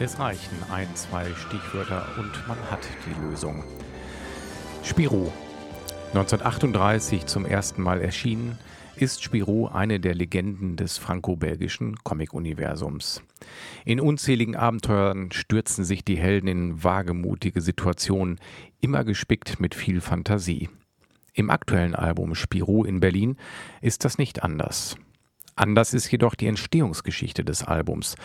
Es 0.00 0.18
reichen 0.18 0.56
ein, 0.72 0.88
zwei 0.96 1.26
Stichwörter 1.34 2.04
und 2.18 2.48
man 2.48 2.58
hat 2.68 2.80
die 3.06 3.24
Lösung. 3.24 3.62
Spirou. 4.82 5.32
1938 6.08 7.26
zum 7.26 7.46
ersten 7.46 7.80
Mal 7.80 8.00
erschienen, 8.00 8.58
ist 8.96 9.22
Spirou 9.22 9.68
eine 9.68 10.00
der 10.00 10.16
Legenden 10.16 10.76
des 10.76 10.98
franco-belgischen 10.98 11.96
Comic-Universums. 12.02 13.22
In 13.84 14.00
unzähligen 14.00 14.56
Abenteuern 14.56 15.30
stürzen 15.30 15.84
sich 15.84 16.04
die 16.04 16.16
Helden 16.16 16.48
in 16.48 16.82
wagemutige 16.82 17.60
Situationen, 17.60 18.40
immer 18.80 19.04
gespickt 19.04 19.60
mit 19.60 19.76
viel 19.76 20.00
Fantasie. 20.00 20.70
Im 21.34 21.50
aktuellen 21.50 21.94
Album 21.94 22.34
Spirou 22.34 22.84
in 22.84 22.98
Berlin 22.98 23.36
ist 23.80 24.04
das 24.04 24.18
nicht 24.18 24.42
anders. 24.42 24.96
Anders 25.56 25.94
ist 25.94 26.10
jedoch 26.10 26.34
die 26.34 26.46
Entstehungsgeschichte 26.48 27.44
des 27.44 27.62
Albums. 27.62 28.16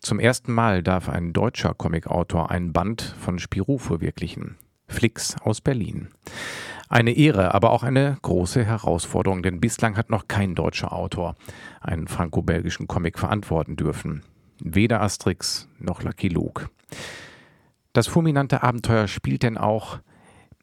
Zum 0.00 0.20
ersten 0.20 0.52
Mal 0.52 0.82
darf 0.82 1.08
ein 1.08 1.32
deutscher 1.32 1.74
Comicautor 1.74 2.50
ein 2.50 2.72
Band 2.72 3.02
von 3.20 3.38
Spirou 3.38 3.78
verwirklichen. 3.78 4.56
Flix 4.86 5.36
aus 5.42 5.60
Berlin. 5.60 6.08
Eine 6.88 7.12
Ehre, 7.12 7.52
aber 7.54 7.70
auch 7.70 7.82
eine 7.82 8.16
große 8.22 8.64
Herausforderung, 8.64 9.42
denn 9.42 9.60
bislang 9.60 9.96
hat 9.96 10.08
noch 10.08 10.28
kein 10.28 10.54
deutscher 10.54 10.92
Autor 10.92 11.34
einen 11.80 12.08
franco-belgischen 12.08 12.86
Comic 12.86 13.18
verantworten 13.18 13.76
dürfen. 13.76 14.22
Weder 14.60 15.02
Asterix 15.02 15.68
noch 15.78 16.02
Lucky 16.02 16.28
Luke. 16.28 16.70
Das 17.92 18.06
fulminante 18.06 18.62
Abenteuer 18.62 19.08
spielt 19.08 19.42
denn 19.42 19.58
auch 19.58 19.98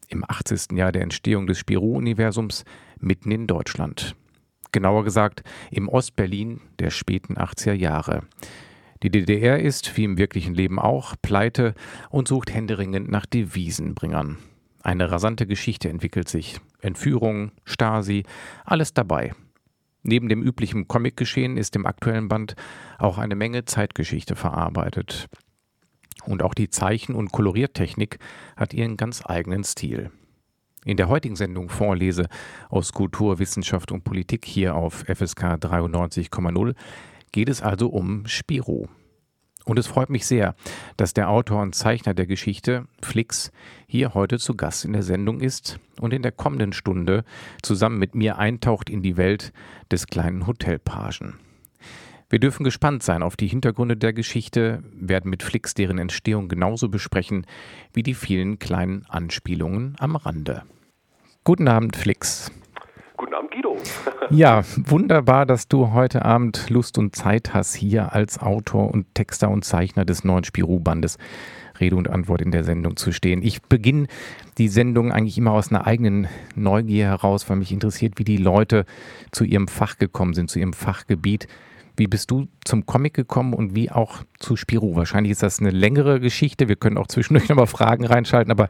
im 0.08 0.24
80. 0.24 0.72
Jahr 0.74 0.92
der 0.92 1.04
Entstehung 1.04 1.46
des 1.48 1.60
Spirou-Universums 1.60 2.64
mitten 3.00 3.32
in 3.32 3.48
Deutschland. 3.48 4.16
Genauer 4.76 5.06
gesagt 5.06 5.42
im 5.72 5.88
Ostberlin 5.88 6.60
der 6.80 6.90
späten 6.90 7.38
80er 7.38 7.72
Jahre. 7.72 8.24
Die 9.04 9.10
DDR 9.10 9.58
ist, 9.58 9.96
wie 9.96 10.04
im 10.04 10.18
wirklichen 10.18 10.54
Leben 10.54 10.80
auch, 10.80 11.16
pleite 11.22 11.76
und 12.10 12.28
sucht 12.28 12.54
händeringend 12.54 13.10
nach 13.10 13.26
Devisenbringern. 13.26 14.38
Eine 14.84 15.10
rasante 15.10 15.48
Geschichte 15.48 15.88
entwickelt 15.88 16.28
sich. 16.28 16.60
Entführung, 16.82 17.52
Stasi, 17.64 18.24
alles 18.66 18.94
dabei. 18.94 19.32
Neben 20.04 20.28
dem 20.28 20.44
üblichen 20.44 20.90
Comicgeschehen 20.90 21.56
ist 21.56 21.78
im 21.78 21.86
aktuellen 21.86 22.28
Band 22.28 22.56
auch 22.98 23.18
eine 23.18 23.36
Menge 23.36 23.64
Zeitgeschichte 23.64 24.36
verarbeitet. 24.36 25.30
Und 26.26 26.44
auch 26.44 26.54
die 26.54 26.70
Zeichen- 26.70 27.16
und 27.16 27.32
Koloriertechnik 27.32 28.20
hat 28.58 28.74
ihren 28.74 28.98
ganz 28.98 29.26
eigenen 29.26 29.64
Stil. 29.64 30.12
In 30.86 30.98
der 30.98 31.10
heutigen 31.10 31.36
Sendung 31.36 31.70
Vorlese 31.70 32.28
aus 32.70 32.94
Kultur, 32.94 33.40
Wissenschaft 33.40 33.92
und 33.92 34.04
Politik 34.04 34.46
hier 34.46 34.76
auf 34.76 35.04
FSK 35.08 35.56
93,0 35.56 36.76
geht 37.32 37.50
es 37.50 37.64
also 37.64 37.90
um 37.90 38.28
Spiro. 38.28 38.88
Und 39.66 39.80
es 39.80 39.88
freut 39.88 40.12
mich 40.12 40.28
sehr, 40.28 40.54
dass 40.96 41.16
der 41.16 41.32
Autor 41.32 41.64
und 41.64 41.74
Zeichner 41.74 42.14
der 42.14 42.28
Geschichte, 42.28 42.86
Flix, 43.02 43.52
hier 43.88 44.14
heute 44.14 44.38
zu 44.38 44.56
Gast 44.56 44.86
in 44.86 44.94
der 44.94 45.02
Sendung 45.02 45.42
ist 45.42 45.80
und 46.00 46.14
in 46.14 46.22
der 46.22 46.32
kommenden 46.32 46.72
Stunde 46.72 47.26
zusammen 47.64 47.98
mit 47.98 48.14
mir 48.14 48.38
eintaucht 48.38 48.92
in 48.92 49.02
die 49.02 49.18
Welt 49.18 49.54
des 49.92 50.06
kleinen 50.06 50.46
Hotelpagen. 50.46 51.40
Wir 52.30 52.40
dürfen 52.40 52.64
gespannt 52.64 53.04
sein 53.04 53.22
auf 53.22 53.36
die 53.36 53.48
Hintergründe 53.48 53.96
der 53.96 54.12
Geschichte, 54.12 54.84
werden 54.94 55.30
mit 55.30 55.44
Flix 55.44 55.76
deren 55.76 56.00
Entstehung 56.00 56.48
genauso 56.48 56.90
besprechen 56.90 57.46
wie 57.94 58.02
die 58.02 58.16
vielen 58.16 58.58
kleinen 58.58 59.06
Anspielungen 59.08 59.96
am 60.00 60.16
Rande. 60.16 60.64
Guten 61.44 61.68
Abend, 61.68 61.96
Flix. 61.96 62.52
Guten 63.16 63.36
Abend, 63.36 63.52
Guido. 63.52 63.78
ja, 64.32 64.64
wunderbar, 64.76 65.46
dass 65.46 65.68
du 65.68 65.92
heute 65.92 66.26
Abend 66.26 66.70
Lust 66.72 66.98
und 66.98 67.16
Zeit 67.16 67.54
hast, 67.54 67.76
hier 67.76 68.14
als 68.14 68.40
Autor 68.40 68.92
und 68.92 69.14
Texter 69.14 69.50
und 69.50 69.64
Zeichner 69.64 70.04
des 70.04 70.24
neuen 70.24 70.44
Spirou-Bandes 70.44 71.20
Rede 71.80 71.96
und 71.96 72.10
Antwort 72.10 72.42
in 72.42 72.52
der 72.52 72.64
Sendung 72.64 72.98
zu 72.98 73.12
stehen. 73.12 73.42
Ich 73.44 73.62
beginne 73.62 74.08
die 74.58 74.68
Sendung 74.68 75.12
eigentlich 75.12 75.38
immer 75.38 75.52
aus 75.52 75.70
einer 75.70 75.86
eigenen 75.86 76.28
Neugier 76.56 77.06
heraus, 77.06 77.50
weil 77.50 77.58
mich 77.58 77.72
interessiert, 77.72 78.14
wie 78.18 78.24
die 78.24 78.38
Leute 78.38 78.86
zu 79.32 79.44
ihrem 79.44 79.68
Fach 79.68 79.98
gekommen 79.98 80.34
sind, 80.34 80.50
zu 80.50 80.60
ihrem 80.60 80.74
Fachgebiet. 80.74 81.48
Wie 81.98 82.08
bist 82.08 82.32
du 82.32 82.48
zum 82.66 82.86
Comic 82.86 83.14
gekommen 83.14 83.54
und 83.54 83.76
wie 83.76 83.92
auch 83.92 84.24
zu 84.40 84.56
Spirou? 84.56 84.96
Wahrscheinlich 84.96 85.32
ist 85.32 85.44
das 85.44 85.60
eine 85.60 85.70
längere 85.70 86.20
Geschichte. 86.20 86.68
Wir 86.68 86.76
können 86.76 86.98
auch 86.98 87.08
zwischendurch 87.08 87.50
nochmal 87.50 87.68
Fragen 87.68 88.06
reinschalten, 88.06 88.52
aber 88.52 88.68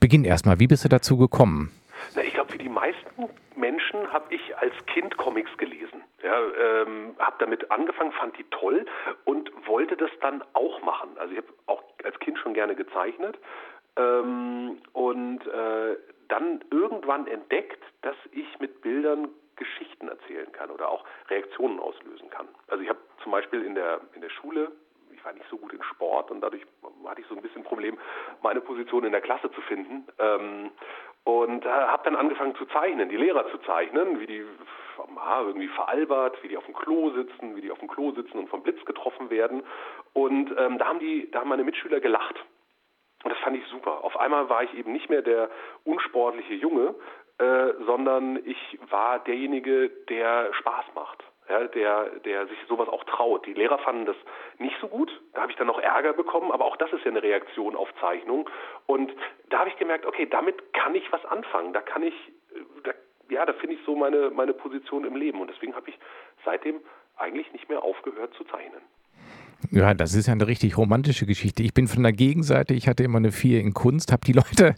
beginn 0.00 0.24
erstmal. 0.24 0.60
Wie 0.60 0.66
bist 0.66 0.84
du 0.84 0.88
dazu 0.88 1.16
gekommen? 1.16 1.70
Na, 2.14 2.22
ich 2.22 2.34
glaube, 2.34 2.52
wie 2.52 2.58
die 2.58 2.68
meisten 2.68 3.24
Menschen 3.56 4.12
habe 4.12 4.34
ich 4.34 4.56
als 4.58 4.74
Kind 4.86 5.16
Comics 5.16 5.50
gelesen. 5.56 6.02
Ja, 6.22 6.38
ähm, 6.38 7.14
habe 7.18 7.36
damit 7.38 7.70
angefangen, 7.70 8.12
fand 8.12 8.36
die 8.36 8.44
toll 8.50 8.84
und 9.24 9.50
wollte 9.66 9.96
das 9.96 10.10
dann 10.20 10.42
auch 10.52 10.82
machen. 10.82 11.10
Also 11.18 11.32
ich 11.32 11.38
habe 11.38 11.48
auch 11.66 11.82
als 12.04 12.18
Kind 12.18 12.38
schon 12.38 12.54
gerne 12.54 12.74
gezeichnet 12.74 13.38
ähm, 13.96 14.78
und 14.92 15.46
äh, 15.46 15.96
dann 16.28 16.60
irgendwann 16.70 17.26
entdeckt, 17.26 17.82
dass 18.02 18.16
ich 18.32 18.46
mit 18.60 18.82
Bildern 18.82 19.28
Geschichten 19.56 20.08
erzählen 20.08 20.50
kann 20.52 20.70
oder 20.70 20.88
auch 20.88 21.04
Reaktionen 21.28 21.80
auslösen 21.80 22.30
kann. 22.30 22.48
Zum 23.28 23.32
Beispiel 23.32 23.62
in 23.62 23.74
der 23.74 24.00
in 24.14 24.22
der 24.22 24.30
Schule 24.30 24.72
ich 25.12 25.22
war 25.22 25.34
nicht 25.34 25.44
so 25.50 25.58
gut 25.58 25.74
in 25.74 25.82
Sport 25.82 26.30
und 26.30 26.40
dadurch 26.40 26.64
hatte 27.06 27.20
ich 27.20 27.26
so 27.26 27.34
ein 27.34 27.42
bisschen 27.42 27.62
Problem, 27.62 27.98
meine 28.40 28.62
Position 28.62 29.04
in 29.04 29.12
der 29.12 29.20
Klasse 29.20 29.50
zu 29.50 29.60
finden. 29.60 30.06
Ähm, 30.18 30.70
und 31.24 31.66
äh, 31.66 31.68
habe 31.68 32.04
dann 32.04 32.16
angefangen 32.16 32.54
zu 32.54 32.64
zeichnen, 32.66 33.10
die 33.10 33.18
Lehrer 33.18 33.46
zu 33.50 33.58
zeichnen, 33.58 34.18
wie 34.18 34.26
die 34.26 34.46
ah, 35.16 35.42
irgendwie 35.44 35.68
veralbert, 35.68 36.42
wie 36.42 36.48
die 36.48 36.56
auf 36.56 36.64
dem 36.64 36.74
Klo 36.74 37.10
sitzen, 37.10 37.54
wie 37.54 37.60
die 37.60 37.70
auf 37.70 37.80
dem 37.80 37.88
Klo 37.88 38.12
sitzen 38.12 38.38
und 38.38 38.48
vom 38.48 38.62
Blitz 38.62 38.82
getroffen 38.86 39.28
werden. 39.28 39.62
Und 40.14 40.54
ähm, 40.56 40.78
da 40.78 40.86
haben 40.86 41.00
die, 41.00 41.30
da 41.30 41.40
haben 41.40 41.50
meine 41.50 41.64
Mitschüler 41.64 42.00
gelacht. 42.00 42.36
Und 43.24 43.30
das 43.30 43.38
fand 43.40 43.58
ich 43.58 43.66
super. 43.66 44.04
Auf 44.04 44.16
einmal 44.18 44.48
war 44.48 44.62
ich 44.62 44.72
eben 44.72 44.92
nicht 44.92 45.10
mehr 45.10 45.20
der 45.20 45.50
unsportliche 45.84 46.54
Junge, 46.54 46.94
äh, 47.36 47.74
sondern 47.84 48.36
ich 48.46 48.78
war 48.88 49.18
derjenige, 49.18 49.90
der 50.08 50.54
Spaß 50.54 50.86
macht 50.94 51.27
ja, 51.48 51.64
der, 51.64 52.10
der 52.20 52.46
sich 52.46 52.58
sowas 52.68 52.88
auch 52.88 53.04
traut. 53.04 53.46
Die 53.46 53.54
Lehrer 53.54 53.78
fanden 53.78 54.06
das 54.06 54.16
nicht 54.58 54.76
so 54.80 54.88
gut. 54.88 55.10
Da 55.32 55.42
habe 55.42 55.52
ich 55.52 55.58
dann 55.58 55.66
noch 55.66 55.78
Ärger 55.78 56.12
bekommen, 56.12 56.52
aber 56.52 56.64
auch 56.64 56.76
das 56.76 56.92
ist 56.92 57.04
ja 57.04 57.10
eine 57.10 57.22
Reaktion 57.22 57.76
auf 57.76 57.88
Zeichnung. 58.00 58.48
Und 58.86 59.12
da 59.48 59.60
habe 59.60 59.70
ich 59.70 59.76
gemerkt, 59.76 60.06
okay, 60.06 60.26
damit 60.26 60.72
kann 60.74 60.94
ich 60.94 61.10
was 61.12 61.24
anfangen. 61.24 61.72
Da 61.72 61.80
kann 61.80 62.02
ich, 62.02 62.14
da, 62.84 62.92
ja, 63.30 63.46
da 63.46 63.52
finde 63.54 63.76
ich 63.76 63.84
so 63.84 63.96
meine, 63.96 64.30
meine 64.30 64.52
Position 64.52 65.04
im 65.04 65.16
Leben. 65.16 65.40
Und 65.40 65.48
deswegen 65.48 65.74
habe 65.74 65.88
ich 65.88 65.98
seitdem 66.44 66.80
eigentlich 67.16 67.52
nicht 67.52 67.68
mehr 67.68 67.82
aufgehört 67.82 68.34
zu 68.34 68.44
zeichnen. 68.44 68.82
Ja, 69.70 69.92
das 69.94 70.14
ist 70.14 70.26
ja 70.26 70.32
eine 70.32 70.46
richtig 70.46 70.78
romantische 70.78 71.26
Geschichte. 71.26 71.62
Ich 71.62 71.74
bin 71.74 71.88
von 71.88 72.02
der 72.02 72.12
Gegenseite, 72.12 72.74
ich 72.74 72.88
hatte 72.88 73.02
immer 73.02 73.18
eine 73.18 73.32
Vier 73.32 73.60
in 73.60 73.74
Kunst, 73.74 74.12
habe 74.12 74.24
die 74.24 74.32
Leute 74.40 74.74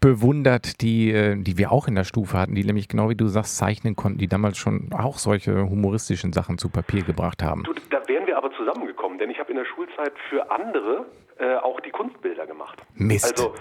bewundert, 0.00 0.80
die, 0.80 1.10
äh, 1.10 1.36
die 1.36 1.58
wir 1.58 1.72
auch 1.72 1.88
in 1.88 1.94
der 1.94 2.04
Stufe 2.04 2.38
hatten, 2.38 2.54
die 2.54 2.64
nämlich 2.64 2.88
genau 2.88 3.10
wie 3.10 3.14
du 3.14 3.28
sagst, 3.28 3.56
zeichnen 3.56 3.96
konnten, 3.96 4.18
die 4.18 4.28
damals 4.28 4.58
schon 4.58 4.90
auch 4.92 5.18
solche 5.18 5.68
humoristischen 5.68 6.32
Sachen 6.32 6.58
zu 6.58 6.68
Papier 6.68 7.02
gebracht 7.02 7.42
haben. 7.42 7.62
Du, 7.64 7.72
da 7.90 8.06
wären 8.08 8.26
wir 8.26 8.36
aber 8.36 8.50
zusammengekommen, 8.52 9.18
denn 9.18 9.30
ich 9.30 9.38
habe 9.38 9.50
in 9.50 9.56
der 9.56 9.64
Schulzeit 9.64 10.12
für 10.28 10.50
andere 10.50 11.06
äh, 11.38 11.56
auch 11.56 11.80
die 11.80 11.90
Kunstbilder 11.90 12.46
gemacht. 12.46 12.82
Mist. 12.94 13.38
Also 13.38 13.54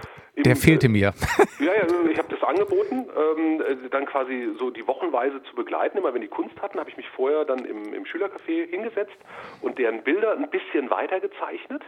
der 0.45 0.55
fehlte 0.55 0.89
mir. 0.89 1.13
Ja, 1.59 1.73
ja, 1.73 1.87
ich 2.09 2.17
habe 2.19 2.29
das 2.29 2.43
angeboten, 2.43 3.07
ähm, 3.17 3.61
äh, 3.61 3.89
dann 3.89 4.05
quasi 4.05 4.49
so 4.59 4.69
die 4.69 4.85
Wochenweise 4.85 5.41
zu 5.43 5.55
begleiten. 5.55 5.97
Immer 5.97 6.13
wenn 6.13 6.21
die 6.21 6.27
Kunst 6.27 6.61
hatten, 6.61 6.79
habe 6.79 6.89
ich 6.89 6.95
mich 6.95 7.09
vorher 7.09 7.45
dann 7.45 7.65
im, 7.65 7.93
im 7.93 8.05
Schülercafé 8.05 8.69
hingesetzt 8.69 9.17
und 9.61 9.79
deren 9.79 10.03
Bilder 10.03 10.33
ein 10.33 10.49
bisschen 10.51 10.91
weiter 10.91 11.19
gezeichnet. 11.19 11.81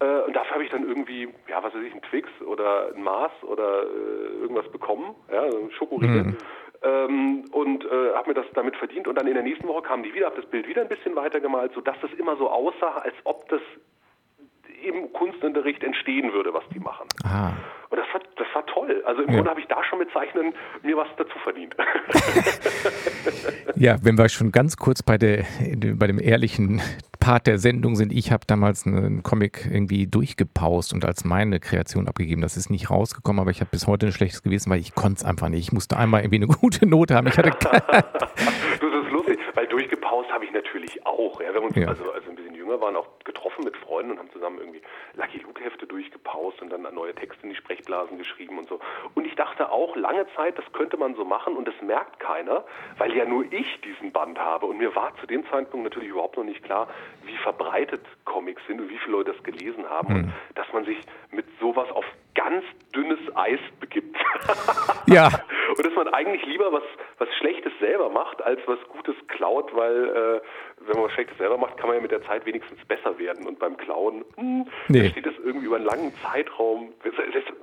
Äh, 0.00 0.20
und 0.26 0.36
dafür 0.36 0.52
habe 0.52 0.64
ich 0.64 0.70
dann 0.70 0.86
irgendwie, 0.86 1.28
ja, 1.48 1.62
was 1.62 1.74
weiß 1.74 1.82
ich, 1.82 1.94
ein 1.94 2.02
Twix 2.02 2.28
oder 2.46 2.92
ein 2.94 3.02
Maß 3.02 3.32
oder 3.42 3.84
äh, 3.84 4.42
irgendwas 4.42 4.70
bekommen, 4.70 5.14
ja, 5.32 5.44
ein 5.44 5.70
Schokoriegel. 5.72 6.24
Mhm. 6.24 6.36
Ähm, 6.82 7.44
und 7.52 7.84
äh, 7.84 8.14
habe 8.14 8.28
mir 8.28 8.34
das 8.34 8.46
damit 8.54 8.76
verdient. 8.76 9.06
Und 9.06 9.16
dann 9.16 9.26
in 9.26 9.34
der 9.34 9.42
nächsten 9.42 9.68
Woche 9.68 9.82
kamen 9.82 10.02
die 10.02 10.14
wieder, 10.14 10.26
habe 10.26 10.40
das 10.40 10.50
Bild 10.50 10.66
wieder 10.66 10.82
ein 10.82 10.88
bisschen 10.88 11.14
weiter 11.14 11.40
gemalt, 11.40 11.72
sodass 11.74 11.96
das 12.00 12.10
immer 12.14 12.36
so 12.36 12.48
aussah, 12.48 12.98
als 13.02 13.14
ob 13.24 13.48
das 13.48 13.60
im 15.00 15.12
Kunstunterricht 15.12 15.82
entstehen 15.82 16.32
würde, 16.32 16.52
was 16.52 16.64
die 16.72 16.80
machen. 16.80 17.06
Aha. 17.24 17.54
Und 17.90 17.98
das 17.98 18.06
war, 18.12 18.20
das 18.36 18.46
war 18.54 18.66
toll. 18.66 19.02
Also 19.04 19.22
im 19.22 19.28
ja. 19.30 19.34
Grunde 19.34 19.50
habe 19.50 19.60
ich 19.60 19.66
da 19.66 19.82
schon 19.82 19.98
mit 19.98 20.10
Zeichnen 20.12 20.54
mir 20.82 20.96
was 20.96 21.08
dazu 21.16 21.36
verdient. 21.42 21.74
ja, 23.74 23.96
wenn 24.02 24.16
wir 24.16 24.28
schon 24.28 24.52
ganz 24.52 24.76
kurz 24.76 25.02
bei, 25.02 25.18
der, 25.18 25.44
bei 25.96 26.06
dem 26.06 26.20
ehrlichen 26.20 26.80
Part 27.18 27.48
der 27.48 27.58
Sendung 27.58 27.96
sind, 27.96 28.12
ich 28.12 28.30
habe 28.30 28.44
damals 28.46 28.86
einen 28.86 29.24
Comic 29.24 29.68
irgendwie 29.70 30.06
durchgepaust 30.06 30.94
und 30.94 31.04
als 31.04 31.24
meine 31.24 31.58
Kreation 31.58 32.06
abgegeben. 32.06 32.42
Das 32.42 32.56
ist 32.56 32.70
nicht 32.70 32.90
rausgekommen, 32.90 33.40
aber 33.40 33.50
ich 33.50 33.60
habe 33.60 33.70
bis 33.72 33.88
heute 33.88 34.06
ein 34.06 34.12
schlechtes 34.12 34.42
Gewissen, 34.42 34.70
weil 34.70 34.78
ich 34.78 34.94
konnte 34.94 35.18
es 35.18 35.24
einfach 35.24 35.48
nicht. 35.48 35.60
Ich 35.60 35.72
musste 35.72 35.96
einmal 35.96 36.22
irgendwie 36.22 36.44
eine 36.44 36.46
gute 36.46 36.86
Note 36.86 37.16
haben. 37.16 37.26
Ich 37.26 37.36
hatte 37.36 37.50
das 37.60 38.04
ist 38.80 39.10
lustig, 39.10 39.38
weil 39.54 39.66
durchgepaust 39.66 40.30
habe 40.32 40.44
ich 40.44 40.52
natürlich 40.52 41.04
auch. 41.04 41.40
Ja, 41.40 41.48
wir 41.48 41.56
haben 41.56 41.66
uns 41.66 41.76
ja. 41.76 41.88
also, 41.88 42.04
also 42.12 42.30
ein 42.30 42.36
bisschen 42.36 42.54
jünger 42.54 42.80
waren, 42.80 42.94
auch 42.94 43.08
getroffen 43.24 43.64
mit 43.64 43.76
Freunden 43.76 43.89
und 43.90 44.18
haben 44.18 44.30
zusammen 44.30 44.58
irgendwie 44.58 44.82
Lucky 45.14 45.38
Luke 45.38 45.62
Hefte 45.62 45.86
durchgepaust 45.86 46.62
und 46.62 46.70
dann 46.70 46.82
neue 46.94 47.14
Texte 47.14 47.42
in 47.42 47.50
die 47.50 47.56
Sprechblasen 47.56 48.18
geschrieben 48.18 48.58
und 48.58 48.68
so. 48.68 48.80
Und 49.14 49.26
ich 49.26 49.34
dachte 49.34 49.70
auch 49.70 49.96
lange 49.96 50.26
Zeit, 50.36 50.58
das 50.58 50.64
könnte 50.72 50.96
man 50.96 51.14
so 51.14 51.24
machen 51.24 51.56
und 51.56 51.66
das 51.66 51.74
merkt 51.82 52.20
keiner, 52.20 52.64
weil 52.98 53.16
ja 53.16 53.24
nur 53.24 53.44
ich 53.52 53.80
diesen 53.82 54.12
Band 54.12 54.38
habe. 54.38 54.66
Und 54.66 54.78
mir 54.78 54.94
war 54.94 55.14
zu 55.20 55.26
dem 55.26 55.44
Zeitpunkt 55.50 55.84
natürlich 55.84 56.10
überhaupt 56.10 56.36
noch 56.36 56.44
nicht 56.44 56.62
klar, 56.64 56.88
wie 57.24 57.36
verbreitet 57.38 58.02
Comics 58.24 58.62
sind 58.66 58.80
und 58.80 58.88
wie 58.88 58.98
viele 58.98 59.12
Leute 59.12 59.32
das 59.32 59.42
gelesen 59.42 59.88
haben 59.88 60.08
hm. 60.08 60.16
und 60.16 60.32
dass 60.54 60.72
man 60.72 60.84
sich 60.84 60.98
mit 61.30 61.46
sowas 61.60 61.90
auf 61.90 62.04
ganz 62.34 62.64
dünnes 62.94 63.18
Eis 63.34 63.60
begibt. 63.80 64.16
ja. 65.06 65.28
Und 65.76 65.86
dass 65.86 65.94
man 65.94 66.08
eigentlich 66.08 66.44
lieber 66.46 66.72
was, 66.72 66.82
was 67.18 67.28
Schlechtes 67.38 67.72
selber 67.80 68.08
macht, 68.08 68.42
als 68.42 68.60
was 68.66 68.78
Gutes 68.88 69.14
klaut, 69.28 69.74
weil 69.74 70.08
äh, 70.08 70.40
wenn 70.86 70.96
man 70.96 71.04
was 71.04 71.12
Schlechtes 71.12 71.36
selber 71.38 71.58
macht, 71.58 71.76
kann 71.76 71.88
man 71.88 71.96
ja 71.96 72.02
mit 72.02 72.10
der 72.10 72.22
Zeit 72.22 72.46
wenigstens 72.46 72.84
besser 72.86 73.18
werden. 73.18 73.46
Und 73.46 73.58
beim 73.58 73.76
Klauen, 73.80 74.24
hm, 74.36 74.66
nee. 74.88 75.08
steht 75.08 75.26
das 75.26 75.34
irgendwie 75.42 75.66
über 75.66 75.76
einen 75.76 75.86
langen 75.86 76.12
Zeitraum, 76.22 76.92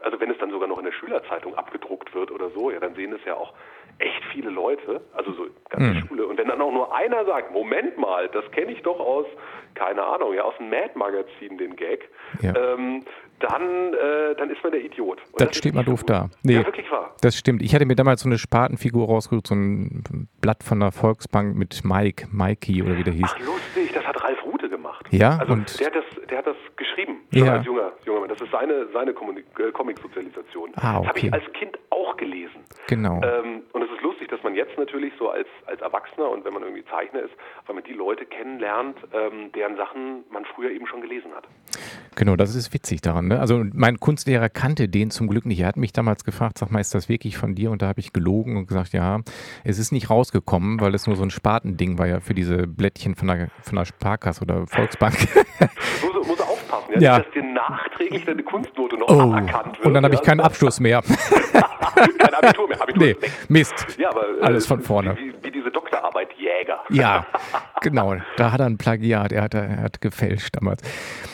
also 0.03 0.19
wenn 0.19 0.31
es 0.31 0.37
dann 0.39 0.51
sogar 0.51 0.67
noch 0.67 0.77
in 0.77 0.85
der 0.85 0.91
Schülerzeitung 0.91 1.55
abgedruckt 1.55 2.13
wird 2.13 2.31
oder 2.31 2.49
so, 2.49 2.71
ja, 2.71 2.79
dann 2.79 2.95
sehen 2.95 3.13
es 3.13 3.23
ja 3.25 3.35
auch 3.35 3.53
echt 3.99 4.23
viele 4.31 4.49
Leute, 4.49 5.01
also 5.13 5.31
so 5.33 5.47
ganze 5.69 6.01
hm. 6.01 6.07
Schule. 6.07 6.27
Und 6.27 6.37
wenn 6.37 6.47
dann 6.47 6.61
auch 6.61 6.71
nur 6.71 6.93
einer 6.95 7.25
sagt, 7.25 7.51
Moment 7.51 7.97
mal, 7.97 8.27
das 8.29 8.49
kenne 8.51 8.71
ich 8.71 8.81
doch 8.83 8.99
aus, 8.99 9.25
keine 9.73 10.03
Ahnung, 10.03 10.33
ja, 10.33 10.43
aus 10.43 10.55
dem 10.57 10.69
Mad-Magazin, 10.69 11.57
den 11.57 11.75
Gag, 11.75 12.09
ja. 12.41 12.53
ähm, 12.55 13.03
dann, 13.39 13.93
äh, 13.93 14.35
dann 14.35 14.49
ist 14.49 14.63
man 14.63 14.71
der 14.71 14.83
Idiot. 14.83 15.19
das, 15.37 15.49
das 15.49 15.57
steht 15.57 15.73
mal 15.73 15.83
doof 15.83 16.03
da. 16.03 16.29
Nee, 16.43 16.55
ja, 16.55 16.65
wirklich 16.65 16.89
wahr. 16.91 17.15
Das 17.21 17.37
stimmt. 17.37 17.61
Ich 17.61 17.73
hatte 17.75 17.85
mir 17.85 17.95
damals 17.95 18.21
so 18.21 18.29
eine 18.29 18.37
Spatenfigur 18.37 19.07
rausgesucht, 19.07 19.47
so 19.47 19.55
ein 19.55 20.27
Blatt 20.41 20.63
von 20.63 20.79
der 20.79 20.91
Volksbank 20.91 21.55
mit 21.55 21.83
Mike, 21.83 22.27
Mikey 22.31 22.81
oder 22.81 22.97
wie 22.97 23.03
der 23.03 23.13
hieß. 23.13 23.35
Ach, 23.35 23.39
lustig, 23.39 23.93
das 23.93 24.05
hat 24.05 24.23
Ralf 24.23 24.43
Rute 24.43 24.69
gemacht. 24.69 24.96
Ja, 25.11 25.37
also 25.37 25.53
und 25.53 25.79
der 25.79 25.87
hat 25.87 25.95
das, 25.95 26.27
der 26.29 26.37
hat 26.39 26.47
das 26.47 26.55
geschrieben, 26.75 27.17
ja. 27.31 27.53
als 27.53 27.65
junger, 27.65 27.91
junger 28.05 28.21
Mann. 28.21 28.29
Das 28.29 28.41
ist 28.41 28.51
seine, 28.51 28.87
seine 28.93 29.11
äh, 29.11 29.71
Comic-Sozialisation. 29.71 30.71
Ah, 30.75 30.99
okay. 30.99 31.01
Das 31.01 31.07
habe 31.07 31.19
ich 31.19 31.33
als 31.33 31.53
Kind 31.53 31.79
auch 31.89 32.17
gelesen. 32.17 32.63
Genau. 32.87 33.21
Ähm, 33.23 33.63
und 33.73 33.81
es 33.83 33.89
ist 33.91 34.01
lustig, 34.01 34.29
dass 34.29 34.41
man 34.43 34.46
jetzt 34.57 34.77
natürlich 34.77 35.13
so 35.17 35.29
als, 35.29 35.47
als 35.67 35.79
Erwachsener 35.81 36.29
und 36.29 36.43
wenn 36.43 36.53
man 36.53 36.63
irgendwie 36.63 36.83
Zeichner 36.85 37.21
ist, 37.21 37.33
weil 37.65 37.75
man 37.75 37.83
die 37.83 37.93
Leute 37.93 38.25
kennenlernt, 38.25 38.97
ähm, 39.13 39.51
deren 39.53 39.77
Sachen 39.77 40.25
man 40.31 40.43
früher 40.45 40.71
eben 40.71 40.87
schon 40.87 41.01
gelesen 41.01 41.33
hat. 41.33 41.47
Genau, 42.15 42.35
das 42.35 42.55
ist 42.55 42.73
witzig 42.73 43.01
daran. 43.01 43.27
Ne? 43.27 43.39
Also 43.39 43.63
mein 43.73 43.99
Kunstlehrer 43.99 44.49
kannte 44.49 44.89
den 44.89 45.11
zum 45.11 45.27
Glück 45.27 45.45
nicht. 45.45 45.59
Er 45.59 45.67
hat 45.67 45.77
mich 45.77 45.93
damals 45.93 46.23
gefragt, 46.23 46.57
sag 46.57 46.71
mal, 46.71 46.79
ist 46.79 46.95
das 46.95 47.07
wirklich 47.07 47.37
von 47.37 47.53
dir? 47.53 47.69
Und 47.69 47.83
da 47.83 47.87
habe 47.87 47.99
ich 47.99 48.11
gelogen 48.11 48.57
und 48.57 48.67
gesagt, 48.67 48.93
ja, 48.93 49.21
es 49.63 49.77
ist 49.77 49.91
nicht 49.91 50.09
rausgekommen, 50.09 50.81
weil 50.81 50.95
es 50.95 51.05
nur 51.05 51.15
so 51.15 51.23
ein 51.23 51.29
Spatending 51.29 51.99
war 51.99 52.07
ja 52.07 52.19
für 52.19 52.33
diese 52.33 52.65
Blättchen 52.65 53.15
von 53.15 53.27
der, 53.27 53.49
von 53.61 53.75
der 53.75 53.85
Sparkasse 53.85 54.41
oder 54.41 54.65
Volksbank. 54.65 55.15
muss, 56.01 56.27
muss 56.27 56.41
aufpassen, 56.87 57.01
ja, 57.01 57.17
ja. 57.17 57.23
dass 57.23 57.31
dir 57.31 57.43
nachträglich 57.43 58.25
deine 58.25 58.43
Kunstnote 58.43 58.97
noch 58.97 59.09
oh. 59.09 59.19
anerkannt 59.19 59.77
wird. 59.77 59.85
Und 59.85 59.93
dann 59.93 60.03
habe 60.03 60.15
ich 60.15 60.21
keinen 60.21 60.39
Abschluss 60.39 60.79
mehr. 60.79 61.01
Kein 62.19 62.33
Abitur 62.33 62.67
mehr. 62.67 62.81
Abitur 62.81 63.03
nee, 63.03 63.15
Mist. 63.47 63.73
Ja, 63.97 64.09
aber, 64.11 64.21
äh, 64.39 64.41
Alles 64.41 64.67
von 64.67 64.81
vorne. 64.81 65.17
Wie, 65.17 65.33
wie 65.41 65.51
diese 65.51 65.71
Doktorarbeit 65.71 66.29
Jäger. 66.33 66.79
Ja, 66.89 67.25
genau. 67.81 68.15
Da 68.37 68.51
hat 68.51 68.59
er 68.59 68.67
ein 68.67 68.77
Plagiat. 68.77 69.31
Er 69.31 69.43
hat, 69.43 69.53
er 69.53 69.81
hat 69.81 70.01
gefälscht 70.01 70.55
damals. 70.55 70.83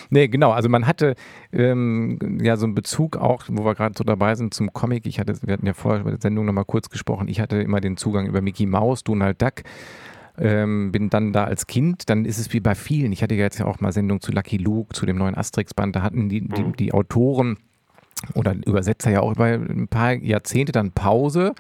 Nee, 0.10 0.28
genau. 0.28 0.52
Also 0.52 0.70
man 0.70 0.88
hatte 0.88 1.16
ähm, 1.52 2.40
ja 2.42 2.56
so 2.56 2.66
einen 2.66 2.76
Bezug 2.76 3.18
auch, 3.18 3.44
wo 3.50 3.66
wir 3.66 3.76
gerade 3.76 3.96
so 3.98 4.04
dabei 4.04 4.36
sind, 4.36 4.54
zum 4.54 4.72
Comic. 4.72 5.06
Ich 5.06 5.20
hatte, 5.20 5.36
wir 5.42 5.54
hatten 5.54 5.66
ja 5.66 5.74
vorher 5.74 6.02
über 6.02 6.12
die 6.12 6.22
Sendung 6.22 6.46
nochmal 6.46 6.66
kurz 6.66 6.90
gesprochen. 6.90 7.28
Ich 7.28 7.40
hatte 7.42 7.58
immer 7.58 7.82
den 7.82 7.98
Zugang 7.98 8.28
über 8.28 8.42
Mickey 8.42 8.66
Mouse, 8.66 9.04
Donald 9.04 9.42
Duck. 9.42 9.64
Ähm, 10.38 10.92
bin 10.92 11.10
dann 11.10 11.32
da 11.32 11.44
als 11.44 11.68
Kind, 11.68 12.10
dann 12.10 12.26
ist 12.26 12.40
es 12.40 12.52
wie 12.54 12.60
bei 12.60 12.74
vielen. 12.74 13.12
Ich 13.12 13.22
hatte 13.22 13.36
ja 13.36 13.44
jetzt 13.44 13.60
ja 13.60 13.66
auch 13.66 13.80
mal 13.80 13.92
Sendung 13.92 14.20
zu 14.20 14.32
Lucky 14.32 14.58
Luke, 14.58 14.94
zu 14.94 15.06
dem 15.06 15.18
neuen 15.18 15.36
Asterix-Band. 15.36 15.96
Da 15.96 16.02
hatten 16.02 16.30
die, 16.30 16.42
die, 16.48 16.64
mhm. 16.64 16.76
die 16.76 16.94
Autoren 16.94 17.58
oder 18.34 18.56
Übersetzer 18.66 19.12
ja 19.12 19.20
auch 19.20 19.32
über 19.32 19.46
ein 19.46 19.88
paar 19.88 20.14
Jahrzehnte 20.14 20.72
dann 20.72 20.92
Pause 20.92 21.54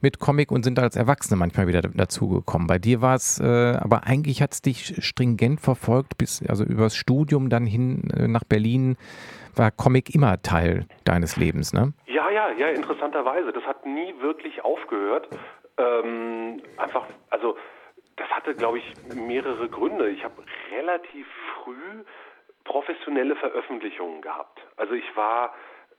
mit 0.00 0.20
Comic 0.20 0.52
und 0.52 0.62
sind 0.62 0.78
als 0.78 0.96
Erwachsene 0.96 1.36
manchmal 1.36 1.66
wieder 1.66 1.82
dazugekommen. 1.82 2.66
Bei 2.66 2.78
dir 2.78 3.02
war 3.02 3.16
es, 3.16 3.40
äh, 3.40 3.44
aber 3.44 4.04
eigentlich 4.04 4.42
hat 4.42 4.52
es 4.52 4.62
dich 4.62 5.04
stringent 5.04 5.60
verfolgt, 5.60 6.18
bis 6.18 6.42
also 6.46 6.64
übers 6.64 6.94
Studium 6.94 7.48
dann 7.48 7.66
hin 7.66 8.10
äh, 8.16 8.28
nach 8.28 8.44
Berlin 8.44 8.96
war 9.56 9.70
Comic 9.72 10.14
immer 10.14 10.40
Teil 10.40 10.86
deines 11.04 11.36
Lebens, 11.36 11.72
ne? 11.72 11.92
Ja, 12.06 12.30
ja, 12.30 12.50
ja, 12.52 12.68
interessanterweise. 12.68 13.52
Das 13.52 13.64
hat 13.64 13.84
nie 13.84 14.14
wirklich 14.20 14.64
aufgehört. 14.64 15.28
Ähm, 15.76 16.62
einfach, 16.76 17.06
also 17.30 17.56
das 18.18 18.28
hatte, 18.30 18.54
glaube 18.54 18.78
ich, 18.78 19.14
mehrere 19.14 19.68
Gründe. 19.68 20.10
Ich 20.10 20.24
habe 20.24 20.42
relativ 20.70 21.26
früh 21.54 22.04
professionelle 22.64 23.36
Veröffentlichungen 23.36 24.20
gehabt. 24.20 24.60
Also 24.76 24.94
ich 24.94 25.16
war 25.16 25.54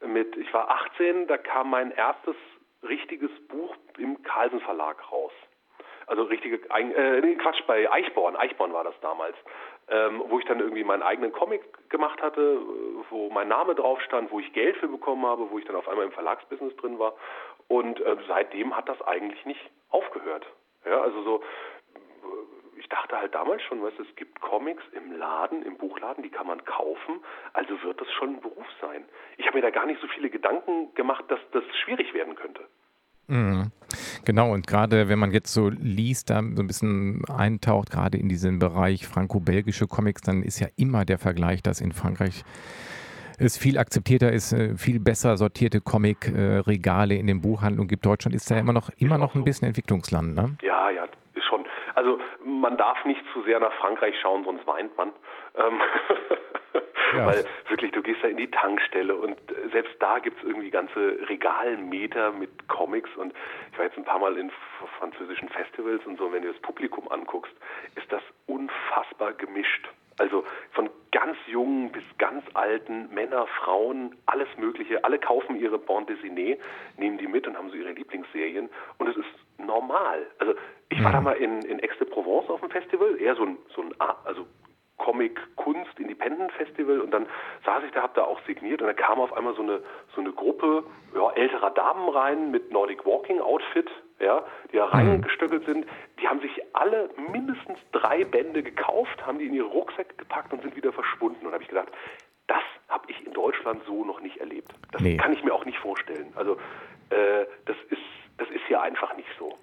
mit, 0.05 0.37
ich 0.37 0.53
war 0.53 0.69
18, 0.69 1.27
da 1.27 1.37
kam 1.37 1.69
mein 1.69 1.91
erstes 1.91 2.35
richtiges 2.83 3.31
Buch 3.47 3.75
im 3.97 4.21
Carlsen 4.23 4.61
Verlag 4.61 5.11
raus. 5.11 5.31
Also 6.07 6.23
richtige, 6.23 6.59
äh, 6.71 7.21
nee, 7.21 7.35
Quatsch, 7.35 7.61
bei 7.67 7.91
Eichborn, 7.91 8.35
Eichborn 8.35 8.73
war 8.73 8.83
das 8.83 8.99
damals, 9.01 9.35
ähm, 9.89 10.23
wo 10.27 10.39
ich 10.39 10.45
dann 10.45 10.59
irgendwie 10.59 10.83
meinen 10.83 11.03
eigenen 11.03 11.31
Comic 11.31 11.61
gemacht 11.89 12.21
hatte, 12.21 12.59
wo 13.09 13.29
mein 13.29 13.47
Name 13.47 13.75
drauf 13.75 14.01
stand, 14.01 14.31
wo 14.31 14.39
ich 14.39 14.51
Geld 14.53 14.77
für 14.77 14.87
bekommen 14.87 15.25
habe, 15.25 15.51
wo 15.51 15.59
ich 15.59 15.65
dann 15.65 15.75
auf 15.75 15.87
einmal 15.87 16.05
im 16.05 16.11
Verlagsbusiness 16.11 16.75
drin 16.77 16.97
war. 16.97 17.13
Und 17.67 17.99
äh, 18.01 18.17
seitdem 18.27 18.75
hat 18.75 18.89
das 18.89 18.99
eigentlich 19.03 19.45
nicht 19.45 19.61
aufgehört. 19.89 20.47
Ja, 20.85 21.01
also 21.01 21.21
so, 21.23 21.43
dachte 22.89 23.17
halt 23.17 23.33
damals 23.33 23.61
schon, 23.63 23.81
weißt, 23.81 23.99
es 23.99 24.15
gibt 24.15 24.41
Comics 24.41 24.83
im 24.91 25.17
Laden, 25.17 25.63
im 25.63 25.77
Buchladen, 25.77 26.23
die 26.23 26.29
kann 26.29 26.47
man 26.47 26.63
kaufen, 26.65 27.21
also 27.53 27.81
wird 27.83 28.01
das 28.01 28.11
schon 28.11 28.35
ein 28.35 28.41
Beruf 28.41 28.65
sein. 28.81 29.05
Ich 29.37 29.45
habe 29.47 29.57
mir 29.57 29.61
da 29.61 29.69
gar 29.69 29.85
nicht 29.85 30.01
so 30.01 30.07
viele 30.07 30.29
Gedanken 30.29 30.93
gemacht, 30.95 31.25
dass 31.29 31.39
das 31.51 31.63
schwierig 31.83 32.13
werden 32.13 32.35
könnte. 32.35 32.61
Mhm. 33.27 33.71
Genau, 34.25 34.51
und 34.51 34.65
gerade 34.65 35.07
wenn 35.07 35.19
man 35.19 35.31
jetzt 35.31 35.53
so 35.53 35.69
liest, 35.69 36.31
da 36.31 36.41
so 36.41 36.63
ein 36.63 36.67
bisschen 36.67 37.23
eintaucht, 37.29 37.91
gerade 37.91 38.17
in 38.17 38.27
diesen 38.27 38.57
Bereich 38.59 39.07
franco-belgische 39.07 39.87
Comics, 39.87 40.23
dann 40.23 40.41
ist 40.41 40.59
ja 40.59 40.67
immer 40.77 41.05
der 41.05 41.19
Vergleich, 41.19 41.61
dass 41.61 41.79
in 41.79 41.91
Frankreich 41.91 42.43
es 43.37 43.57
viel 43.57 43.77
akzeptierter 43.77 44.31
ist, 44.31 44.51
äh, 44.51 44.75
viel 44.77 44.99
besser 44.99 45.37
sortierte 45.37 45.79
Comic-Regale 45.79 47.15
in 47.15 47.27
den 47.27 47.39
Buchhandlungen 47.39 47.87
gibt. 47.87 48.05
Deutschland 48.05 48.35
ist 48.35 48.49
ja 48.49 48.57
immer 48.57 48.73
noch, 48.73 48.89
immer 48.97 49.17
noch 49.17 49.35
ein 49.35 49.43
bisschen 49.43 49.67
Entwicklungsland, 49.67 50.35
ne? 50.35 50.57
Ja, 50.61 50.89
ja. 50.89 51.05
Also 51.99 52.17
man 52.45 52.77
darf 52.77 53.03
nicht 53.03 53.21
zu 53.33 53.41
sehr 53.41 53.59
nach 53.59 53.73
Frankreich 53.73 54.15
schauen, 54.21 54.45
sonst 54.45 54.65
weint 54.65 54.95
man. 54.95 55.11
Ähm 55.55 55.81
ja. 57.13 57.25
Weil 57.25 57.45
wirklich, 57.67 57.91
du 57.91 58.01
gehst 58.01 58.23
da 58.23 58.29
in 58.29 58.37
die 58.37 58.49
Tankstelle 58.49 59.13
und 59.15 59.37
äh, 59.51 59.67
selbst 59.73 59.93
da 59.99 60.19
gibt 60.19 60.37
es 60.37 60.47
irgendwie 60.47 60.69
ganze 60.69 61.19
Regalmeter 61.27 62.31
mit 62.31 62.69
Comics 62.69 63.09
und 63.17 63.33
ich 63.73 63.77
war 63.77 63.83
jetzt 63.83 63.97
ein 63.97 64.05
paar 64.05 64.19
Mal 64.19 64.37
in 64.37 64.49
französischen 64.97 65.49
Festivals 65.49 66.05
und 66.05 66.17
so, 66.17 66.31
wenn 66.31 66.43
du 66.43 66.53
das 66.53 66.61
Publikum 66.61 67.11
anguckst, 67.11 67.51
ist 67.95 68.09
das 68.13 68.23
unfassbar 68.47 69.33
gemischt. 69.33 69.89
Also 70.19 70.43
von 70.71 70.89
ganz 71.11 71.37
jungen 71.47 71.91
bis 71.91 72.03
ganz 72.17 72.43
alten, 72.53 73.09
Männer, 73.13 73.47
Frauen, 73.63 74.15
alles 74.25 74.47
Mögliche. 74.57 75.03
Alle 75.03 75.17
kaufen 75.17 75.59
ihre 75.59 75.79
Bande 75.79 76.13
dessinée, 76.13 76.57
nehmen 76.97 77.17
die 77.17 77.27
mit 77.27 77.47
und 77.47 77.57
haben 77.57 77.69
so 77.69 77.75
ihre 77.75 77.91
Lieblingsserien. 77.91 78.69
Und 78.97 79.07
es 79.07 79.17
ist 79.17 79.27
normal. 79.57 80.27
Also 80.39 80.53
ich 80.89 81.03
war 81.03 81.11
da 81.11 81.19
mhm. 81.19 81.23
mal 81.25 81.37
in, 81.37 81.61
in 81.63 81.81
Aix-de-Provence 81.81 82.49
auf 82.49 82.59
dem 82.59 82.69
Festival, 82.69 83.19
eher 83.19 83.35
so 83.35 83.43
ein, 83.43 83.57
so 83.75 83.81
ein 83.81 83.93
also 84.25 84.45
Comic 84.97 85.39
Kunst 85.55 85.97
Independent 85.97 86.51
Festival 86.51 86.99
und 86.99 87.11
dann 87.11 87.25
saß 87.65 87.83
ich 87.85 87.91
da, 87.91 88.03
hab 88.03 88.13
da 88.15 88.23
auch 88.23 88.39
signiert 88.45 88.81
und 88.81 88.87
da 88.87 88.93
kam 88.93 89.19
auf 89.19 89.33
einmal 89.33 89.55
so 89.55 89.61
eine 89.61 89.81
so 90.13 90.21
eine 90.21 90.31
Gruppe 90.33 90.83
ja, 91.15 91.31
älterer 91.31 91.71
Damen 91.71 92.09
rein 92.09 92.51
mit 92.51 92.71
Nordic 92.71 93.05
Walking 93.05 93.39
Outfit, 93.39 93.89
ja, 94.19 94.43
die 94.71 94.77
da 94.77 94.87
mhm. 94.87 94.91
reingestöckelt 94.91 95.65
sind. 95.65 95.85
Die 96.21 96.27
haben 96.27 96.41
sich 96.41 96.51
alle 96.73 97.09
mindestens 97.31 97.79
drei 97.91 98.23
Bände 98.25 98.63
gekauft, 98.63 99.25
haben 99.25 99.39
die 99.39 99.45
in 99.45 99.53
ihre 99.53 99.67
Rucksäcke 99.67 100.15
gepackt 100.15 100.53
und 100.53 100.61
sind 100.61 100.75
wieder 100.75 100.93
verschwunden. 100.93 101.45
Und 101.45 101.53
habe 101.53 101.63
ich 101.63 101.69
gedacht, 101.69 101.89
das 102.47 102.63
habe 102.87 103.05
ich 103.09 103.25
in 103.25 103.33
Deutschland 103.33 103.81
so 103.85 104.03
noch 104.03 104.21
nicht 104.21 104.37
erlebt. 104.37 104.73
Das 104.91 105.01
nee. 105.01 105.17
kann 105.17 105.33
ich 105.33 105.43
mir 105.43 105.53
auch 105.53 105.65
nicht 105.65 105.77
vorstellen. 105.77 106.33
Also 106.35 106.53
äh, 107.09 107.45
das 107.65 107.77
ist 107.89 108.01
das 108.39 108.49
ist 108.49 108.61
hier 108.67 108.81
einfach 108.81 109.15
nicht 109.15 109.27
so. 109.37 109.58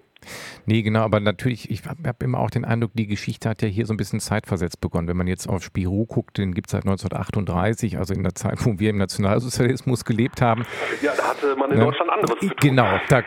Nee, 0.68 0.82
genau, 0.82 1.00
aber 1.00 1.20
natürlich, 1.20 1.70
ich 1.70 1.84
habe 1.86 2.08
hab 2.08 2.22
immer 2.24 2.40
auch 2.40 2.50
den 2.50 2.64
Eindruck, 2.64 2.90
die 2.94 3.06
Geschichte 3.06 3.48
hat 3.48 3.62
ja 3.62 3.68
hier 3.68 3.86
so 3.86 3.94
ein 3.94 3.96
bisschen 3.96 4.18
zeitversetzt 4.18 4.80
begonnen. 4.80 5.06
Wenn 5.06 5.16
man 5.16 5.28
jetzt 5.28 5.48
auf 5.48 5.62
Spirou 5.62 6.06
guckt, 6.06 6.38
den 6.38 6.54
gibt 6.54 6.66
es 6.66 6.72
seit 6.72 6.82
1938, 6.82 7.98
also 7.98 8.14
in 8.14 8.24
der 8.24 8.34
Zeit, 8.34 8.64
wo 8.66 8.80
wir 8.80 8.90
im 8.90 8.98
Nationalsozialismus 8.98 10.04
gelebt 10.04 10.42
haben. 10.42 10.64
Ja, 11.02 11.12
da 11.16 11.28
hatte 11.28 11.54
man 11.56 11.70
in 11.70 11.78
ne? 11.78 11.84
Deutschland 11.84 12.10
anderes 12.10 12.40
zu 12.40 12.48
tun. 12.48 12.56
Genau, 12.60 12.98
da, 13.08 13.22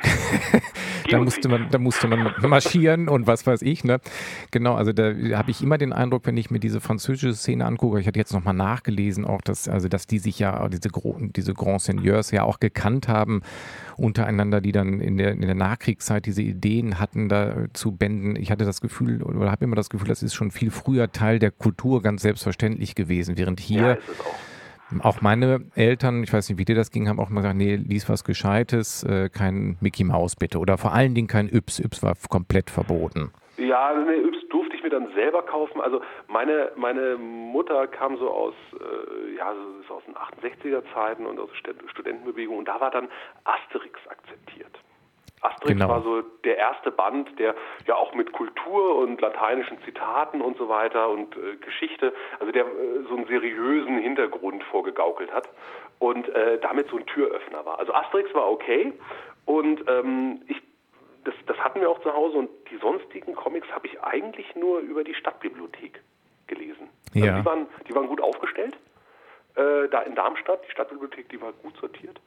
da, 1.10 1.19
musste 1.19 1.48
man, 1.48 1.69
da 1.72 1.77
musste 1.77 2.08
man 2.08 2.34
marschieren 2.41 3.08
und 3.08 3.25
was 3.25 3.48
weiß 3.48 3.62
ich. 3.62 3.86
Ne? 3.86 4.01
Genau, 4.51 4.75
also 4.75 4.91
da 4.91 5.13
habe 5.38 5.51
ich 5.51 5.63
immer 5.63 5.77
den 5.77 5.93
Eindruck, 5.93 6.25
wenn 6.25 6.36
ich 6.36 6.51
mir 6.51 6.60
diese 6.60 6.81
französische 6.81 7.34
Szene 7.36 7.65
angucke, 7.65 8.01
ich 8.01 8.08
hatte 8.08 8.19
jetzt 8.19 8.34
nochmal 8.34 8.53
nachgelesen, 8.53 9.24
auch, 9.24 9.41
dass, 9.41 9.69
also, 9.69 9.88
dass 9.88 10.08
die 10.08 10.19
sich 10.19 10.39
ja, 10.39 10.67
diese, 10.67 10.89
diese 11.36 11.53
Grand 11.53 11.81
Seigneurs 11.81 12.31
ja 12.31 12.43
auch 12.43 12.60
gekannt 12.60 13.08
haben 13.08 13.43
untereinander, 13.96 14.62
die 14.62 14.72
dann 14.72 15.00
in 15.00 15.17
der, 15.17 15.31
in 15.31 15.41
der 15.41 15.55
Nachkriegszeit 15.55 16.25
diese 16.25 16.41
Ideen 16.41 17.00
hatten, 17.00 17.28
da 17.29 17.65
zu 17.74 17.95
Bänden. 17.95 18.36
Ich 18.36 18.51
hatte 18.51 18.65
das 18.65 18.81
Gefühl 18.81 19.24
oder 19.24 19.51
habe 19.51 19.65
immer 19.65 19.75
das 19.75 19.89
Gefühl, 19.89 20.07
das 20.07 20.24
ist 20.24 20.33
schon 20.33 20.51
viel 20.51 20.71
früher 20.71 21.12
Teil 21.12 21.39
der 21.39 21.51
Kultur 21.51 22.01
ganz 22.01 22.21
selbstverständlich 22.21 22.95
gewesen, 22.95 23.38
während 23.38 23.59
hier 23.59 23.81
ja, 23.81 23.98
auch 25.03 25.21
meine 25.21 25.62
Eltern, 25.75 26.24
ich 26.24 26.33
weiß 26.33 26.50
nicht, 26.50 26.57
wie 26.57 26.65
dir 26.65 26.75
das 26.75 26.91
ging, 26.91 27.07
haben 27.07 27.19
auch 27.19 27.29
immer 27.29 27.41
gesagt, 27.41 27.57
nee, 27.57 27.75
lies 27.75 28.09
was 28.09 28.24
Gescheites, 28.24 29.03
äh, 29.03 29.29
kein 29.29 29.77
Mickey 29.81 30.03
Mouse 30.03 30.36
bitte. 30.36 30.59
Oder 30.59 30.77
vor 30.77 30.93
allen 30.93 31.13
Dingen 31.13 31.27
kein 31.27 31.48
Yps. 31.48 31.79
Yps 31.79 32.01
war 32.01 32.15
komplett 32.29 32.69
verboten. 32.69 33.31
Ja, 33.57 33.93
nee, 33.93 34.15
Yps 34.15 34.48
durfte 34.50 34.75
ich 34.75 34.83
mir 34.83 34.89
dann 34.89 35.12
selber 35.13 35.43
kaufen. 35.43 35.81
Also 35.81 36.01
meine, 36.27 36.71
meine 36.75 37.17
Mutter 37.17 37.88
kam 37.88 38.17
so 38.17 38.31
aus, 38.31 38.53
äh, 38.74 39.36
ja, 39.38 39.53
so 39.88 39.95
aus 39.95 40.03
den 40.05 40.15
68er 40.15 40.81
Zeiten 40.93 41.25
und 41.25 41.39
aus 41.39 41.50
der 41.65 41.74
Studentenbewegung 41.89 42.57
und 42.57 42.67
da 42.67 42.79
war 42.79 42.89
dann 42.89 43.09
Asterix 43.43 44.00
akzeptiert. 44.07 44.79
Asterix 45.41 45.79
genau. 45.79 45.89
war 45.89 46.01
so 46.01 46.22
der 46.43 46.58
erste 46.58 46.91
Band, 46.91 47.38
der 47.39 47.55
ja 47.88 47.96
auch 47.96 48.13
mit 48.13 48.31
Kultur 48.31 48.98
und 48.98 49.22
lateinischen 49.22 49.81
Zitaten 49.84 50.41
und 50.41 50.58
so 50.58 50.69
weiter 50.69 51.10
und 51.10 51.36
äh, 51.36 51.55
Geschichte, 51.58 52.13
also 52.39 52.51
der 52.51 52.65
äh, 52.65 53.03
so 53.08 53.15
einen 53.15 53.27
seriösen 53.27 54.00
Hintergrund 54.00 54.63
vorgegaukelt 54.65 55.31
hat 55.34 55.48
und 56.00 56.27
äh, 56.29 56.60
damit 56.60 56.89
so 56.89 56.98
ein 56.98 57.05
Türöffner 57.05 57.65
war. 57.65 57.79
Also 57.79 57.93
Asterix 57.93 58.34
war 58.34 58.50
okay 58.51 58.93
und 59.46 59.84
ähm, 59.88 60.41
ich 60.48 60.62
das, 61.25 61.34
das 61.48 61.58
hatten 61.58 61.81
wir 61.81 61.89
auch 61.89 62.01
zu 62.01 62.13
Hause 62.13 62.38
und 62.38 62.50
die 62.72 62.77
sonstigen 62.77 63.36
Comics 63.36 63.67
habe 63.72 63.88
ich 63.88 64.01
eigentlich 64.01 64.55
nur 64.55 64.79
über 64.79 65.03
die 65.03 65.13
Stadtbibliothek 65.13 66.01
gelesen. 66.48 66.89
Also 67.13 67.25
ja. 67.25 67.39
Die, 67.39 67.46
waren, 67.46 67.67
die 67.88 67.96
waren 67.96 68.08
gut 68.08 68.22
aufgestellt. 68.22 68.77
Äh, 69.55 69.88
da 69.89 70.01
in 70.01 70.15
Darmstadt, 70.15 70.65
die 70.65 70.72
Stadtbibliothek, 70.72 71.29
die 71.29 71.41
war 71.41 71.53
gut 71.53 71.77
sortiert. 71.77 72.19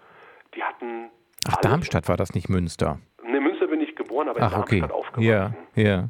Die 0.54 0.62
hatten. 0.62 1.10
Ach, 1.48 1.54
alles. 1.54 1.60
Darmstadt 1.62 2.08
war 2.08 2.16
das 2.16 2.34
nicht 2.34 2.48
Münster? 2.48 2.98
Ne, 3.22 3.40
Münster 3.40 3.66
bin 3.66 3.80
ich 3.80 3.94
geboren, 3.96 4.28
aber 4.28 4.38
in 4.38 4.44
Ach, 4.44 4.52
Darmstadt 4.52 4.82
okay. 4.82 4.92
aufgewachsen. 4.92 5.22
Ja, 5.22 5.82
ja. 5.82 6.08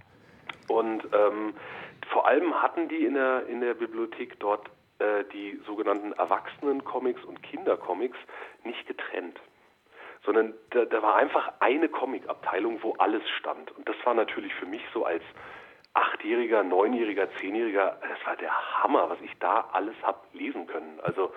Und 0.68 1.04
ähm, 1.04 1.54
vor 2.12 2.26
allem 2.26 2.62
hatten 2.62 2.88
die 2.88 3.04
in 3.04 3.14
der, 3.14 3.46
in 3.46 3.60
der 3.60 3.74
Bibliothek 3.74 4.38
dort 4.40 4.68
äh, 4.98 5.24
die 5.32 5.60
sogenannten 5.66 6.12
Erwachsenen-Comics 6.12 7.24
und 7.24 7.42
Kinder-Comics 7.42 8.18
nicht 8.64 8.86
getrennt 8.86 9.40
sondern 10.24 10.54
da, 10.70 10.84
da 10.84 11.02
war 11.02 11.16
einfach 11.16 11.52
eine 11.60 11.88
Comic-Abteilung, 11.88 12.82
wo 12.82 12.92
alles 12.98 13.22
stand. 13.38 13.70
Und 13.72 13.88
das 13.88 13.96
war 14.04 14.14
natürlich 14.14 14.54
für 14.54 14.66
mich 14.66 14.82
so 14.92 15.04
als 15.04 15.22
Achtjähriger, 15.94 16.62
Neunjähriger, 16.62 17.28
Zehnjähriger, 17.38 17.98
das 18.00 18.26
war 18.26 18.36
der 18.36 18.52
Hammer, 18.82 19.10
was 19.10 19.20
ich 19.20 19.32
da 19.40 19.68
alles 19.72 19.94
hab 20.02 20.26
lesen 20.32 20.66
können. 20.66 20.98
Also 21.02 21.32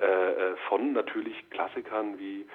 äh, 0.00 0.04
äh, 0.04 0.56
von 0.68 0.92
natürlich 0.92 1.48
Klassikern 1.50 2.18
wie 2.18 2.46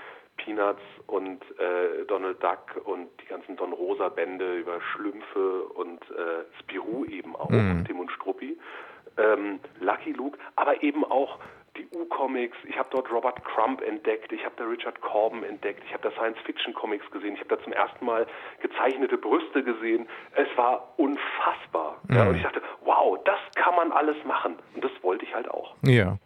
Peanuts 0.43 0.81
und 1.08 1.43
äh, 1.60 2.05
Donald 2.08 2.41
Duck 2.41 2.81
und 2.86 3.10
die 3.22 3.25
ganzen 3.27 3.55
Don 3.58 3.74
Rosa 3.74 4.10
Bände 4.10 4.55
über 4.55 4.79
Schlümpfe 4.81 5.63
und 5.75 6.01
äh, 6.12 6.46
Spirou 6.60 7.05
eben 7.05 7.36
auch, 7.36 7.50
mhm. 7.50 7.86
Tim 7.86 8.00
und 8.00 8.12
Struppi, 8.12 8.58
ähm, 9.17 9.60
Lucky 9.79 10.12
Luke, 10.13 10.38
aber 10.55 10.81
eben 10.81 11.03
auch 11.03 11.39
die 11.77 11.88
U-Comics, 11.96 12.58
ich 12.67 12.77
habe 12.77 12.89
dort 12.91 13.12
Robert 13.12 13.43
Crumb 13.46 13.81
entdeckt, 13.81 14.31
ich 14.31 14.43
habe 14.43 14.55
da 14.58 14.65
Richard 14.65 15.00
Corbin 15.01 15.43
entdeckt, 15.43 15.81
ich 15.86 15.93
habe 15.93 16.03
da 16.03 16.12
Science-Fiction-Comics 16.12 17.10
gesehen, 17.12 17.36
ich 17.36 17.39
habe 17.39 17.55
da 17.55 17.63
zum 17.63 17.74
ersten 17.74 18.05
Mal 18.05 18.25
gezeichnete 18.62 19.17
Brüste 19.17 19.63
gesehen. 19.63 20.08
Es 20.36 20.48
war 20.58 20.93
unfassbar. 20.98 22.01
Mhm. 22.08 22.15
Ja, 22.15 22.27
und 22.27 22.36
ich 22.36 22.43
dachte, 22.43 22.62
wow, 22.84 23.19
das 23.24 23.39
kann 23.55 23.75
man 23.75 23.91
alles 23.91 24.17
machen. 24.25 24.55
Und 24.75 24.84
das 24.84 24.91
wollte 25.01 25.25
ich 25.25 25.34
halt 25.34 25.50
auch. 25.50 25.75
Ja 25.84 26.17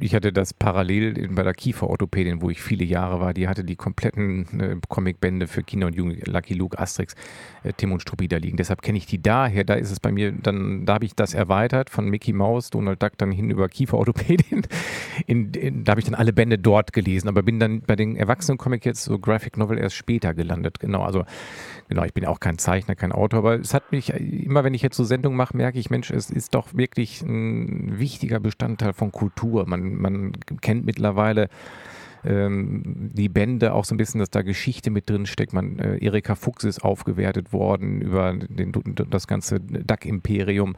ich 0.00 0.14
hatte 0.14 0.32
das 0.32 0.54
parallel 0.54 1.28
bei 1.28 1.42
der 1.42 1.54
Kieferorthopädin, 1.54 2.42
wo 2.42 2.50
ich 2.50 2.60
viele 2.60 2.84
Jahre 2.84 3.20
war. 3.20 3.34
Die 3.34 3.48
hatte 3.48 3.64
die 3.64 3.76
kompletten 3.76 4.60
äh, 4.60 4.76
Comicbände 4.88 5.46
für 5.46 5.62
Kinder 5.62 5.86
und 5.86 5.94
Jugendliche, 5.94 6.30
Lucky 6.30 6.54
Luke, 6.54 6.78
Asterix, 6.78 7.14
äh, 7.62 7.72
Tim 7.76 7.92
und 7.92 8.00
Struppi 8.00 8.28
da 8.28 8.36
liegen. 8.36 8.56
Deshalb 8.56 8.82
kenne 8.82 8.98
ich 8.98 9.06
die 9.06 9.20
daher. 9.20 9.64
Da 9.64 9.74
ist 9.74 9.90
es 9.90 10.00
bei 10.00 10.12
mir, 10.12 10.32
dann, 10.32 10.86
da 10.86 10.94
habe 10.94 11.04
ich 11.04 11.14
das 11.14 11.34
erweitert 11.34 11.90
von 11.90 12.08
Mickey 12.08 12.32
Mouse, 12.32 12.70
Donald 12.70 13.02
Duck 13.02 13.12
dann 13.18 13.32
hin 13.32 13.50
über 13.50 13.68
Kieferorthopädin. 13.68 14.62
In, 15.26 15.52
in, 15.52 15.84
da 15.84 15.92
habe 15.92 16.00
ich 16.00 16.04
dann 16.04 16.14
alle 16.14 16.32
Bände 16.32 16.58
dort 16.58 16.92
gelesen, 16.92 17.28
aber 17.28 17.42
bin 17.42 17.58
dann 17.58 17.80
bei 17.80 17.96
den 17.96 18.14
Erwachsenen-Comic 18.14 18.84
jetzt 18.86 19.02
so 19.02 19.18
Graphic 19.18 19.56
Novel 19.56 19.76
erst 19.76 19.96
später 19.96 20.32
gelandet. 20.32 20.78
Genau, 20.78 21.02
also 21.02 21.24
genau, 21.88 22.04
ich 22.04 22.14
bin 22.14 22.24
auch 22.24 22.38
kein 22.38 22.56
Zeichner, 22.56 22.94
kein 22.94 23.10
Autor, 23.10 23.40
aber 23.40 23.58
es 23.58 23.74
hat 23.74 23.90
mich, 23.90 24.10
immer 24.10 24.62
wenn 24.62 24.74
ich 24.74 24.82
jetzt 24.82 24.96
so 24.96 25.02
Sendungen 25.02 25.36
mache, 25.36 25.56
merke 25.56 25.78
ich, 25.78 25.90
Mensch, 25.90 26.10
es 26.10 26.30
ist 26.30 26.54
doch 26.54 26.68
wirklich 26.72 27.22
ein 27.22 27.98
wichtiger 27.98 28.38
Bestandteil 28.38 28.92
von 28.92 29.10
Kultur. 29.10 29.66
Man 29.66 29.77
man, 29.78 30.32
man 30.50 30.60
kennt 30.60 30.84
mittlerweile 30.84 31.48
ähm, 32.24 33.10
die 33.14 33.28
Bände 33.28 33.72
auch 33.74 33.84
so 33.84 33.94
ein 33.94 33.98
bisschen, 33.98 34.20
dass 34.20 34.30
da 34.30 34.42
Geschichte 34.42 34.90
mit 34.90 35.08
drin 35.08 35.26
steckt. 35.26 35.52
Man, 35.52 35.78
äh, 35.78 36.04
Erika 36.04 36.34
Fuchs 36.34 36.64
ist 36.64 36.84
aufgewertet 36.84 37.52
worden 37.52 38.00
über 38.00 38.32
den, 38.32 38.72
das 39.10 39.26
ganze 39.26 39.60
Duck-Imperium. 39.60 40.76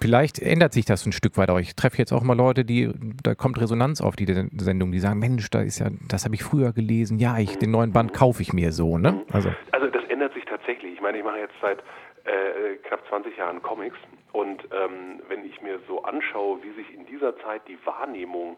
Vielleicht 0.00 0.38
ändert 0.38 0.72
sich 0.72 0.84
das 0.84 1.04
ein 1.06 1.12
Stück 1.12 1.36
weit, 1.36 1.50
aber 1.50 1.60
ich 1.60 1.74
treffe 1.74 1.98
jetzt 1.98 2.12
auch 2.12 2.22
mal 2.22 2.36
Leute, 2.36 2.64
die, 2.64 2.90
da 3.22 3.34
kommt 3.34 3.60
Resonanz 3.60 4.00
auf 4.00 4.14
die 4.14 4.26
Sendung, 4.26 4.92
die 4.92 5.00
sagen, 5.00 5.18
Mensch, 5.18 5.50
da 5.50 5.60
ist 5.60 5.80
ja, 5.80 5.88
das 6.06 6.24
habe 6.24 6.36
ich 6.36 6.44
früher 6.44 6.72
gelesen, 6.72 7.18
ja, 7.18 7.36
ich, 7.38 7.58
den 7.58 7.72
neuen 7.72 7.92
Band 7.92 8.12
kaufe 8.12 8.40
ich 8.42 8.52
mir 8.52 8.70
so, 8.70 8.96
ne? 8.96 9.24
Also, 9.32 9.50
also 9.72 9.88
das 9.88 10.04
ändert 10.08 10.34
sich 10.34 10.44
tatsächlich. 10.44 10.94
Ich 10.94 11.00
meine, 11.00 11.18
ich 11.18 11.24
mache 11.24 11.38
jetzt 11.38 11.54
seit 11.60 11.80
äh, 11.80 12.76
knapp 12.86 13.00
20 13.08 13.36
Jahren 13.36 13.60
Comics 13.60 13.96
und 14.38 14.68
ähm, 14.70 15.20
wenn 15.26 15.44
ich 15.44 15.60
mir 15.62 15.80
so 15.88 16.04
anschaue, 16.04 16.62
wie 16.62 16.70
sich 16.70 16.94
in 16.94 17.04
dieser 17.06 17.36
Zeit 17.38 17.62
die 17.66 17.76
Wahrnehmung 17.84 18.56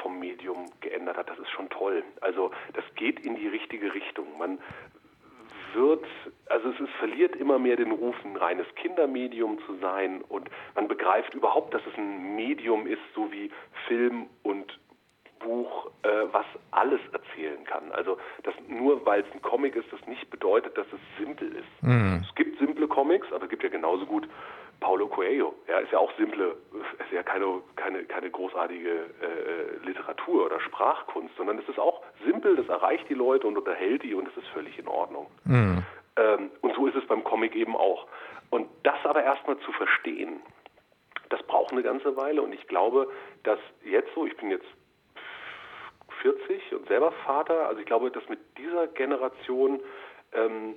vom 0.00 0.18
Medium 0.18 0.70
geändert 0.80 1.18
hat, 1.18 1.28
das 1.28 1.38
ist 1.38 1.50
schon 1.50 1.68
toll. 1.68 2.02
Also 2.22 2.50
das 2.72 2.84
geht 2.94 3.20
in 3.20 3.36
die 3.36 3.46
richtige 3.46 3.92
Richtung. 3.92 4.26
Man 4.38 4.58
wird, 5.74 6.06
also 6.46 6.70
es 6.70 6.80
ist, 6.80 6.88
verliert 6.98 7.36
immer 7.36 7.58
mehr 7.58 7.76
den 7.76 7.92
Ruf, 7.92 8.16
ein 8.24 8.38
reines 8.38 8.66
Kindermedium 8.76 9.58
zu 9.66 9.76
sein 9.82 10.22
und 10.22 10.48
man 10.74 10.88
begreift 10.88 11.34
überhaupt, 11.34 11.74
dass 11.74 11.82
es 11.84 11.98
ein 11.98 12.34
Medium 12.34 12.86
ist, 12.86 13.02
so 13.14 13.30
wie 13.30 13.50
Film 13.86 14.30
und 14.44 14.78
Buch, 15.40 15.90
äh, 16.04 16.08
was 16.32 16.46
alles 16.70 17.00
erzählen 17.12 17.62
kann. 17.64 17.92
Also 17.92 18.16
dass 18.44 18.54
nur 18.66 19.04
weil 19.04 19.20
es 19.20 19.32
ein 19.34 19.42
Comic 19.42 19.76
ist, 19.76 19.92
das 19.92 20.00
nicht 20.06 20.30
bedeutet, 20.30 20.78
dass 20.78 20.86
es 20.86 21.00
simpel 21.22 21.54
ist. 21.54 21.82
Mhm. 21.82 22.22
Es 22.26 22.34
gibt 22.34 22.58
simple 22.58 22.88
Comics, 22.88 23.30
aber 23.30 23.44
es 23.44 23.50
gibt 23.50 23.62
ja 23.62 23.68
genauso 23.68 24.06
gut 24.06 24.26
Paulo 24.80 25.08
Coelho. 25.08 25.54
Ja, 25.66 25.78
ist 25.78 25.92
ja 25.92 25.98
auch 25.98 26.12
simple, 26.16 26.56
ist 26.98 27.12
ja 27.12 27.22
keine, 27.22 27.60
keine, 27.76 28.04
keine 28.04 28.30
großartige 28.30 28.90
äh, 28.90 29.86
Literatur 29.86 30.46
oder 30.46 30.60
Sprachkunst, 30.60 31.36
sondern 31.36 31.58
es 31.58 31.68
ist 31.68 31.78
auch 31.78 32.02
simpel, 32.24 32.56
das 32.56 32.68
erreicht 32.68 33.08
die 33.08 33.14
Leute 33.14 33.46
und 33.46 33.58
unterhält 33.58 34.02
die 34.02 34.14
und 34.14 34.28
es 34.28 34.36
ist 34.36 34.48
völlig 34.48 34.78
in 34.78 34.88
Ordnung. 34.88 35.26
Mhm. 35.44 35.84
Ähm, 36.16 36.50
und 36.60 36.74
so 36.74 36.86
ist 36.86 36.96
es 36.96 37.06
beim 37.06 37.24
Comic 37.24 37.54
eben 37.56 37.76
auch. 37.76 38.06
Und 38.50 38.68
das 38.82 38.98
aber 39.04 39.22
erstmal 39.22 39.58
zu 39.60 39.72
verstehen, 39.72 40.40
das 41.28 41.42
braucht 41.42 41.72
eine 41.72 41.82
ganze 41.82 42.16
Weile 42.16 42.40
und 42.42 42.52
ich 42.52 42.66
glaube, 42.68 43.10
dass 43.42 43.58
jetzt 43.84 44.08
so, 44.14 44.26
ich 44.26 44.36
bin 44.36 44.50
jetzt 44.50 44.66
40 46.22 46.74
und 46.74 46.88
selber 46.88 47.12
Vater. 47.24 47.68
Also 47.68 47.80
ich 47.80 47.86
glaube, 47.86 48.10
dass 48.10 48.28
mit 48.28 48.38
dieser 48.56 48.86
Generation 48.88 49.80
ähm, 50.32 50.74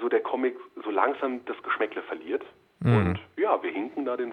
so 0.00 0.08
der 0.08 0.20
Comic 0.20 0.56
so 0.82 0.90
langsam 0.90 1.44
das 1.44 1.60
Geschmäckle 1.62 2.02
verliert. 2.02 2.44
Mhm. 2.86 2.96
Und 2.96 3.20
ja, 3.36 3.62
wir 3.62 3.70
hinken 3.70 4.04
da 4.04 4.16
den, 4.16 4.32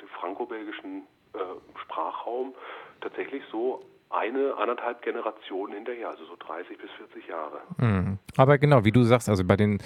den 0.00 0.08
franco-belgischen 0.18 1.02
äh, 1.34 1.38
Sprachraum 1.82 2.54
tatsächlich 3.00 3.42
so 3.50 3.84
eine, 4.10 4.56
anderthalb 4.58 5.02
Generationen 5.02 5.74
hinterher, 5.74 6.08
also 6.08 6.24
so 6.24 6.34
30 6.36 6.76
bis 6.78 6.90
40 6.98 7.28
Jahre. 7.28 7.60
Mhm. 7.76 8.18
Aber 8.36 8.58
genau, 8.58 8.84
wie 8.84 8.90
du 8.90 9.04
sagst, 9.04 9.28
also 9.28 9.44
bei 9.44 9.56
den 9.56 9.78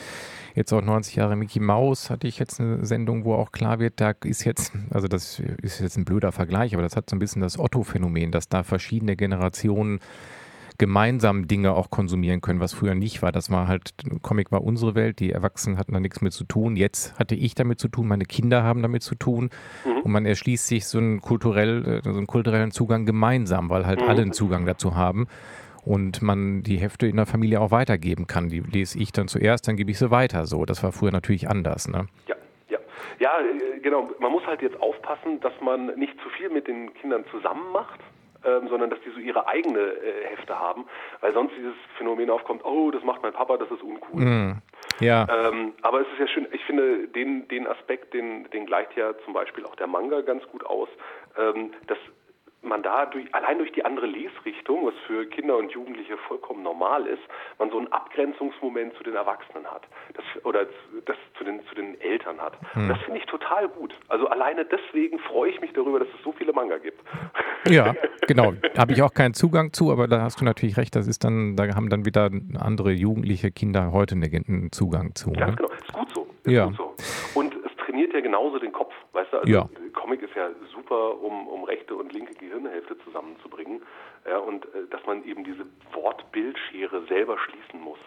jetzt 0.54 0.72
auch 0.72 0.80
90 0.80 1.16
Jahre 1.16 1.36
Mickey 1.36 1.60
Mouse 1.60 2.08
hatte 2.08 2.26
ich 2.26 2.38
jetzt 2.38 2.58
eine 2.58 2.86
Sendung, 2.86 3.24
wo 3.24 3.34
auch 3.34 3.52
klar 3.52 3.80
wird, 3.80 4.00
da 4.00 4.14
ist 4.24 4.44
jetzt, 4.44 4.72
also 4.90 5.08
das 5.08 5.40
ist 5.40 5.80
jetzt 5.80 5.98
ein 5.98 6.06
blöder 6.06 6.32
Vergleich, 6.32 6.72
aber 6.72 6.82
das 6.82 6.96
hat 6.96 7.10
so 7.10 7.16
ein 7.16 7.18
bisschen 7.18 7.42
das 7.42 7.58
Otto-Phänomen, 7.58 8.30
dass 8.30 8.48
da 8.48 8.62
verschiedene 8.62 9.14
Generationen 9.14 10.00
gemeinsam 10.78 11.46
Dinge 11.46 11.74
auch 11.74 11.90
konsumieren 11.90 12.40
können, 12.40 12.60
was 12.60 12.74
früher 12.74 12.94
nicht 12.94 13.22
war. 13.22 13.32
Das 13.32 13.50
war 13.50 13.68
halt, 13.68 13.94
Comic 14.22 14.50
war 14.50 14.64
unsere 14.64 14.94
Welt, 14.94 15.20
die 15.20 15.30
Erwachsenen 15.30 15.78
hatten 15.78 15.92
da 15.92 16.00
nichts 16.00 16.20
mit 16.20 16.32
zu 16.32 16.44
tun. 16.44 16.76
Jetzt 16.76 17.18
hatte 17.18 17.34
ich 17.34 17.54
damit 17.54 17.78
zu 17.78 17.88
tun, 17.88 18.08
meine 18.08 18.24
Kinder 18.24 18.62
haben 18.62 18.82
damit 18.82 19.02
zu 19.02 19.14
tun 19.14 19.50
mhm. 19.84 19.98
und 20.02 20.10
man 20.10 20.26
erschließt 20.26 20.66
sich 20.66 20.86
so 20.86 20.98
einen, 20.98 21.20
kulturell, 21.20 21.84
äh, 21.86 22.02
so 22.02 22.10
einen 22.10 22.26
kulturellen 22.26 22.72
Zugang 22.72 23.06
gemeinsam, 23.06 23.70
weil 23.70 23.86
halt 23.86 24.00
mhm. 24.00 24.08
alle 24.08 24.22
einen 24.22 24.32
Zugang 24.32 24.66
dazu 24.66 24.96
haben. 24.96 25.26
und 25.84 26.22
man 26.22 26.62
die 26.62 26.78
Hefte 26.78 27.06
in 27.06 27.16
der 27.16 27.26
Familie 27.26 27.60
auch 27.60 27.70
weitergeben 27.70 28.26
kann. 28.26 28.48
Die 28.48 28.60
lese 28.60 28.98
ich 28.98 29.12
dann 29.12 29.28
zuerst, 29.28 29.68
dann 29.68 29.76
gebe 29.76 29.90
ich 29.90 29.98
sie 29.98 30.10
weiter. 30.10 30.46
So, 30.46 30.64
das 30.64 30.82
war 30.82 30.92
früher 30.92 31.12
natürlich 31.12 31.48
anders. 31.48 31.88
Ne? 31.88 32.06
Ja, 32.26 32.36
ja, 32.70 32.78
ja, 33.18 33.38
äh, 33.40 33.80
genau. 33.80 34.08
Man 34.18 34.32
muss 34.32 34.46
halt 34.46 34.62
jetzt 34.62 34.80
aufpassen, 34.80 35.40
dass 35.40 35.52
man 35.60 35.94
nicht 35.98 36.14
zu 36.22 36.28
viel 36.30 36.48
mit 36.48 36.66
den 36.66 36.92
Kindern 36.94 37.24
zusammen 37.30 37.70
macht. 37.72 38.00
Ähm, 38.44 38.68
sondern 38.68 38.90
dass 38.90 39.00
die 39.00 39.10
so 39.10 39.20
ihre 39.20 39.46
eigene 39.46 39.80
äh, 39.80 40.26
Hefte 40.26 40.58
haben, 40.58 40.84
weil 41.20 41.32
sonst 41.32 41.54
dieses 41.56 41.74
Phänomen 41.96 42.28
aufkommt, 42.28 42.64
oh, 42.64 42.90
das 42.90 43.02
macht 43.02 43.22
mein 43.22 43.32
Papa, 43.32 43.56
das 43.56 43.70
ist 43.70 43.82
uncool. 43.82 44.22
Mm, 44.22 44.62
ja. 45.00 45.26
Ähm, 45.30 45.72
aber 45.82 46.02
es 46.02 46.06
ist 46.08 46.18
ja 46.18 46.26
schön, 46.28 46.46
ich 46.52 46.62
finde, 46.64 47.08
den, 47.08 47.48
den 47.48 47.66
Aspekt, 47.66 48.12
den, 48.12 48.48
den 48.50 48.66
gleicht 48.66 48.96
ja 48.96 49.14
zum 49.24 49.32
Beispiel 49.32 49.64
auch 49.64 49.76
der 49.76 49.86
Manga 49.86 50.20
ganz 50.20 50.46
gut 50.48 50.64
aus, 50.66 50.88
ähm, 51.38 51.72
dass 51.86 51.98
man 52.64 52.82
da 52.82 53.06
durch, 53.06 53.32
allein 53.34 53.58
durch 53.58 53.72
die 53.72 53.84
andere 53.84 54.06
Lesrichtung, 54.06 54.86
was 54.86 54.94
für 55.06 55.26
Kinder 55.26 55.56
und 55.56 55.70
Jugendliche 55.72 56.16
vollkommen 56.28 56.62
normal 56.62 57.06
ist, 57.06 57.22
man 57.58 57.70
so 57.70 57.78
einen 57.78 57.92
Abgrenzungsmoment 57.92 58.94
zu 58.96 59.04
den 59.04 59.14
Erwachsenen 59.14 59.66
hat. 59.66 59.82
Das, 60.14 60.24
oder 60.44 60.66
das 61.06 61.16
zu 61.38 61.44
den, 61.44 61.64
zu 61.66 61.74
den 61.74 62.00
Eltern 62.00 62.40
hat. 62.40 62.54
Hm. 62.72 62.88
Das 62.88 62.98
finde 63.02 63.20
ich 63.20 63.26
total 63.26 63.68
gut. 63.68 63.94
Also 64.08 64.28
alleine 64.28 64.64
deswegen 64.64 65.18
freue 65.18 65.50
ich 65.50 65.60
mich 65.60 65.72
darüber, 65.72 65.98
dass 65.98 66.08
es 66.08 66.22
so 66.22 66.32
viele 66.32 66.52
Manga 66.52 66.78
gibt. 66.78 67.00
Ja, 67.66 67.94
genau. 68.26 68.52
Habe 68.76 68.92
ich 68.92 69.02
auch 69.02 69.14
keinen 69.14 69.34
Zugang 69.34 69.72
zu, 69.72 69.90
aber 69.90 70.06
da 70.06 70.22
hast 70.22 70.40
du 70.40 70.44
natürlich 70.44 70.76
recht, 70.76 70.94
das 70.96 71.06
ist 71.06 71.24
dann, 71.24 71.56
da 71.56 71.74
haben 71.74 71.88
dann 71.88 72.04
wieder 72.04 72.30
andere 72.58 72.92
jugendliche 72.92 73.50
Kinder 73.50 73.92
heute 73.92 74.14
einen 74.14 74.70
Zugang 74.72 75.14
zu. 75.14 75.32
Ganz 75.32 75.52
ne? 75.52 75.56
genau, 75.56 75.70
ist 75.70 75.92
gut 75.92 76.08
so. 76.14 76.26
Ist 76.44 76.52
ja. 76.52 76.66
Gut 76.66 76.76
so. 76.76 76.94
Und 77.40 77.63
trainiert 77.94 78.12
ja 78.12 78.20
genauso 78.20 78.58
den 78.58 78.72
Kopf, 78.72 78.92
weißt 79.12 79.32
du? 79.32 79.36
Also 79.38 79.52
ja. 79.52 79.68
Comic 79.92 80.22
ist 80.22 80.34
ja 80.34 80.50
super, 80.74 81.22
um, 81.22 81.46
um 81.46 81.64
rechte 81.64 81.94
und 81.94 82.12
linke 82.12 82.34
Gehirnhälfte 82.34 82.98
zusammenzubringen. 83.04 83.82
Ja, 84.26 84.38
und 84.38 84.64
äh, 84.66 84.88
dass 84.90 85.04
man 85.06 85.24
eben 85.24 85.44
diese 85.44 85.64
Wortbildschere 85.92 87.06
selber 87.06 87.38
schließen 87.38 87.80
muss. 87.80 87.98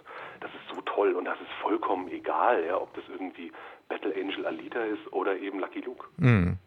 Das 0.41 0.51
ist 0.51 0.75
so 0.75 0.81
toll 0.81 1.13
und 1.13 1.25
das 1.25 1.39
ist 1.39 1.51
vollkommen 1.61 2.09
egal, 2.09 2.65
ja, 2.65 2.79
ob 2.79 2.93
das 2.95 3.03
irgendwie 3.09 3.51
Battle 3.87 4.13
Angel 4.13 4.45
Alita 4.45 4.83
ist 4.83 5.13
oder 5.13 5.37
eben 5.37 5.59
Lucky 5.59 5.79
Luke. 5.81 6.05
Mm. 6.17 6.57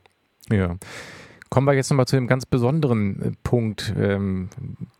Ja. 0.51 0.77
Kommen 1.51 1.67
wir 1.67 1.75
jetzt 1.75 1.91
nochmal 1.91 2.07
zu 2.07 2.15
dem 2.15 2.29
ganz 2.29 2.47
besonderen 2.47 3.23
äh, 3.23 3.33
Punkt. 3.43 3.93
Ähm, 3.99 4.51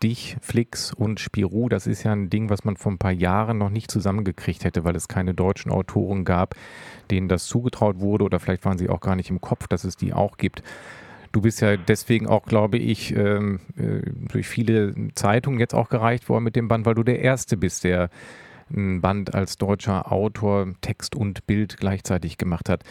dich, 0.03 0.37
Flix 0.41 0.93
und 0.93 1.21
Spirou, 1.21 1.69
das 1.69 1.87
ist 1.87 2.03
ja 2.03 2.11
ein 2.11 2.29
Ding, 2.29 2.51
was 2.51 2.65
man 2.65 2.77
vor 2.77 2.91
ein 2.91 2.99
paar 2.99 3.13
Jahren 3.13 3.57
noch 3.57 3.71
nicht 3.71 3.89
zusammengekriegt 3.89 4.65
hätte, 4.65 4.83
weil 4.83 4.97
es 4.97 5.07
keine 5.07 5.33
deutschen 5.33 5.71
Autoren 5.71 6.25
gab, 6.25 6.57
denen 7.09 7.29
das 7.29 7.47
zugetraut 7.47 8.01
wurde 8.01 8.25
oder 8.25 8.41
vielleicht 8.41 8.65
waren 8.65 8.79
sie 8.79 8.89
auch 8.89 9.01
gar 9.01 9.15
nicht 9.15 9.31
im 9.31 9.41
Kopf, 9.41 9.69
dass 9.69 9.85
es 9.85 9.97
die 9.97 10.13
auch 10.13 10.39
gibt. 10.39 10.65
Du 11.31 11.41
bist 11.41 11.61
ja 11.61 11.77
deswegen 11.77 12.27
auch, 12.27 12.45
glaube 12.47 12.79
ich, 12.79 13.15
ähm, 13.15 13.61
äh, 13.77 14.11
durch 14.33 14.49
viele 14.49 14.95
Zeitungen 15.15 15.61
jetzt 15.61 15.75
auch 15.75 15.89
gereicht 15.89 16.29
worden 16.29 16.43
mit 16.43 16.57
dem 16.57 16.67
Band, 16.67 16.85
weil 16.85 16.97
du 16.97 17.05
der 17.05 17.21
Erste 17.21 17.57
bist, 17.57 17.85
der 17.85 18.11
ein 18.75 19.01
Band 19.01 19.35
als 19.35 19.57
deutscher 19.57 20.11
Autor 20.11 20.73
Text 20.81 21.15
und 21.15 21.47
Bild 21.47 21.77
gleichzeitig 21.77 22.39
gemacht 22.39 22.69
hat. 22.69 22.83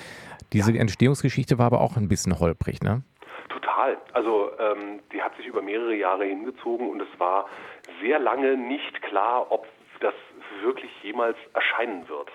Diese 0.53 0.71
ja. 0.71 0.79
Entstehungsgeschichte 0.79 1.57
war 1.57 1.65
aber 1.65 1.81
auch 1.81 1.97
ein 1.97 2.07
bisschen 2.07 2.39
holprig, 2.39 2.81
ne? 2.81 3.03
Total. 3.89 3.97
Also 4.13 4.51
ähm, 4.59 4.99
die 5.11 5.21
hat 5.21 5.35
sich 5.37 5.45
über 5.45 5.61
mehrere 5.61 5.95
Jahre 5.95 6.25
hingezogen 6.25 6.89
und 6.89 7.01
es 7.01 7.19
war 7.19 7.47
sehr 8.01 8.19
lange 8.19 8.57
nicht 8.57 9.01
klar, 9.01 9.51
ob 9.51 9.67
das 9.99 10.13
wirklich 10.61 10.91
jemals 11.03 11.37
erscheinen 11.53 12.07
wird, 12.07 12.29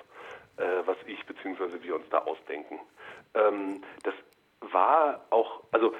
äh, 0.56 0.86
was 0.86 0.96
ich 1.06 1.24
bzw. 1.26 1.82
wir 1.82 1.94
uns 1.94 2.08
da 2.10 2.18
ausdenken. 2.18 2.78
Ähm, 3.34 3.82
das 4.02 4.14
war 4.72 5.24
auch, 5.30 5.62
also 5.72 5.94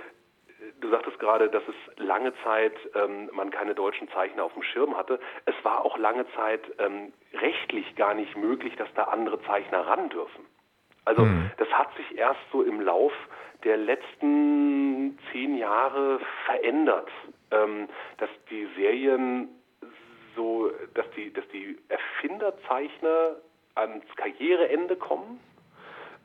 du 0.81 0.91
sagtest 0.91 1.19
gerade, 1.19 1.49
dass 1.51 1.63
es 1.69 1.99
lange 1.99 2.33
Zeit 2.43 2.75
ähm, 2.95 3.31
man 3.33 3.51
keine 3.51 3.75
deutschen 3.75 4.09
Zeichner 4.11 4.45
auf 4.45 4.55
dem 4.55 4.63
Schirm 4.63 4.97
hatte. 4.97 5.21
Es 5.45 5.55
war 5.63 5.85
auch 5.85 5.99
lange 5.99 6.27
Zeit 6.35 6.63
ähm, 6.79 7.13
rechtlich 7.35 7.95
gar 7.97 8.15
nicht 8.15 8.37
möglich, 8.37 8.75
dass 8.77 8.89
da 8.95 9.05
andere 9.05 9.43
Zeichner 9.43 9.87
ran 9.87 10.09
dürfen. 10.09 10.47
Also 11.05 11.23
mhm. 11.23 11.51
das 11.59 11.69
hat 11.69 11.95
sich 11.97 12.17
erst 12.17 12.41
so 12.51 12.63
im 12.63 12.81
Lauf 12.81 13.13
der 13.65 13.77
letzten 13.77 15.19
zehn 15.33 15.57
Jahre 15.57 16.21
verändert, 16.45 17.11
ähm, 17.51 17.89
dass 18.19 18.31
die 18.51 18.69
Serien 18.77 19.49
so, 20.37 20.71
dass 20.95 21.07
die, 21.17 21.33
dass 21.33 21.47
die 21.49 21.79
Erfinderzeichner 21.89 23.37
ans 23.75 24.05
Karriereende 24.17 24.97
kommen 24.97 25.41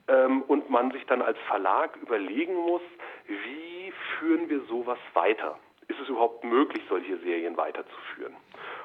ähm, 0.07 0.41
und 0.43 0.69
man 0.69 0.91
sich 0.91 1.05
dann 1.05 1.21
als 1.21 1.37
Verlag 1.47 1.95
überlegen 1.97 2.55
muss, 2.55 2.81
wie 3.27 3.93
führen 4.17 4.49
wir 4.49 4.61
sowas 4.61 4.99
weiter? 5.13 5.57
Ist 5.87 5.99
es 5.99 6.09
überhaupt 6.09 6.43
möglich, 6.43 6.83
solche 6.89 7.17
Serien 7.19 7.57
weiterzuführen? 7.57 8.35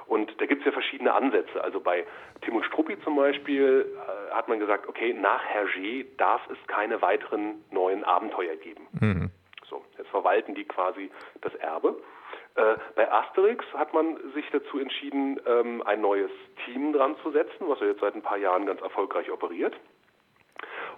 Und 0.06 0.40
da 0.40 0.46
gibt 0.46 0.60
es 0.60 0.66
ja 0.66 0.72
verschiedene 0.72 1.14
Ansätze. 1.14 1.62
Also 1.62 1.80
bei 1.80 2.06
Tim 2.42 2.56
und 2.56 2.64
Struppi 2.64 2.98
zum 3.00 3.16
Beispiel 3.16 3.86
äh, 3.94 4.34
hat 4.34 4.48
man 4.48 4.58
gesagt, 4.58 4.88
okay, 4.88 5.14
nach 5.14 5.42
Hergé 5.46 6.06
darf 6.18 6.42
es 6.50 6.58
keine 6.66 7.00
weiteren 7.02 7.64
neuen 7.70 8.04
Abenteuer 8.04 8.56
geben. 8.56 8.86
Mhm. 9.00 9.30
So, 9.68 9.82
jetzt 9.96 10.10
verwalten 10.10 10.54
die 10.54 10.64
quasi 10.64 11.10
das 11.40 11.54
Erbe. 11.54 11.96
Äh, 12.56 12.76
bei 12.94 13.10
Asterix 13.10 13.64
hat 13.74 13.92
man 13.94 14.18
sich 14.34 14.48
dazu 14.52 14.78
entschieden, 14.78 15.40
ähm, 15.46 15.82
ein 15.86 16.00
neues 16.00 16.30
Team 16.64 16.92
dran 16.92 17.16
zu 17.22 17.30
setzen, 17.32 17.68
was 17.68 17.80
er 17.80 17.88
jetzt 17.88 18.00
seit 18.00 18.14
ein 18.14 18.22
paar 18.22 18.36
Jahren 18.36 18.66
ganz 18.66 18.80
erfolgreich 18.80 19.30
operiert. 19.30 19.74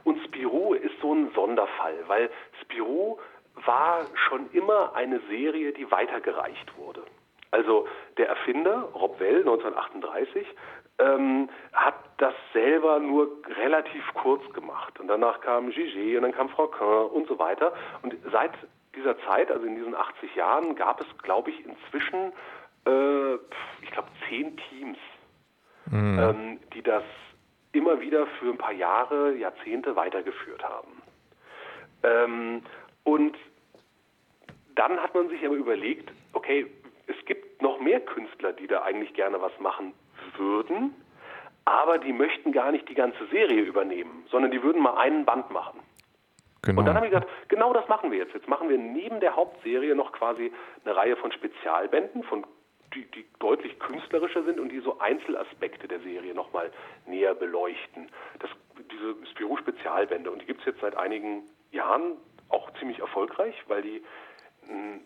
Und 0.05 0.23
Spirou 0.25 0.75
ist 0.75 0.95
so 1.01 1.15
ein 1.15 1.31
Sonderfall, 1.35 1.97
weil 2.07 2.31
Spirou 2.63 3.19
war 3.65 4.07
schon 4.29 4.51
immer 4.53 4.95
eine 4.95 5.21
Serie, 5.29 5.73
die 5.73 5.91
weitergereicht 5.91 6.77
wurde. 6.77 7.03
Also 7.51 7.87
der 8.17 8.29
Erfinder, 8.29 8.89
Rob 8.95 9.19
Well, 9.21 9.39
1938, 9.39 10.47
ähm, 10.99 11.49
hat 11.73 11.95
das 12.19 12.35
selber 12.53 12.99
nur 12.99 13.29
relativ 13.59 14.03
kurz 14.15 14.43
gemacht. 14.53 14.99
Und 14.99 15.09
danach 15.09 15.41
kam 15.41 15.71
Gigi 15.71 16.17
und 16.17 16.23
dann 16.23 16.33
kam 16.33 16.49
Franquin 16.49 17.11
und 17.13 17.29
so 17.29 17.39
weiter. 17.39 17.73
Und 18.03 18.15
seit 18.33 18.53
dieser 18.95 19.19
Zeit, 19.21 19.51
also 19.51 19.67
in 19.67 19.77
diesen 19.77 19.95
80 19.95 20.35
Jahren, 20.35 20.75
gab 20.75 21.01
es, 21.01 21.07
glaube 21.23 21.51
ich, 21.51 21.65
inzwischen, 21.65 22.33
äh, 22.87 23.35
ich 23.83 23.91
glaube, 23.91 24.09
zehn 24.29 24.57
Teams, 24.57 24.99
mhm. 25.91 26.19
ähm, 26.19 26.61
die 26.73 26.83
das 26.83 27.05
immer 27.73 28.01
wieder 28.01 28.27
für 28.39 28.51
ein 28.51 28.59
paar 28.59 28.73
Jahre, 28.73 29.35
Jahrzehnte 29.35 29.95
weitergeführt 29.97 30.65
haben. 30.65 31.03
Ähm, 32.03 32.63
und 33.05 33.37
dann 34.75 34.99
hat 34.99 35.15
man 35.15 35.29
sich 35.29 35.45
aber 35.45 35.55
überlegt, 35.55 36.11
okay, 36.33 36.67
es 37.07 37.17
gibt 37.25 37.63
noch 37.63 37.81
mehr 37.81 38.01
Künstler, 38.01 38.53
die 38.53 38.67
da 38.67 38.83
eigentlich 38.83 39.15
gerne 39.15 39.41
was 39.41 39.59
machen 39.61 39.95
würden, 40.37 40.95
aber 41.65 41.99
die 41.99 42.13
möchten 42.13 42.53
gar 42.53 42.73
nicht 42.73 42.89
die 42.89 42.95
ganze 42.95 43.27
Serie 43.27 43.63
übernehmen, 43.63 44.25
sondern 44.31 44.51
die 44.51 44.63
würden 44.63 44.83
mal 44.83 44.97
einen 44.97 45.25
Band 45.25 45.51
machen. 45.51 45.81
Genau. 46.63 46.81
Und 46.81 46.87
dann 46.87 46.97
habe 46.97 47.07
ich 47.07 47.13
gesagt, 47.13 47.31
genau 47.49 47.73
das 47.73 47.87
machen 47.89 48.11
wir 48.11 48.19
jetzt. 48.19 48.35
Jetzt 48.35 48.49
machen 48.49 48.69
wir 48.69 48.77
neben 48.77 49.21
der 49.21 49.37
Hauptserie 49.37 49.95
noch 49.95 50.13
quasi 50.13 50.53
eine 50.85 50.97
Reihe 50.97 51.17
von 51.17 51.31
Spezialbänden, 51.31 52.25
von 52.25 52.45
die, 52.95 53.05
die 53.13 53.25
deutlich 53.39 53.79
künstlerischer 53.79 54.43
sind 54.45 54.59
und 54.59 54.71
die 54.71 54.81
so 54.81 54.99
Einzelaspekte 54.99 55.87
der 55.87 56.01
Serie 56.01 56.35
nochmal 56.35 56.73
näher 57.07 57.35
beleuchten. 57.35 58.09
Das, 58.41 58.51
diese 58.91 59.15
Spirou-Spezialbände, 59.33 60.31
und 60.31 60.43
die 60.43 60.47
gibt 60.47 60.61
es 60.61 60.67
jetzt 60.67 60.81
seit 60.81 60.97
einigen 60.97 61.43
Jahren 61.71 62.17
auch 62.49 62.71
ziemlich 62.79 62.99
erfolgreich, 63.01 63.55
weil 63.69 63.83
die 63.83 64.03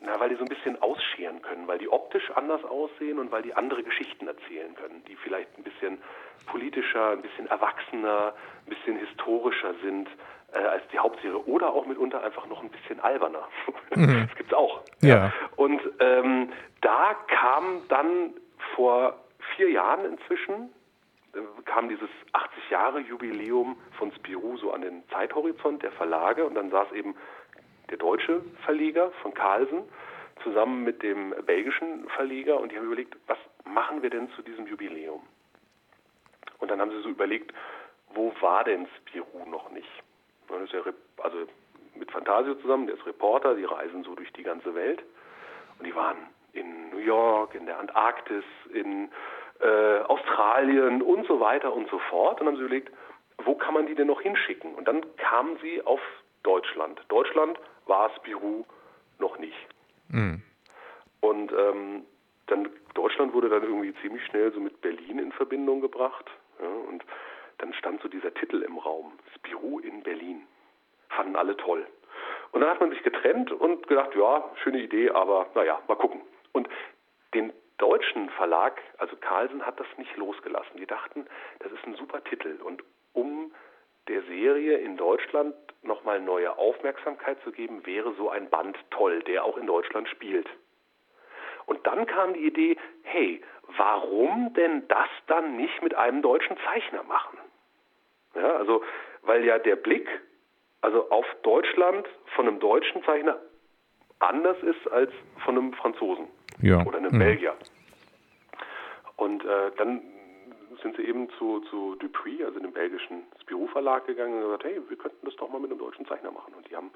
na, 0.00 0.18
weil 0.18 0.30
die 0.30 0.36
so 0.36 0.42
ein 0.42 0.48
bisschen 0.48 0.80
ausscheren 0.80 1.42
können, 1.42 1.68
weil 1.68 1.78
die 1.78 1.88
optisch 1.88 2.30
anders 2.34 2.64
aussehen 2.64 3.18
und 3.18 3.30
weil 3.30 3.42
die 3.42 3.54
andere 3.54 3.82
Geschichten 3.82 4.26
erzählen 4.26 4.74
können, 4.74 5.02
die 5.06 5.16
vielleicht 5.16 5.56
ein 5.58 5.62
bisschen 5.62 5.98
politischer, 6.46 7.10
ein 7.10 7.22
bisschen 7.22 7.46
erwachsener, 7.46 8.34
ein 8.66 8.70
bisschen 8.70 8.96
historischer 8.96 9.74
sind 9.82 10.08
äh, 10.52 10.58
als 10.58 10.82
die 10.92 10.98
Hauptserie 10.98 11.38
oder 11.44 11.72
auch 11.72 11.86
mitunter 11.86 12.22
einfach 12.22 12.46
noch 12.46 12.62
ein 12.62 12.70
bisschen 12.70 13.00
alberner. 13.00 13.48
Mhm. 13.92 14.28
Das 14.28 14.36
gibt's 14.36 14.54
auch. 14.54 14.82
Ja. 15.02 15.32
Und 15.56 15.80
ähm, 15.98 16.52
da 16.80 17.16
kam 17.26 17.82
dann 17.88 18.34
vor 18.76 19.18
vier 19.56 19.68
Jahren 19.68 20.04
inzwischen 20.04 20.70
äh, 21.34 21.40
kam 21.64 21.88
dieses 21.88 22.08
80 22.32 22.70
Jahre 22.70 23.00
Jubiläum 23.00 23.76
von 23.98 24.12
Spirou 24.12 24.56
so 24.58 24.72
an 24.72 24.82
den 24.82 25.02
Zeithorizont 25.10 25.82
der 25.82 25.90
Verlage 25.92 26.44
und 26.44 26.54
dann 26.54 26.70
saß 26.70 26.92
eben 26.92 27.16
der 27.90 27.98
deutsche 27.98 28.42
Verleger 28.64 29.10
von 29.22 29.34
Carlsen 29.34 29.82
zusammen 30.42 30.84
mit 30.84 31.02
dem 31.02 31.34
belgischen 31.44 32.08
Verleger 32.10 32.58
und 32.58 32.72
die 32.72 32.76
haben 32.76 32.86
überlegt, 32.86 33.16
was 33.26 33.38
machen 33.64 34.02
wir 34.02 34.10
denn 34.10 34.30
zu 34.30 34.42
diesem 34.42 34.66
Jubiläum? 34.66 35.22
Und 36.58 36.70
dann 36.70 36.80
haben 36.80 36.90
sie 36.90 37.02
so 37.02 37.08
überlegt, 37.08 37.52
wo 38.14 38.32
war 38.40 38.64
denn 38.64 38.86
Spirou 38.98 39.48
noch 39.48 39.70
nicht? 39.70 39.88
Also 40.48 41.38
mit 41.94 42.10
Fantasio 42.10 42.54
zusammen, 42.56 42.86
der 42.86 42.96
ist 42.96 43.06
Reporter, 43.06 43.54
die 43.54 43.64
reisen 43.64 44.02
so 44.04 44.14
durch 44.14 44.32
die 44.32 44.42
ganze 44.42 44.74
Welt 44.74 45.02
und 45.78 45.86
die 45.86 45.94
waren 45.94 46.16
in 46.52 46.90
New 46.90 46.98
York, 46.98 47.54
in 47.54 47.66
der 47.66 47.78
Antarktis, 47.78 48.44
in 48.72 49.08
äh, 49.60 50.00
Australien 50.00 51.02
und 51.02 51.26
so 51.26 51.38
weiter 51.40 51.72
und 51.72 51.88
so 51.90 51.98
fort 52.10 52.40
und 52.40 52.46
haben 52.46 52.56
sie 52.56 52.62
überlegt, 52.62 52.92
wo 53.44 53.54
kann 53.54 53.74
man 53.74 53.86
die 53.86 53.94
denn 53.94 54.08
noch 54.08 54.20
hinschicken? 54.20 54.74
Und 54.74 54.88
dann 54.88 55.04
kamen 55.16 55.58
sie 55.62 55.82
auf 55.82 56.00
Deutschland. 56.42 57.00
Deutschland 57.08 57.58
war 57.90 58.10
Spirou 58.16 58.64
noch 59.18 59.38
nicht. 59.38 59.68
Mhm. 60.08 60.40
Und 61.20 61.52
ähm, 61.52 62.06
dann 62.46 62.70
Deutschland 62.94 63.34
wurde 63.34 63.50
dann 63.50 63.62
irgendwie 63.62 63.94
ziemlich 64.00 64.24
schnell 64.24 64.50
so 64.52 64.60
mit 64.60 64.80
Berlin 64.80 65.18
in 65.18 65.32
Verbindung 65.32 65.82
gebracht. 65.82 66.30
Ja, 66.62 66.68
und 66.88 67.04
dann 67.58 67.74
stand 67.74 68.00
so 68.00 68.08
dieser 68.08 68.32
Titel 68.32 68.62
im 68.62 68.78
Raum, 68.78 69.12
Spirou 69.34 69.80
in 69.80 70.02
Berlin. 70.02 70.46
Fanden 71.10 71.36
alle 71.36 71.56
toll. 71.56 71.86
Und 72.52 72.62
dann 72.62 72.70
hat 72.70 72.80
man 72.80 72.90
sich 72.90 73.02
getrennt 73.02 73.52
und 73.52 73.86
gedacht, 73.86 74.14
ja, 74.14 74.50
schöne 74.62 74.80
Idee, 74.80 75.10
aber 75.10 75.46
naja, 75.54 75.80
mal 75.86 75.96
gucken. 75.96 76.22
Und 76.52 76.68
den 77.34 77.52
deutschen 77.78 78.30
Verlag, 78.30 78.80
also 78.98 79.16
Carlsen, 79.16 79.64
hat 79.64 79.78
das 79.78 79.86
nicht 79.98 80.16
losgelassen. 80.16 80.76
Die 80.76 80.86
dachten, 80.86 81.26
das 81.60 81.70
ist 81.72 81.84
ein 81.86 81.94
super 81.94 82.22
Titel. 82.24 82.58
Und 82.62 82.82
um 83.12 83.52
der 84.08 84.22
Serie 84.22 84.78
in 84.78 84.96
Deutschland 84.96 85.54
nochmal 85.82 86.20
neue 86.20 86.56
Aufmerksamkeit 86.58 87.38
zu 87.42 87.52
geben, 87.52 87.86
wäre 87.86 88.14
so 88.14 88.28
ein 88.28 88.50
Band 88.50 88.76
toll, 88.90 89.22
der 89.22 89.44
auch 89.44 89.56
in 89.56 89.66
Deutschland 89.66 90.08
spielt. 90.08 90.48
Und 91.66 91.86
dann 91.86 92.06
kam 92.06 92.34
die 92.34 92.46
Idee, 92.46 92.76
hey, 93.02 93.42
warum 93.76 94.52
denn 94.54 94.86
das 94.88 95.08
dann 95.26 95.56
nicht 95.56 95.82
mit 95.82 95.94
einem 95.94 96.22
deutschen 96.22 96.56
Zeichner 96.64 97.02
machen? 97.04 97.38
Ja, 98.34 98.56
also, 98.56 98.82
weil 99.22 99.44
ja 99.44 99.58
der 99.58 99.76
Blick 99.76 100.08
also 100.80 101.10
auf 101.10 101.26
Deutschland 101.42 102.08
von 102.34 102.48
einem 102.48 102.58
deutschen 102.58 103.02
Zeichner 103.04 103.38
anders 104.18 104.56
ist 104.62 104.90
als 104.90 105.12
von 105.44 105.56
einem 105.56 105.72
Franzosen 105.74 106.28
ja. 106.62 106.84
oder 106.84 106.98
einem 106.98 107.14
mhm. 107.14 107.18
Belgier. 107.18 107.54
Und 109.16 109.44
äh, 109.44 109.70
dann 109.76 110.02
sind 110.82 110.96
sie 110.96 111.04
eben 111.04 111.28
zu, 111.38 111.60
zu 111.70 111.96
Dupuis, 111.96 112.42
also 112.44 112.58
dem 112.58 112.72
belgischen 112.72 113.24
Spirou 113.40 113.66
Verlag 113.68 114.06
gegangen 114.06 114.34
und 114.34 114.42
gesagt, 114.42 114.64
hey, 114.64 114.80
wir 114.88 114.96
könnten 114.96 115.24
das 115.24 115.36
doch 115.36 115.48
mal 115.48 115.60
mit 115.60 115.70
einem 115.70 115.80
deutschen 115.80 116.06
Zeichner 116.06 116.30
machen. 116.30 116.54
Und 116.54 116.68
die 116.68 116.76
haben, 116.76 116.90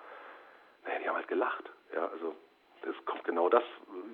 naja, 0.84 0.98
die 1.00 1.08
haben 1.08 1.16
halt 1.16 1.28
gelacht. 1.28 1.70
Ja, 1.94 2.08
also 2.08 2.34
das 2.82 2.94
kommt 3.04 3.24
genau 3.24 3.48
das. 3.48 3.64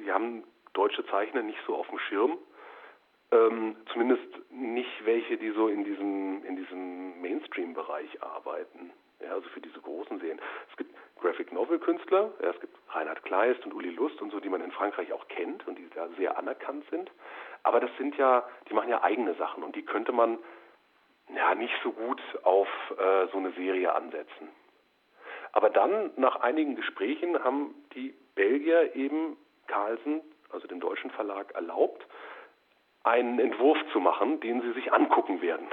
Die 0.02 0.10
haben 0.10 0.44
deutsche 0.72 1.04
Zeichner 1.06 1.42
nicht 1.42 1.58
so 1.66 1.74
auf 1.74 1.88
dem 1.88 1.98
Schirm. 1.98 2.38
Ähm, 3.32 3.76
zumindest 3.92 4.26
nicht 4.50 5.04
welche, 5.04 5.36
die 5.36 5.50
so 5.50 5.68
in 5.68 5.84
diesem, 5.84 6.44
in 6.44 6.56
diesem 6.56 7.20
Mainstream-Bereich 7.20 8.22
arbeiten. 8.22 8.90
Ja, 9.20 9.34
also 9.34 9.48
für 9.50 9.60
diese 9.60 9.80
großen 9.80 10.18
Serien. 10.18 10.40
Es 10.70 10.76
gibt 10.76 10.94
Graphic 11.20 11.52
Novel 11.52 11.78
Künstler, 11.78 12.32
ja, 12.42 12.50
es 12.50 12.60
gibt 12.60 12.76
Reinhard 12.88 13.22
Kleist 13.22 13.64
und 13.66 13.74
Uli 13.74 13.90
Lust 13.90 14.20
und 14.22 14.30
so, 14.30 14.40
die 14.40 14.48
man 14.48 14.62
in 14.62 14.72
Frankreich 14.72 15.12
auch 15.12 15.28
kennt 15.28 15.66
und 15.68 15.78
die 15.78 15.88
da 15.94 16.08
sehr 16.16 16.38
anerkannt 16.38 16.84
sind. 16.90 17.10
Aber 17.62 17.80
das 17.80 17.90
sind 17.98 18.16
ja, 18.16 18.44
die 18.68 18.74
machen 18.74 18.88
ja 18.88 19.02
eigene 19.02 19.34
Sachen 19.34 19.62
und 19.62 19.76
die 19.76 19.84
könnte 19.84 20.12
man 20.12 20.38
ja 21.34 21.54
nicht 21.54 21.74
so 21.82 21.92
gut 21.92 22.20
auf 22.42 22.68
äh, 22.98 23.26
so 23.32 23.38
eine 23.38 23.52
Serie 23.52 23.94
ansetzen. 23.94 24.48
Aber 25.52 25.70
dann, 25.70 26.10
nach 26.16 26.36
einigen 26.36 26.76
Gesprächen, 26.76 27.42
haben 27.42 27.74
die 27.94 28.14
Belgier 28.34 28.94
eben 28.94 29.36
Carlsen, 29.66 30.20
also 30.52 30.66
dem 30.68 30.80
deutschen 30.80 31.10
Verlag, 31.10 31.52
erlaubt, 31.54 32.06
einen 33.02 33.38
Entwurf 33.38 33.78
zu 33.92 34.00
machen, 34.00 34.40
den 34.40 34.62
sie 34.62 34.72
sich 34.72 34.92
angucken 34.92 35.40
werden. 35.42 35.66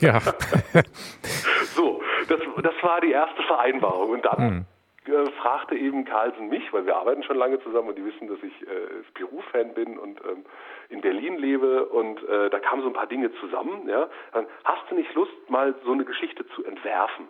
Ja. 0.00 0.20
so, 1.74 2.02
das, 2.28 2.40
das 2.62 2.74
war 2.82 3.00
die 3.00 3.10
erste 3.10 3.42
Vereinbarung. 3.42 4.10
Und 4.10 4.24
dann 4.24 4.38
hm. 4.38 4.66
Äh, 5.10 5.30
fragte 5.32 5.74
eben 5.74 6.04
Carlsen 6.04 6.48
mich, 6.48 6.72
weil 6.72 6.86
wir 6.86 6.96
arbeiten 6.96 7.22
schon 7.22 7.36
lange 7.36 7.60
zusammen 7.62 7.88
und 7.88 7.98
die 7.98 8.04
wissen, 8.04 8.28
dass 8.28 8.42
ich 8.42 8.62
äh, 8.62 9.04
Spirou-Fan 9.10 9.74
bin 9.74 9.98
und 9.98 10.20
ähm, 10.24 10.44
in 10.88 11.00
Berlin 11.00 11.36
lebe 11.36 11.86
und 11.86 12.22
äh, 12.28 12.50
da 12.50 12.58
kamen 12.58 12.82
so 12.82 12.88
ein 12.88 12.94
paar 12.94 13.06
Dinge 13.06 13.32
zusammen. 13.34 13.88
Ja. 13.88 14.08
Dann 14.32 14.46
hast 14.64 14.90
du 14.90 14.94
nicht 14.94 15.12
Lust, 15.14 15.32
mal 15.48 15.74
so 15.84 15.92
eine 15.92 16.04
Geschichte 16.04 16.46
zu 16.48 16.64
entwerfen? 16.64 17.28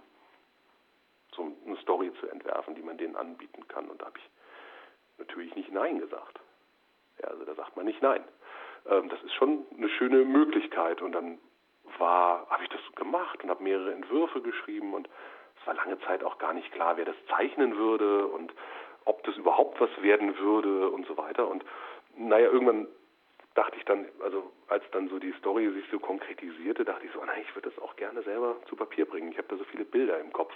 So 1.35 1.51
eine 1.67 1.77
Story 1.79 2.13
zu 2.21 2.27
entwerfen, 2.29 2.75
die 2.75 2.83
man 2.83 2.99
denen 2.99 3.17
anbieten 3.17 3.67
kann. 3.69 3.89
Und 3.89 4.01
da 4.01 4.07
habe 4.07 4.19
ich 4.19 4.31
natürlich 5.19 5.55
nicht 5.55 5.73
Nein 5.73 5.99
gesagt. 5.99 6.41
Ja, 7.23 7.29
also 7.29 7.45
da 7.45 7.55
sagt 7.55 7.77
man 7.77 7.87
nicht 7.87 8.03
Nein. 8.03 8.23
Ähm, 8.89 9.09
das 9.09 9.23
ist 9.23 9.35
schon 9.35 9.65
eine 9.77 9.89
schöne 9.91 10.25
Möglichkeit. 10.25 11.03
Und 11.03 11.13
dann 11.13 11.39
war, 11.99 12.47
habe 12.51 12.63
ich 12.63 12.69
das 12.71 12.81
gemacht 12.97 13.43
und 13.43 13.51
habe 13.51 13.63
mehrere 13.63 13.93
Entwürfe 13.93 14.41
geschrieben 14.41 14.95
und 14.95 15.09
es 15.61 15.67
war 15.67 15.75
lange 15.75 15.99
Zeit 16.01 16.25
auch 16.25 16.39
gar 16.39 16.55
nicht 16.55 16.73
klar, 16.73 16.97
wer 16.97 17.05
das 17.05 17.17
zeichnen 17.29 17.77
würde 17.77 18.27
und 18.27 18.53
ob 19.05 19.23
das 19.25 19.37
überhaupt 19.37 19.81
was 19.81 19.91
werden 20.03 20.39
würde 20.39 20.91
und 20.91 21.07
so 21.07 21.17
weiter. 21.17 21.49
Und 21.49 21.65
naja, 22.17 22.51
irgendwann 22.51 22.87
dachte 23.55 23.77
ich 23.77 23.85
dann, 23.85 24.07
also 24.23 24.51
als 24.69 24.85
dann 24.93 25.09
so 25.09 25.19
die 25.19 25.33
Story 25.33 25.71
sich 25.71 25.85
so 25.91 25.99
konkretisierte, 25.99 26.85
dachte 26.85 27.07
ich 27.07 27.13
so, 27.13 27.25
nein, 27.25 27.43
ich 27.43 27.55
würde 27.55 27.71
das 27.71 27.83
auch 27.83 27.97
gerne 27.97 28.23
selber 28.23 28.57
zu 28.69 28.77
Papier 28.77 29.07
bringen. 29.07 29.33
Ich 29.33 29.39
habe 29.39 29.49
da 29.49 29.57
so 29.57 29.65
viele 29.65 29.85
Bilder 29.85 30.19
im 30.21 30.33
Kopf. 30.33 30.53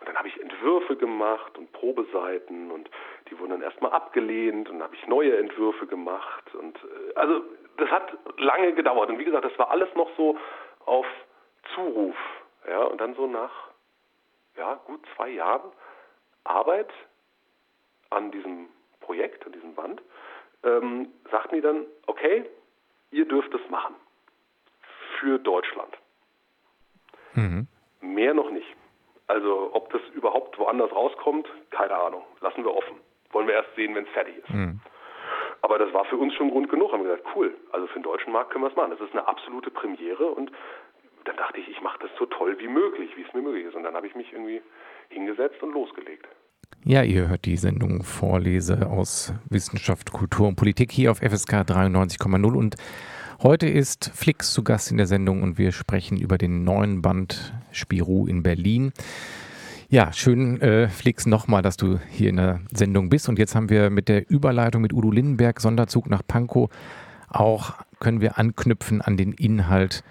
Und 0.00 0.08
dann 0.08 0.16
habe 0.16 0.28
ich 0.28 0.40
Entwürfe 0.40 0.96
gemacht 0.96 1.56
und 1.56 1.72
Probeseiten 1.72 2.70
und 2.70 2.90
die 3.28 3.38
wurden 3.38 3.50
dann 3.50 3.62
erstmal 3.62 3.92
abgelehnt 3.92 4.68
und 4.68 4.78
dann 4.78 4.84
habe 4.84 4.96
ich 4.96 5.06
neue 5.06 5.36
Entwürfe 5.38 5.86
gemacht 5.86 6.54
und 6.54 6.76
äh, 6.76 7.14
also 7.14 7.42
das 7.78 7.90
hat 7.90 8.12
lange 8.36 8.74
gedauert 8.74 9.08
und 9.08 9.18
wie 9.18 9.24
gesagt, 9.24 9.44
das 9.44 9.58
war 9.58 9.70
alles 9.70 9.88
noch 9.94 10.10
so 10.16 10.36
auf 10.84 11.06
Zuruf, 11.74 12.16
ja 12.68 12.82
und 12.82 13.00
dann 13.00 13.14
so 13.14 13.26
nach 13.26 13.70
ja 14.56 14.74
gut 14.86 15.00
zwei 15.16 15.30
Jahren 15.30 15.70
Arbeit 16.44 16.92
an 18.10 18.30
diesem 18.30 18.68
Projekt, 19.00 19.44
an 19.46 19.52
diesem 19.52 19.74
Band, 19.74 20.02
ähm, 20.62 21.08
sagten 21.30 21.56
die 21.56 21.60
dann, 21.60 21.86
okay, 22.06 22.44
ihr 23.10 23.26
dürft 23.26 23.52
es 23.54 23.70
machen 23.70 23.94
für 25.18 25.38
Deutschland. 25.38 25.96
Mhm. 27.34 27.66
Mehr 28.00 28.34
noch 28.34 28.50
nicht. 28.50 28.68
Also 29.26 29.70
ob 29.72 29.90
das 29.90 30.02
überhaupt 30.14 30.58
woanders 30.58 30.92
rauskommt, 30.92 31.48
keine 31.70 31.94
Ahnung. 31.94 32.24
Lassen 32.40 32.64
wir 32.64 32.74
offen. 32.74 33.00
Wollen 33.32 33.46
wir 33.46 33.54
erst 33.54 33.74
sehen, 33.74 33.94
wenn 33.94 34.04
es 34.04 34.10
fertig 34.10 34.36
ist. 34.36 34.50
Mhm. 34.50 34.80
Aber 35.62 35.78
das 35.78 35.92
war 35.94 36.04
für 36.04 36.16
uns 36.16 36.34
schon 36.34 36.50
Grund 36.50 36.68
genug. 36.68 36.92
Haben 36.92 37.04
wir 37.04 37.16
gesagt, 37.16 37.34
cool, 37.34 37.56
also 37.72 37.86
für 37.86 37.94
den 37.94 38.02
deutschen 38.02 38.32
Markt 38.32 38.50
können 38.50 38.64
wir 38.64 38.68
es 38.70 38.76
machen. 38.76 38.90
Das 38.90 39.00
ist 39.00 39.12
eine 39.12 39.26
absolute 39.26 39.70
Premiere 39.70 40.26
und 40.26 40.52
dann 41.24 41.36
dachte 41.36 41.60
ich, 41.60 41.68
ich 41.68 41.80
mache 41.80 41.98
das 42.00 42.10
so 42.18 42.26
toll 42.26 42.56
wie 42.58 42.68
möglich, 42.68 43.10
wie 43.16 43.22
es 43.22 43.32
mir 43.34 43.42
möglich 43.42 43.66
ist. 43.66 43.74
Und 43.74 43.84
dann 43.84 43.94
habe 43.94 44.06
ich 44.06 44.14
mich 44.14 44.32
irgendwie 44.32 44.60
hingesetzt 45.08 45.62
und 45.62 45.72
losgelegt. 45.72 46.26
Ja, 46.84 47.02
ihr 47.02 47.28
hört 47.28 47.44
die 47.44 47.56
Sendung 47.56 48.02
Vorlese 48.02 48.88
aus 48.90 49.32
Wissenschaft, 49.48 50.12
Kultur 50.12 50.48
und 50.48 50.56
Politik 50.56 50.92
hier 50.92 51.10
auf 51.10 51.18
FSK 51.18 51.62
93,0 51.62 52.54
und 52.54 52.76
Heute 53.42 53.66
ist 53.66 54.10
Flix 54.14 54.54
zu 54.54 54.62
Gast 54.62 54.90
in 54.90 54.96
der 54.96 55.06
Sendung 55.06 55.42
und 55.42 55.58
wir 55.58 55.72
sprechen 55.72 56.16
über 56.16 56.38
den 56.38 56.64
neuen 56.64 57.02
Band 57.02 57.52
Spirou 57.72 58.26
in 58.26 58.42
Berlin. 58.42 58.92
Ja, 59.90 60.12
schön, 60.12 60.60
äh, 60.62 60.88
Flix, 60.88 61.26
nochmal, 61.26 61.60
dass 61.60 61.76
du 61.76 61.98
hier 62.08 62.30
in 62.30 62.36
der 62.36 62.60
Sendung 62.72 63.10
bist. 63.10 63.28
Und 63.28 63.38
jetzt 63.38 63.54
haben 63.54 63.68
wir 63.68 63.90
mit 63.90 64.08
der 64.08 64.30
Überleitung 64.30 64.80
mit 64.80 64.94
Udo 64.94 65.10
Lindenberg, 65.10 65.60
Sonderzug 65.60 66.08
nach 66.08 66.22
Pankow, 66.26 66.70
auch 67.28 67.74
können 68.00 68.20
wir 68.20 68.38
anknüpfen 68.38 69.02
an 69.02 69.16
den 69.16 69.32
Inhalt 69.32 70.04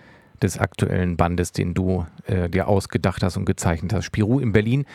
des 0.44 0.60
aktuellen 0.60 1.18
Bandes, 1.18 1.52
den 1.52 1.74
du 1.74 2.06
äh, 2.28 2.50
dir 2.50 2.68
ausgedacht 2.68 3.24
hast 3.24 3.38
und 3.38 3.46
gezeichnet 3.46 3.94
hast. 3.94 4.06
Spirou 4.06 4.40
in 4.40 4.52
Berlin 4.52 4.86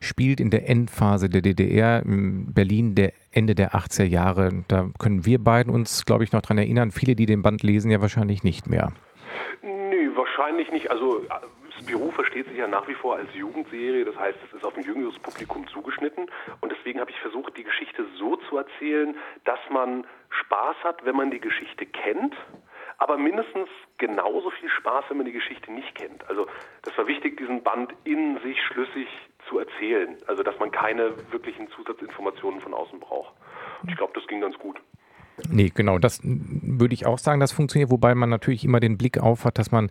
spielt 0.00 0.40
in 0.40 0.50
der 0.50 0.68
Endphase 0.68 1.28
der 1.28 1.42
DDR, 1.42 2.02
in 2.04 2.52
Berlin 2.52 2.94
der 2.94 3.12
Ende 3.32 3.54
der 3.54 3.72
80er 3.72 4.04
Jahre. 4.04 4.64
Da 4.68 4.90
können 4.98 5.26
wir 5.26 5.42
beiden 5.42 5.72
uns, 5.72 6.04
glaube 6.04 6.24
ich, 6.24 6.32
noch 6.32 6.42
daran 6.42 6.58
erinnern. 6.58 6.92
Viele, 6.92 7.16
die 7.16 7.26
den 7.26 7.42
Band 7.42 7.62
lesen, 7.62 7.90
ja 7.90 8.00
wahrscheinlich 8.00 8.44
nicht 8.44 8.68
mehr. 8.68 8.92
Nö, 9.62 10.16
wahrscheinlich 10.16 10.70
nicht. 10.70 10.90
Also 10.90 11.22
Spirou 11.80 12.10
versteht 12.10 12.46
sich 12.48 12.58
ja 12.58 12.66
nach 12.68 12.86
wie 12.88 12.94
vor 12.94 13.16
als 13.16 13.28
Jugendserie, 13.34 14.04
das 14.04 14.16
heißt, 14.16 14.36
es 14.46 14.52
ist 14.52 14.64
auf 14.64 14.76
ein 14.76 14.84
jüngeres 14.84 15.18
Publikum 15.20 15.66
zugeschnitten 15.68 16.26
und 16.60 16.72
deswegen 16.72 17.00
habe 17.00 17.10
ich 17.10 17.18
versucht, 17.20 17.56
die 17.56 17.64
Geschichte 17.64 18.04
so 18.18 18.36
zu 18.48 18.58
erzählen, 18.58 19.16
dass 19.44 19.60
man 19.70 20.06
Spaß 20.28 20.76
hat, 20.84 21.04
wenn 21.04 21.16
man 21.16 21.30
die 21.30 21.40
Geschichte 21.40 21.86
kennt 21.86 22.34
aber 22.98 23.16
mindestens 23.16 23.68
genauso 23.96 24.50
viel 24.50 24.68
Spaß, 24.68 25.04
wenn 25.08 25.18
man 25.18 25.26
die 25.26 25.32
Geschichte 25.32 25.72
nicht 25.72 25.94
kennt. 25.94 26.28
Also 26.28 26.46
das 26.82 26.96
war 26.98 27.06
wichtig, 27.06 27.36
diesen 27.36 27.62
Band 27.62 27.92
in 28.04 28.38
sich 28.42 28.60
schlüssig 28.62 29.08
zu 29.48 29.58
erzählen. 29.58 30.16
Also 30.26 30.42
dass 30.42 30.58
man 30.58 30.70
keine 30.70 31.12
wirklichen 31.30 31.68
Zusatzinformationen 31.70 32.60
von 32.60 32.74
außen 32.74 32.98
braucht. 33.00 33.34
Und 33.82 33.90
ich 33.90 33.96
glaube, 33.96 34.12
das 34.14 34.26
ging 34.26 34.40
ganz 34.40 34.58
gut. 34.58 34.80
Nee, 35.48 35.70
genau, 35.72 35.98
das 35.98 36.20
würde 36.24 36.94
ich 36.94 37.06
auch 37.06 37.18
sagen, 37.18 37.38
das 37.38 37.52
funktioniert, 37.52 37.90
wobei 37.90 38.16
man 38.16 38.28
natürlich 38.28 38.64
immer 38.64 38.80
den 38.80 38.98
Blick 38.98 39.18
auf 39.18 39.44
hat, 39.44 39.58
dass 39.58 39.70
man 39.70 39.90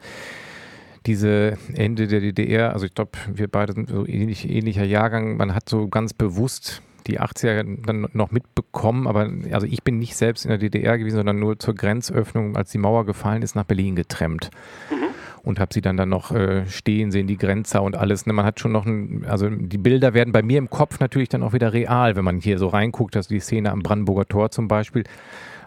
diese 1.05 1.57
Ende 1.73 2.07
der 2.07 2.19
DDR, 2.19 2.73
also 2.73 2.85
ich 2.85 2.93
glaube, 2.93 3.11
wir 3.31 3.47
beide 3.47 3.71
sind 3.71 3.87
so 3.87 4.05
ähnlich, 4.05 4.49
ähnlicher 4.49 4.83
Jahrgang, 4.83 5.37
man 5.37 5.55
hat 5.55 5.69
so 5.69 5.87
ganz 5.87 6.13
bewusst 6.13 6.81
die 7.07 7.19
80er 7.19 7.85
dann 7.85 8.07
noch 8.13 8.31
mitbekommen, 8.31 9.07
aber 9.07 9.29
also 9.51 9.65
ich 9.65 9.83
bin 9.83 9.99
nicht 9.99 10.15
selbst 10.15 10.45
in 10.45 10.49
der 10.49 10.57
DDR 10.57 10.97
gewesen, 10.97 11.17
sondern 11.17 11.39
nur 11.39 11.59
zur 11.59 11.75
Grenzöffnung, 11.75 12.55
als 12.55 12.71
die 12.71 12.77
Mauer 12.77 13.05
gefallen 13.05 13.41
ist, 13.41 13.55
nach 13.55 13.63
Berlin 13.63 13.95
getrennt. 13.95 14.49
Mhm. 14.91 15.07
Und 15.43 15.59
habe 15.59 15.73
sie 15.73 15.81
dann 15.81 15.95
dann 15.95 16.09
noch 16.09 16.31
äh, 16.31 16.65
stehen 16.67 17.11
sehen, 17.11 17.27
die 17.27 17.37
Grenzer 17.37 17.81
und 17.81 17.95
alles. 17.95 18.25
Ne? 18.25 18.33
Man 18.33 18.45
hat 18.45 18.59
schon 18.59 18.73
noch, 18.73 18.85
ein, 18.85 19.25
also 19.29 19.49
die 19.49 19.77
Bilder 19.77 20.13
werden 20.13 20.33
bei 20.33 20.41
mir 20.41 20.57
im 20.57 20.69
Kopf 20.69 20.99
natürlich 20.99 21.29
dann 21.29 21.41
auch 21.41 21.53
wieder 21.53 21.71
real, 21.71 22.17
wenn 22.17 22.25
man 22.25 22.41
hier 22.41 22.57
so 22.57 22.67
reinguckt, 22.67 23.15
also 23.15 23.29
die 23.29 23.39
Szene 23.39 23.71
am 23.71 23.79
Brandenburger 23.79 24.25
Tor 24.25 24.51
zum 24.51 24.67
Beispiel 24.67 25.05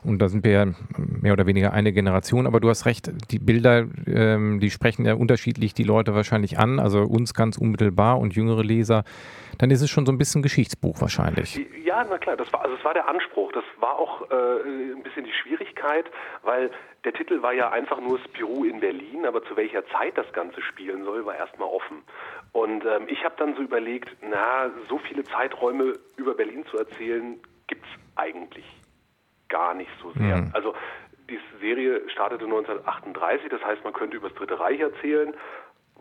Und 0.03 0.19
da 0.21 0.29
sind 0.29 0.45
wir 0.45 0.53
ja 0.53 0.67
mehr 0.97 1.33
oder 1.33 1.47
weniger 1.47 1.73
eine 1.73 1.93
Generation. 1.93 2.47
Aber 2.47 2.61
du 2.61 2.69
hast 2.69 2.87
recht, 2.87 3.11
die 3.31 3.39
Bilder, 3.39 3.87
ähm, 4.07 4.61
die 4.61 4.71
sprechen 4.71 5.05
ja 5.05 5.15
unterschiedlich 5.15 5.75
die 5.75 5.85
Leute 5.85 6.15
wahrscheinlich 6.15 6.59
an. 6.59 6.79
Also 6.79 7.03
uns 7.03 7.35
ganz 7.35 7.59
unmittelbar 7.59 8.19
und 8.19 8.35
jüngere 8.35 8.63
Leser. 8.63 9.05
Dann 9.59 9.71
ist 9.71 9.83
es 9.83 9.91
schon 9.91 10.07
so 10.07 10.13
ein 10.13 10.19
bisschen 10.19 10.43
Geschichtsbuch 10.43 11.01
wahrscheinlich. 11.01 11.61
Ja, 11.85 12.07
na 12.09 12.17
klar. 12.17 12.37
Das 12.37 12.51
war, 12.53 12.63
also 12.63 12.77
es 12.77 12.85
war 12.85 12.95
der 12.95 13.09
Anspruch. 13.09 13.53
Das 13.53 13.65
war 13.79 13.99
auch 13.99 14.31
äh, 14.31 14.35
ein 14.95 15.03
bisschen 15.03 15.25
die 15.25 15.33
Schwierigkeit, 15.33 16.07
weil 16.43 16.71
der 17.05 17.13
Titel 17.13 17.43
war 17.43 17.53
ja 17.53 17.71
einfach 17.71 18.01
nur 18.01 18.19
Spirou 18.21 18.65
in 18.65 18.81
Berlin. 18.81 19.27
Aber 19.27 19.45
zu 19.45 19.57
welcher 19.57 19.87
Zeit 19.89 20.17
das 20.17 20.33
Ganze 20.33 20.63
spielen 20.63 21.05
soll, 21.05 21.27
war 21.27 21.37
erstmal 21.37 21.69
offen. 21.69 21.99
Und 22.53 22.85
ähm, 22.87 23.07
ich 23.09 23.23
habe 23.25 23.35
dann 23.37 23.55
so 23.55 23.63
überlegt, 23.63 24.09
na, 24.23 24.71
so 24.89 24.99
viele 24.99 25.25
Zeiträume 25.25 25.93
über 26.17 26.35
Berlin 26.35 26.65
zu 26.71 26.79
erzählen, 26.79 27.39
gibt 27.67 27.85
es 27.85 27.91
eigentlich 28.17 28.65
gar 29.51 29.75
nicht 29.75 29.91
so 30.03 30.13
sehr. 30.13 30.39
Mhm. 30.39 30.51
Also 30.55 30.75
die 31.29 31.39
Serie 31.61 32.09
startete 32.09 32.45
1938, 32.45 33.51
das 33.51 33.63
heißt, 33.63 33.85
man 33.85 33.93
könnte 33.93 34.17
über 34.17 34.29
das 34.29 34.39
Dritte 34.39 34.59
Reich 34.59 34.81
erzählen, 34.81 35.35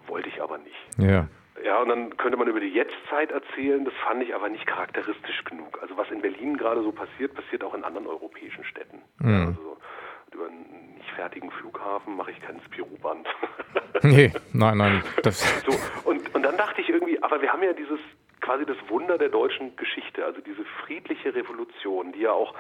wollte 0.08 0.30
ich 0.30 0.42
aber 0.42 0.58
nicht. 0.58 0.78
Ja. 0.98 1.28
Ja, 1.64 1.82
und 1.82 1.90
dann 1.90 2.16
könnte 2.16 2.38
man 2.38 2.48
über 2.48 2.62
die 2.62 2.70
Jetztzeit 2.70 3.32
erzählen, 3.32 3.84
das 3.84 3.94
fand 4.06 4.24
ich 4.24 4.34
aber 4.34 4.48
nicht 4.48 4.66
charakteristisch 4.66 5.44
genug. 5.44 5.78
Also 5.82 5.98
was 5.98 6.10
in 6.10 6.22
Berlin 6.22 6.56
gerade 6.56 6.82
so 6.82 6.94
passiert, 6.94 7.34
passiert 7.34 7.66
auch 7.66 7.74
in 7.74 7.84
anderen 7.84 8.08
europäischen 8.08 8.64
Städten. 8.64 9.02
Mhm. 9.20 9.48
Also 9.48 9.78
über 10.34 10.48
einen 10.48 10.96
nicht 10.96 11.12
fertigen 11.12 11.52
Flughafen 11.52 12.16
mache 12.16 12.32
ich 12.32 12.42
keinen 12.42 12.62
Spirou-Band. 12.62 13.28
nee, 14.04 14.32
nein, 14.54 14.78
nein. 14.78 15.04
Das 15.24 15.42
so, 15.66 15.74
und, 16.10 16.34
und 16.34 16.44
dann 16.44 16.56
dachte 16.56 16.80
ich 16.80 16.90
irgendwie, 16.90 17.22
aber 17.22 17.42
wir 17.42 17.52
haben 17.52 17.64
ja 17.64 17.74
dieses 17.74 18.00
quasi 18.40 18.66
das 18.66 18.78
Wunder 18.88 19.18
der 19.18 19.30
deutschen 19.30 19.76
Geschichte, 19.76 20.24
also 20.24 20.40
diese 20.40 20.64
friedliche 20.86 21.36
Revolution, 21.36 22.14
die 22.14 22.22
ja 22.22 22.32
auch 22.32 22.54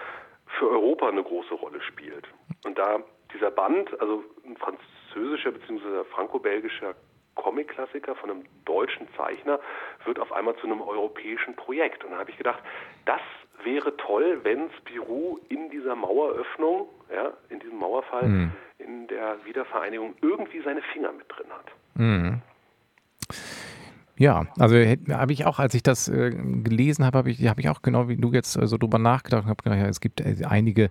für 0.57 0.69
Europa 0.69 1.07
eine 1.07 1.23
große 1.23 1.53
Rolle 1.53 1.81
spielt. 1.81 2.27
Und 2.65 2.77
da 2.77 2.99
dieser 3.33 3.51
Band, 3.51 3.99
also 4.01 4.23
ein 4.45 4.57
französischer 4.57 5.51
bzw. 5.51 6.03
franco-belgischer 6.11 6.95
Comic-Klassiker 7.35 8.15
von 8.15 8.31
einem 8.31 8.45
deutschen 8.65 9.07
Zeichner, 9.15 9.59
wird 10.05 10.19
auf 10.19 10.31
einmal 10.31 10.55
zu 10.57 10.67
einem 10.67 10.81
europäischen 10.81 11.55
Projekt. 11.55 12.03
Und 12.03 12.11
da 12.11 12.17
habe 12.17 12.31
ich 12.31 12.37
gedacht, 12.37 12.61
das 13.05 13.21
wäre 13.63 13.95
toll, 13.97 14.39
wenn 14.43 14.69
Spirou 14.79 15.39
in 15.49 15.69
dieser 15.69 15.95
Maueröffnung, 15.95 16.89
ja, 17.13 17.33
in 17.49 17.59
diesem 17.59 17.77
Mauerfall, 17.77 18.27
mhm. 18.27 18.51
in 18.77 19.07
der 19.07 19.37
Wiedervereinigung 19.45 20.15
irgendwie 20.21 20.61
seine 20.61 20.81
Finger 20.93 21.11
mit 21.11 21.25
drin 21.29 21.47
hat. 21.51 21.71
Mhm. 21.95 22.41
Ja, 24.19 24.47
also 24.59 24.75
habe 24.75 25.31
ich 25.31 25.45
auch, 25.45 25.59
als 25.59 25.73
ich 25.73 25.81
das 25.81 26.09
äh, 26.09 26.31
gelesen 26.31 27.05
habe, 27.05 27.17
habe 27.17 27.31
ich, 27.31 27.47
hab 27.47 27.57
ich 27.57 27.69
auch 27.69 27.81
genau 27.81 28.09
wie 28.09 28.17
du 28.17 28.33
jetzt 28.33 28.57
äh, 28.57 28.67
so 28.67 28.77
drüber 28.77 28.99
nachgedacht 28.99 29.43
und 29.43 29.49
habe 29.49 29.63
gedacht, 29.63 29.79
ja, 29.79 29.87
es 29.87 30.01
gibt 30.01 30.19
äh, 30.19 30.45
einige 30.45 30.89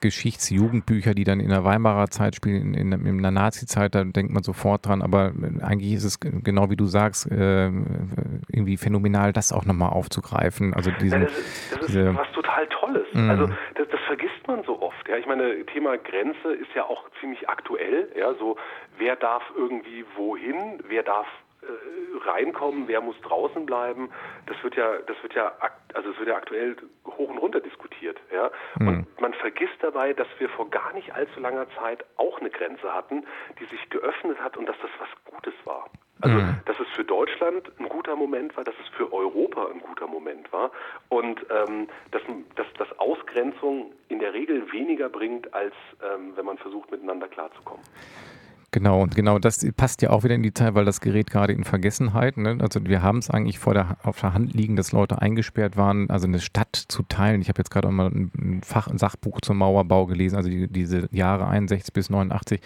Geschichtsjugendbücher, 0.00 1.12
die 1.12 1.24
dann 1.24 1.38
in 1.38 1.50
der 1.50 1.64
Weimarer 1.64 2.08
Zeit 2.08 2.34
spielen, 2.34 2.74
in, 2.74 2.92
in, 2.92 3.06
in 3.06 3.22
der 3.22 3.30
Nazi-Zeit, 3.30 3.94
da 3.94 4.04
denkt 4.04 4.32
man 4.32 4.42
sofort 4.42 4.86
dran, 4.86 5.02
aber 5.02 5.32
äh, 5.36 5.62
eigentlich 5.62 5.92
ist 5.92 6.04
es 6.04 6.18
genau 6.18 6.70
wie 6.70 6.76
du 6.76 6.86
sagst, 6.86 7.30
äh, 7.30 7.66
irgendwie 7.66 8.78
phänomenal, 8.78 9.34
das 9.34 9.52
auch 9.52 9.66
nochmal 9.66 9.90
aufzugreifen. 9.90 10.72
Also 10.72 10.90
diesen, 10.92 11.20
ja, 11.20 11.26
das, 11.26 11.38
ist, 11.38 11.72
das 11.72 11.80
ist 11.80 11.88
diese, 11.88 12.16
was 12.16 12.32
total 12.32 12.66
Tolles. 12.68 13.06
Mm. 13.12 13.30
Also 13.30 13.48
das, 13.74 13.88
das, 13.90 14.00
vergisst 14.06 14.46
man 14.46 14.64
so 14.64 14.80
oft. 14.80 15.06
Ja, 15.08 15.18
ich 15.18 15.26
meine, 15.26 15.66
Thema 15.66 15.98
Grenze 15.98 16.54
ist 16.54 16.72
ja 16.74 16.84
auch 16.84 17.04
ziemlich 17.20 17.50
aktuell. 17.50 18.08
Ja, 18.18 18.32
so 18.34 18.56
wer 18.96 19.16
darf 19.16 19.42
irgendwie 19.54 20.06
wohin, 20.16 20.80
wer 20.88 21.02
darf 21.02 21.26
reinkommen, 22.24 22.88
wer 22.88 23.00
muss 23.00 23.20
draußen 23.22 23.66
bleiben, 23.66 24.10
das 24.46 24.62
wird 24.62 24.76
ja, 24.76 24.98
das 25.06 25.16
wird 25.22 25.34
ja, 25.34 25.52
also 25.94 26.10
es 26.10 26.18
wird 26.18 26.28
ja 26.28 26.36
aktuell 26.36 26.76
hoch 27.06 27.28
und 27.28 27.38
runter 27.38 27.60
diskutiert, 27.60 28.18
ja. 28.32 28.50
Mhm. 28.78 28.88
Und 28.88 29.20
man 29.20 29.34
vergisst 29.34 29.76
dabei, 29.80 30.12
dass 30.12 30.28
wir 30.38 30.48
vor 30.50 30.70
gar 30.70 30.92
nicht 30.92 31.14
allzu 31.14 31.40
langer 31.40 31.66
Zeit 31.78 32.04
auch 32.16 32.40
eine 32.40 32.50
Grenze 32.50 32.92
hatten, 32.92 33.24
die 33.60 33.64
sich 33.66 33.88
geöffnet 33.90 34.38
hat 34.40 34.56
und 34.56 34.66
dass 34.66 34.76
das 34.80 34.90
was 34.98 35.08
Gutes 35.32 35.54
war. 35.64 35.88
Also, 36.22 36.34
mhm. 36.34 36.60
dass 36.64 36.80
es 36.80 36.88
für 36.94 37.04
Deutschland 37.04 37.70
ein 37.78 37.88
guter 37.90 38.16
Moment 38.16 38.56
war, 38.56 38.64
dass 38.64 38.74
es 38.80 38.88
für 38.96 39.12
Europa 39.12 39.68
ein 39.70 39.80
guter 39.80 40.06
Moment 40.06 40.50
war 40.50 40.70
und 41.10 41.44
ähm, 41.50 41.88
dass, 42.10 42.22
dass, 42.54 42.66
dass 42.78 42.98
Ausgrenzung 42.98 43.92
in 44.08 44.20
der 44.20 44.32
Regel 44.32 44.72
weniger 44.72 45.10
bringt, 45.10 45.52
als 45.52 45.74
ähm, 46.02 46.32
wenn 46.34 46.46
man 46.46 46.56
versucht, 46.56 46.90
miteinander 46.90 47.28
klarzukommen. 47.28 47.84
Genau, 48.72 49.02
und 49.02 49.14
genau 49.14 49.38
das 49.38 49.66
passt 49.76 50.02
ja 50.02 50.10
auch 50.10 50.24
wieder 50.24 50.34
in 50.34 50.42
die 50.42 50.52
Zeit, 50.52 50.74
weil 50.74 50.84
das 50.84 51.00
gerät 51.00 51.30
gerade 51.30 51.52
in 51.52 51.64
Vergessenheit. 51.64 52.36
Ne? 52.36 52.58
Also 52.60 52.84
wir 52.84 53.02
haben 53.02 53.18
es 53.18 53.30
eigentlich 53.30 53.58
vor 53.58 53.74
der, 53.74 53.96
auf 54.02 54.20
der 54.20 54.34
Hand 54.34 54.54
liegen, 54.54 54.76
dass 54.76 54.92
Leute 54.92 55.22
eingesperrt 55.22 55.76
waren, 55.76 56.10
also 56.10 56.26
eine 56.26 56.40
Stadt 56.40 56.74
zu 56.88 57.02
teilen. 57.04 57.40
Ich 57.40 57.48
habe 57.48 57.58
jetzt 57.60 57.70
gerade 57.70 57.88
auch 57.88 57.92
mal 57.92 58.08
ein, 58.08 58.60
Fach, 58.64 58.88
ein 58.88 58.98
Sachbuch 58.98 59.40
zum 59.40 59.58
Mauerbau 59.58 60.06
gelesen, 60.06 60.36
also 60.36 60.50
die, 60.50 60.68
diese 60.68 61.08
Jahre 61.12 61.46
61 61.46 61.92
bis 61.92 62.10
89 62.10 62.60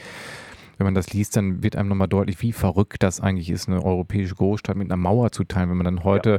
wenn 0.78 0.86
man 0.86 0.94
das 0.94 1.12
liest, 1.12 1.36
dann 1.36 1.62
wird 1.62 1.76
einem 1.76 1.90
nochmal 1.90 2.08
deutlich, 2.08 2.40
wie 2.40 2.54
verrückt 2.54 3.02
das 3.02 3.20
eigentlich 3.20 3.50
ist, 3.50 3.68
eine 3.68 3.84
europäische 3.84 4.34
Großstadt 4.34 4.76
mit 4.76 4.90
einer 4.90 4.96
Mauer 4.96 5.30
zu 5.30 5.44
teilen. 5.44 5.68
Wenn 5.68 5.76
man 5.76 5.84
dann 5.84 6.04
heute 6.04 6.30
ja. 6.30 6.38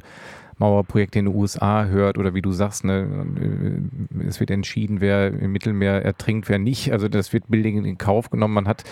Mauerprojekte 0.62 1.20
in 1.20 1.26
den 1.26 1.36
USA 1.36 1.86
hört 1.86 2.18
oder 2.18 2.34
wie 2.36 2.42
du 2.42 2.52
sagst, 2.52 2.86
ne, 2.86 3.26
es 4.28 4.40
wird 4.40 4.52
entschieden, 4.52 5.02
wer 5.02 5.28
im 5.28 5.52
Mittelmeer 5.52 6.06
ertrinkt, 6.06 6.50
wer 6.50 6.60
nicht. 6.60 6.92
Also 6.92 7.10
das 7.10 7.34
wird 7.34 7.46
billig 7.50 7.76
in 7.76 7.98
Kauf 7.98 8.30
genommen. 8.30 8.54
Man 8.54 8.68
hat 8.68 8.84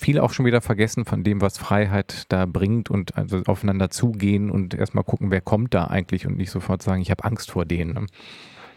viel 0.00 0.18
auch 0.18 0.32
schon 0.32 0.46
wieder 0.46 0.60
vergessen 0.60 1.04
von 1.04 1.22
dem, 1.22 1.40
was 1.40 1.58
Freiheit 1.58 2.24
da 2.32 2.44
bringt 2.44 2.90
und 2.90 3.16
also 3.16 3.42
aufeinander 3.46 3.90
zugehen 3.90 4.50
und 4.50 4.74
erstmal 4.74 5.04
gucken, 5.04 5.30
wer 5.30 5.40
kommt 5.40 5.74
da 5.74 5.84
eigentlich 5.84 6.26
und 6.26 6.36
nicht 6.36 6.50
sofort 6.50 6.82
sagen, 6.82 7.00
ich 7.00 7.10
habe 7.12 7.24
Angst 7.24 7.52
vor 7.52 7.64
denen. 7.64 7.94
Ne? 7.94 8.06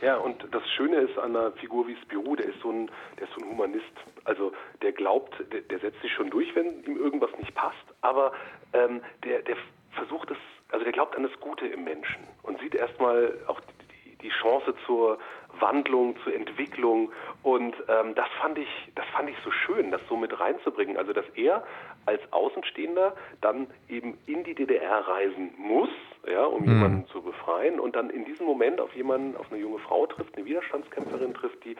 Ja, 0.03 0.17
und 0.17 0.45
das 0.51 0.63
Schöne 0.75 0.97
ist 0.97 1.17
an 1.17 1.35
einer 1.35 1.51
Figur 1.53 1.87
wie 1.87 1.95
Spirou, 2.03 2.35
der 2.35 2.47
ist 2.47 2.59
so 2.61 2.69
ein, 2.69 2.91
der 3.17 3.27
ist 3.27 3.33
so 3.33 3.43
ein 3.43 3.49
Humanist. 3.49 3.95
Also 4.25 4.51
der 4.81 4.91
glaubt, 4.91 5.33
der, 5.51 5.61
der 5.61 5.79
setzt 5.79 6.01
sich 6.01 6.11
schon 6.11 6.29
durch, 6.29 6.53
wenn 6.55 6.83
ihm 6.83 6.97
irgendwas 6.97 7.31
nicht 7.39 7.55
passt, 7.55 7.85
aber 8.01 8.33
ähm, 8.73 9.01
der, 9.23 9.41
der 9.41 9.55
versucht 9.91 10.29
es, 10.29 10.37
also 10.73 10.83
der 10.83 10.91
glaubt 10.91 11.15
an 11.15 11.23
das 11.23 11.39
Gute 11.39 11.67
im 11.67 11.83
Menschen 11.83 12.23
und 12.41 12.59
sieht 12.59 12.73
erstmal 12.75 13.37
auch 13.47 13.59
die, 13.59 14.17
die 14.17 14.29
Chance 14.29 14.73
zur 14.85 15.19
Wandlung, 15.59 16.15
zur 16.23 16.33
Entwicklung. 16.33 17.11
Und 17.43 17.75
ähm, 17.87 18.15
das 18.15 18.27
fand 18.41 18.57
ich, 18.57 18.67
das 18.95 19.05
fand 19.15 19.29
ich 19.29 19.35
so 19.43 19.51
schön, 19.51 19.91
das 19.91 20.01
so 20.09 20.17
mit 20.17 20.37
reinzubringen. 20.39 20.97
Also 20.97 21.13
dass 21.13 21.25
er 21.35 21.63
als 22.05 22.21
Außenstehender 22.31 23.15
dann 23.41 23.67
eben 23.87 24.17
in 24.25 24.43
die 24.43 24.55
DDR 24.55 25.07
reisen 25.07 25.53
muss, 25.57 25.89
ja, 26.27 26.43
um 26.43 26.63
mhm. 26.63 26.69
jemanden 26.69 27.07
zu 27.07 27.21
befreien 27.21 27.79
und 27.79 27.95
dann 27.95 28.09
in 28.09 28.25
diesem 28.25 28.45
Moment 28.45 28.81
auf 28.81 28.95
jemanden, 28.95 29.37
auf 29.37 29.51
eine 29.51 29.61
junge 29.61 29.79
Frau 29.79 30.07
trifft, 30.07 30.35
eine 30.35 30.45
Widerstandskämpferin 30.45 31.33
trifft, 31.35 31.63
die 31.65 31.75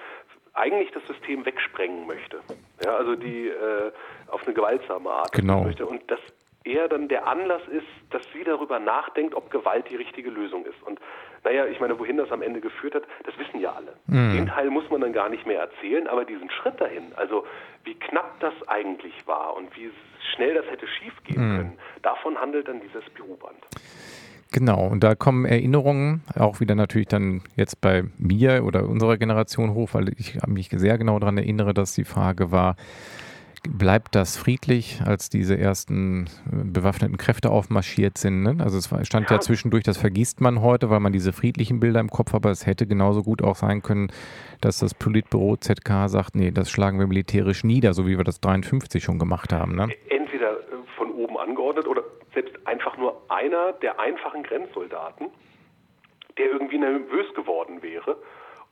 eigentlich 0.54 0.92
das 0.92 1.06
System 1.08 1.46
wegsprengen 1.46 2.06
möchte. 2.06 2.40
Ja, 2.84 2.96
also 2.96 3.16
die 3.16 3.48
äh, 3.48 3.92
auf 4.28 4.46
eine 4.46 4.54
gewaltsame 4.54 5.10
Art 5.10 5.32
genau. 5.32 5.64
möchte. 5.64 5.86
Und 5.86 6.04
das 6.12 6.20
eher 6.63 6.88
dann 6.88 7.08
der 7.08 7.28
Anlass 7.28 7.62
ist, 7.69 7.88
dass 8.10 8.21
sie 8.34 8.43
darüber 8.43 8.80
nachdenkt, 8.80 9.36
ob 9.36 9.52
Gewalt 9.52 9.89
die 9.89 9.95
richtige 9.95 10.30
Lösung 10.30 10.65
ist. 10.65 10.82
Und 10.84 10.99
naja, 11.43 11.65
ich 11.65 11.80
meine, 11.80 11.99
wohin 11.99 12.17
das 12.17 12.32
am 12.32 12.41
Ende 12.41 12.62
geführt 12.62 12.95
hat, 12.95 13.04
das 13.26 13.38
wissen 13.38 13.60
ja 13.60 13.73
alle. 13.73 13.93
Mhm. 14.08 14.36
Den 14.36 14.47
Teil 14.47 14.69
muss 14.69 14.89
man 14.89 15.02
dann 15.02 15.13
gar 15.13 15.30
nicht 15.30 15.45
mehr 15.45 15.60
erzählen, 15.60 16.08
aber 16.08 16.23
diesen 16.26 16.49
Schritt 16.49 16.80
dahin, 16.80 17.13
also 17.15 17.45
wie 17.84 17.95
knapp 17.95 18.39
das 18.39 18.54
eigentlich 18.67 19.13
war 19.28 19.56
und 19.56 19.76
wie 19.76 19.91
schnell 20.36 20.54
das 20.54 20.65
hätte 20.67 20.88
schiefgehen 20.88 21.52
mhm. 21.52 21.58
können, 21.58 21.78
davon 22.02 22.38
handelt 22.38 22.67
dann 22.67 22.80
dieses 22.80 23.04
Büroband. 23.12 23.60
Genau, 24.54 24.86
und 24.86 25.04
da 25.04 25.15
kommen 25.15 25.45
Erinnerungen 25.45 26.21
auch 26.36 26.60
wieder 26.60 26.76
natürlich 26.76 27.08
dann 27.08 27.41
jetzt 27.56 27.82
bei 27.82 28.04
mir 28.19 28.63
oder 28.63 28.88
unserer 28.88 29.17
Generation 29.17 29.73
hoch, 29.73 29.89
weil 29.93 30.10
ich 30.10 30.38
mich 30.45 30.69
sehr 30.69 30.99
genau 30.99 31.17
daran 31.17 31.38
erinnere, 31.38 31.73
dass 31.73 31.95
die 31.95 32.04
Frage 32.04 32.52
war, 32.52 32.76
bleibt 33.69 34.15
das 34.15 34.38
friedlich, 34.38 35.02
als 35.06 35.30
diese 35.30 35.58
ersten 35.58 36.26
äh, 36.52 36.63
bewaffneten 36.65 37.17
Kräfte 37.17 37.49
aufmarschiert 37.49 38.17
sind. 38.17 38.43
Ne? 38.43 38.58
Also 38.63 38.78
es 38.78 38.89
stand 39.08 39.30
ja. 39.30 39.38
ja. 39.38 39.39
zwischendurch, 39.39 39.84
das 39.84 39.97
vergisst 39.97 40.41
man 40.41 40.62
heute, 40.62 40.89
weil 40.89 40.99
man 40.99 41.13
diese 41.13 41.34
friedlichen 41.34 41.80
Bilder 41.80 41.99
im 41.99 42.10
Kopf 42.10 42.34
hat, 42.34 42.38
aber 42.38 42.52
es 42.52 42.65
hätte 42.65 42.86
genauso 42.86 43.23
gut 43.23 43.41
auch 43.41 43.56
sein 43.56 43.82
können, 43.82 44.12
dass 44.62 44.80
das 44.80 44.93
Politbüro 44.93 45.58
ZK 45.58 46.08
sagt, 46.08 46.36
nee, 46.36 46.52
das 46.52 46.69
schlagen 46.69 46.99
wir 46.99 47.08
militärisch 47.08 47.63
nieder, 47.63 47.93
so 47.93 48.06
wie 48.08 48.17
wir 48.17 48.23
das 48.23 48.41
53 48.41 49.04
schon 49.04 49.19
gemacht 49.19 49.54
haben. 49.54 49.76
Ne? 49.76 49.88
Entweder 50.10 50.52
äh, 50.52 50.63
von 50.97 51.12
oben 51.12 51.38
angeordnet 51.38 51.88
oder 51.88 52.04
selbst 52.34 52.56
einfach 52.65 52.97
nur 52.97 53.21
einer 53.30 53.73
der 53.73 53.99
einfachen 53.99 54.43
Grenzsoldaten, 54.43 55.28
der 56.38 56.45
irgendwie 56.52 56.80
nervös 56.80 57.34
geworden 57.36 57.82
wäre 57.82 58.17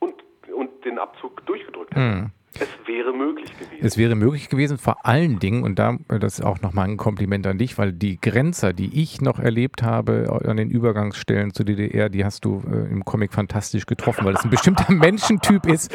und, 0.00 0.14
und 0.56 0.84
den 0.84 0.98
Abzug 0.98 1.44
durchgedrückt 1.46 1.90
hätte. 1.92 2.00
Hm. 2.00 2.30
Es 2.54 2.68
wäre 2.86 3.14
möglich 3.14 3.50
gewesen. 3.58 3.86
Es 3.86 3.96
wäre 3.96 4.14
möglich 4.14 4.50
gewesen, 4.50 4.76
vor 4.76 5.06
allen 5.06 5.38
Dingen, 5.38 5.62
und 5.62 5.78
da 5.78 5.96
das 6.08 6.38
ist 6.38 6.44
auch 6.44 6.60
nochmal 6.60 6.86
ein 6.86 6.98
Kompliment 6.98 7.46
an 7.46 7.56
dich, 7.56 7.78
weil 7.78 7.92
die 7.94 8.20
Grenzer, 8.20 8.74
die 8.74 9.00
ich 9.00 9.22
noch 9.22 9.38
erlebt 9.38 9.82
habe 9.82 10.40
an 10.44 10.58
den 10.58 10.68
Übergangsstellen 10.68 11.54
zur 11.54 11.64
DDR, 11.64 12.10
die 12.10 12.26
hast 12.26 12.44
du 12.44 12.62
äh, 12.70 12.90
im 12.90 13.06
Comic 13.06 13.32
fantastisch 13.32 13.86
getroffen, 13.86 14.26
weil 14.26 14.34
es 14.34 14.44
ein 14.44 14.50
bestimmter 14.50 14.92
Menschentyp 14.92 15.64
ist, 15.66 15.94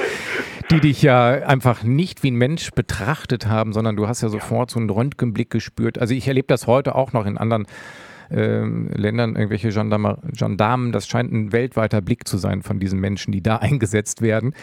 die 0.72 0.80
dich 0.80 1.04
ja 1.04 1.28
einfach 1.30 1.84
nicht 1.84 2.24
wie 2.24 2.32
ein 2.32 2.36
Mensch 2.36 2.72
betrachtet 2.72 3.46
haben, 3.46 3.72
sondern 3.72 3.96
du 3.96 4.08
hast 4.08 4.22
ja 4.22 4.30
sofort 4.30 4.72
so 4.72 4.80
einen 4.80 4.90
Röntgenblick 4.90 5.52
gespürt. 5.52 6.00
Also 6.00 6.16
ich 6.16 6.28
erlebe 6.28 6.48
das 6.48 6.66
heute 6.66 6.96
auch 6.96 7.14
noch 7.14 7.28
in 7.28 7.38
anderen 7.38 7.68
ähm, 8.32 8.90
Ländern 8.94 9.36
irgendwelche 9.36 9.70
Gendarme, 9.70 10.20
Gendarmen. 10.32 10.92
Das 10.92 11.08
scheint 11.08 11.32
ein 11.32 11.52
weltweiter 11.52 12.02
Blick 12.02 12.28
zu 12.28 12.38
sein 12.38 12.62
von 12.62 12.80
diesen 12.80 13.00
Menschen, 13.00 13.32
die 13.32 13.42
da 13.42 13.58
eingesetzt 13.62 14.22
werden, 14.22 14.54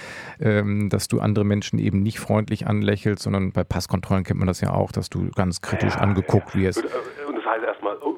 ähm, 0.41 0.89
dass 0.89 1.09
du 1.09 1.21
andere 1.21 1.45
Menschen 1.45 1.79
eben 1.79 2.03
nicht 2.03 2.21
freundlich 2.21 2.67
anlächelst, 2.67 3.23
sondern 3.23 3.53
bei 3.53 3.65
Passkontrollen 3.65 4.25
kennt 4.25 4.39
man 4.39 4.49
das 4.49 4.61
ja 4.61 4.73
auch, 4.73 4.93
dass 4.93 5.11
du 5.11 5.31
ganz 5.35 5.61
kritisch 5.61 5.95
ja, 5.95 6.01
angeguckt 6.01 6.55
ja. 6.55 6.61
wirst. 6.61 6.85
Und, 6.85 6.91
äh, 6.91 7.29
und 7.29 7.37
das 7.37 7.45
heißt 7.45 7.65
erstmal, 7.65 7.97
oh, 8.03 8.15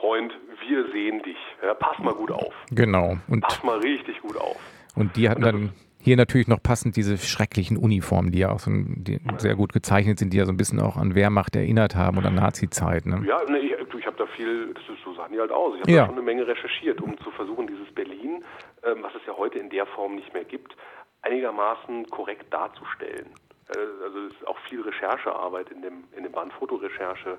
Freund, 0.00 0.32
wir 0.68 0.84
sehen 0.92 1.22
dich. 1.22 1.36
Ja, 1.62 1.74
pass 1.74 1.98
mal 1.98 2.14
gut 2.14 2.30
auf. 2.30 2.52
Genau. 2.70 3.18
Und 3.28 3.40
pass 3.42 3.62
mal 3.62 3.78
richtig 3.78 4.20
gut 4.20 4.36
auf. 4.36 4.56
Und 4.94 5.16
die 5.16 5.28
hatten 5.28 5.42
dann 5.42 5.70
hier 6.02 6.16
natürlich 6.16 6.48
noch 6.48 6.60
passend 6.62 6.96
diese 6.96 7.16
schrecklichen 7.16 7.76
Uniformen, 7.76 8.32
die 8.32 8.40
ja 8.40 8.50
auch 8.50 8.58
so 8.58 8.70
ein, 8.70 9.04
sehr 9.38 9.54
gut 9.54 9.72
gezeichnet 9.72 10.18
sind, 10.18 10.32
die 10.32 10.36
ja 10.36 10.44
so 10.44 10.52
ein 10.52 10.56
bisschen 10.56 10.80
auch 10.80 10.96
an 10.96 11.14
Wehrmacht 11.14 11.54
erinnert 11.54 11.94
haben 11.94 12.18
oder 12.18 12.30
Nazi-Zeit. 12.30 13.06
Ne? 13.06 13.22
Ja, 13.24 13.40
ne, 13.48 13.60
ich, 13.60 13.72
ich 13.72 14.06
habe 14.06 14.16
da 14.16 14.26
viel, 14.26 14.74
das 14.74 14.82
ist, 14.82 15.04
so 15.04 15.14
sahen 15.14 15.32
die 15.32 15.38
halt 15.38 15.52
aus. 15.52 15.74
Ich 15.76 15.80
habe 15.82 15.92
ja. 15.92 16.00
da 16.00 16.06
schon 16.06 16.16
eine 16.16 16.24
Menge 16.24 16.46
recherchiert, 16.46 17.00
um 17.00 17.16
zu 17.18 17.30
versuchen, 17.30 17.68
dieses 17.68 17.90
Berlin, 17.94 18.44
ähm, 18.82 18.98
was 19.02 19.14
es 19.14 19.22
ja 19.26 19.36
heute 19.36 19.60
in 19.60 19.70
der 19.70 19.86
Form 19.86 20.16
nicht 20.16 20.34
mehr 20.34 20.44
gibt, 20.44 20.76
einigermaßen 21.22 22.06
korrekt 22.10 22.52
darzustellen. 22.52 23.26
Äh, 23.68 23.78
also 24.04 24.26
es 24.26 24.32
ist 24.32 24.46
auch 24.48 24.58
viel 24.68 24.80
Recherchearbeit 24.80 25.70
in 25.70 25.82
dem, 25.82 26.04
in 26.16 26.24
dem 26.24 26.32
Band 26.32 26.52
Fotorecherche, 26.54 27.38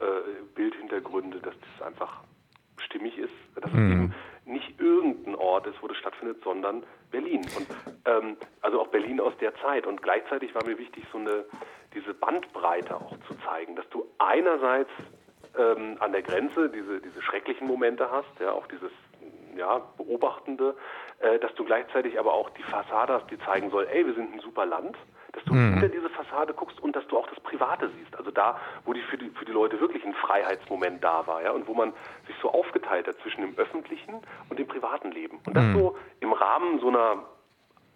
äh, 0.00 0.04
Bildhintergründe, 0.54 1.40
dass 1.40 1.54
das 1.58 1.86
einfach 1.86 2.22
stimmig 2.78 3.18
ist, 3.18 3.34
dass 3.60 3.72
mhm. 3.72 3.78
es 3.78 3.92
eben 3.92 4.14
nicht 4.46 4.78
irgendein 4.80 5.34
Ort 5.36 5.66
ist, 5.66 5.82
wo 5.82 5.88
das 5.88 5.96
stattfindet, 5.96 6.42
sondern 6.44 6.84
Berlin. 7.10 7.40
Und 7.56 7.66
ähm, 8.04 8.36
also 8.60 8.80
auch 8.80 8.88
Berlin 8.88 9.20
aus 9.20 9.32
der 9.40 9.54
Zeit. 9.56 9.86
Und 9.86 10.02
gleichzeitig 10.02 10.54
war 10.54 10.64
mir 10.64 10.78
wichtig, 10.78 11.04
so 11.12 11.18
eine 11.18 11.44
diese 11.94 12.12
Bandbreite 12.12 12.96
auch 12.96 13.16
zu 13.28 13.34
zeigen, 13.46 13.76
dass 13.76 13.88
du 13.90 14.04
einerseits 14.18 14.90
ähm, 15.56 15.96
an 16.00 16.12
der 16.12 16.22
Grenze 16.22 16.68
diese, 16.68 17.00
diese 17.00 17.22
schrecklichen 17.22 17.66
Momente 17.66 18.10
hast, 18.10 18.40
ja, 18.40 18.52
auch 18.52 18.66
dieses 18.66 18.90
ja, 19.56 19.80
Beobachtende, 19.96 20.74
äh, 21.20 21.38
dass 21.38 21.54
du 21.54 21.64
gleichzeitig 21.64 22.18
aber 22.18 22.34
auch 22.34 22.50
die 22.50 22.62
Fassade 22.62 23.12
hast, 23.12 23.30
die 23.30 23.38
zeigen 23.38 23.70
soll, 23.70 23.86
ey, 23.86 24.04
wir 24.04 24.14
sind 24.14 24.34
ein 24.34 24.40
super 24.40 24.66
Land, 24.66 24.96
dass 25.34 25.44
du 25.44 25.54
mhm. 25.54 25.72
hinter 25.72 25.88
diese 25.88 26.08
Fassade 26.10 26.54
guckst 26.54 26.80
und 26.80 26.94
dass 26.94 27.06
du 27.08 27.18
auch 27.18 27.28
das 27.28 27.40
Private 27.40 27.90
siehst. 27.98 28.16
Also 28.16 28.30
da, 28.30 28.58
wo 28.84 28.92
die 28.92 29.02
für 29.02 29.18
die, 29.18 29.30
für 29.30 29.44
die 29.44 29.52
Leute 29.52 29.80
wirklich 29.80 30.04
ein 30.04 30.14
Freiheitsmoment 30.14 31.02
da 31.02 31.26
war, 31.26 31.42
ja, 31.42 31.50
und 31.50 31.66
wo 31.66 31.74
man 31.74 31.92
sich 32.26 32.36
so 32.40 32.50
aufgeteilt 32.50 33.06
hat 33.06 33.18
zwischen 33.20 33.42
dem 33.42 33.56
öffentlichen 33.56 34.14
und 34.48 34.58
dem 34.58 34.66
privaten 34.66 35.10
Leben. 35.10 35.38
Und 35.46 35.56
das 35.56 35.64
mhm. 35.64 35.74
so 35.74 35.96
im 36.20 36.32
Rahmen 36.32 36.80
so 36.80 36.88
einer 36.88 37.24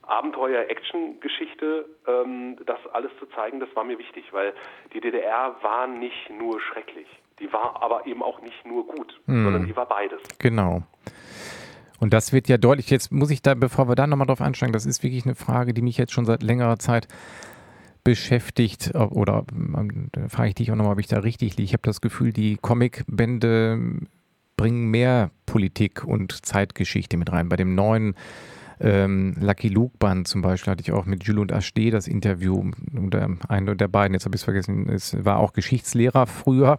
Abenteuer-Action-Geschichte, 0.03 1.87
ähm, 2.07 2.57
das 2.64 2.79
alles 2.92 3.12
zu 3.18 3.27
zeigen, 3.27 3.61
das 3.61 3.68
war 3.77 3.85
mir 3.85 3.98
wichtig, 3.98 4.33
weil 4.33 4.55
die 4.92 5.01
DDR 5.01 5.57
war 5.62 5.87
nicht 5.87 6.31
nur 6.31 6.61
schrecklich. 6.61 7.07
Die 7.38 7.53
war 7.53 7.83
aber 7.83 8.07
eben 8.07 8.22
auch 8.22 8.40
nicht 8.40 8.66
nur 8.66 8.87
gut, 8.87 9.20
mhm. 9.27 9.44
sondern 9.44 9.66
die 9.66 9.77
war 9.77 9.87
beides. 9.87 10.20
Genau. 10.38 10.83
Und 11.98 12.12
das 12.12 12.32
wird 12.32 12.48
ja 12.48 12.58
deutlich, 12.58 12.90
jetzt 12.90 13.12
muss 13.12 13.30
ich 13.30 13.42
da, 13.42 13.54
bevor 13.54 13.88
wir 13.88 13.94
da 13.94 14.06
nochmal 14.06 14.26
drauf 14.26 14.40
einsteigen, 14.40 14.72
das 14.72 14.87
ist 14.87 15.02
wirklich 15.02 15.24
eine 15.24 15.34
Frage, 15.34 15.74
die 15.74 15.82
mich 15.82 15.98
jetzt 15.98 16.12
schon 16.12 16.26
seit 16.26 16.42
längerer 16.42 16.78
Zeit 16.78 17.08
beschäftigt, 18.04 18.94
oder 18.94 19.44
ähm, 19.52 20.08
da 20.12 20.28
frage 20.28 20.50
ich 20.50 20.54
dich 20.54 20.70
auch 20.70 20.76
nochmal, 20.76 20.94
ob 20.94 21.00
ich 21.00 21.08
da 21.08 21.18
richtig 21.18 21.56
liege. 21.56 21.64
Ich 21.64 21.72
habe 21.72 21.82
das 21.82 22.00
Gefühl, 22.00 22.32
die 22.32 22.56
Comicbände 22.56 23.80
bringen 24.56 24.90
mehr 24.90 25.30
Politik 25.46 26.04
und 26.04 26.44
Zeitgeschichte 26.46 27.16
mit 27.16 27.32
rein. 27.32 27.48
Bei 27.48 27.56
dem 27.56 27.74
neuen 27.74 28.14
ähm, 28.80 29.34
Lucky 29.40 29.68
Luke 29.68 29.96
Band 29.98 30.28
zum 30.28 30.42
Beispiel 30.42 30.70
hatte 30.70 30.82
ich 30.82 30.92
auch 30.92 31.06
mit 31.06 31.24
Jules 31.24 31.42
und 31.42 31.52
Aste 31.52 31.90
das 31.90 32.06
Interview. 32.06 32.70
Oder 32.96 33.28
einer 33.48 33.74
der 33.74 33.88
beiden, 33.88 34.14
jetzt 34.14 34.24
habe 34.24 34.37
ich 34.37 34.40
es 34.40 34.44
vergessen, 34.44 34.88
es 34.88 35.24
war 35.24 35.38
auch 35.38 35.52
Geschichtslehrer 35.52 36.26
früher. 36.26 36.78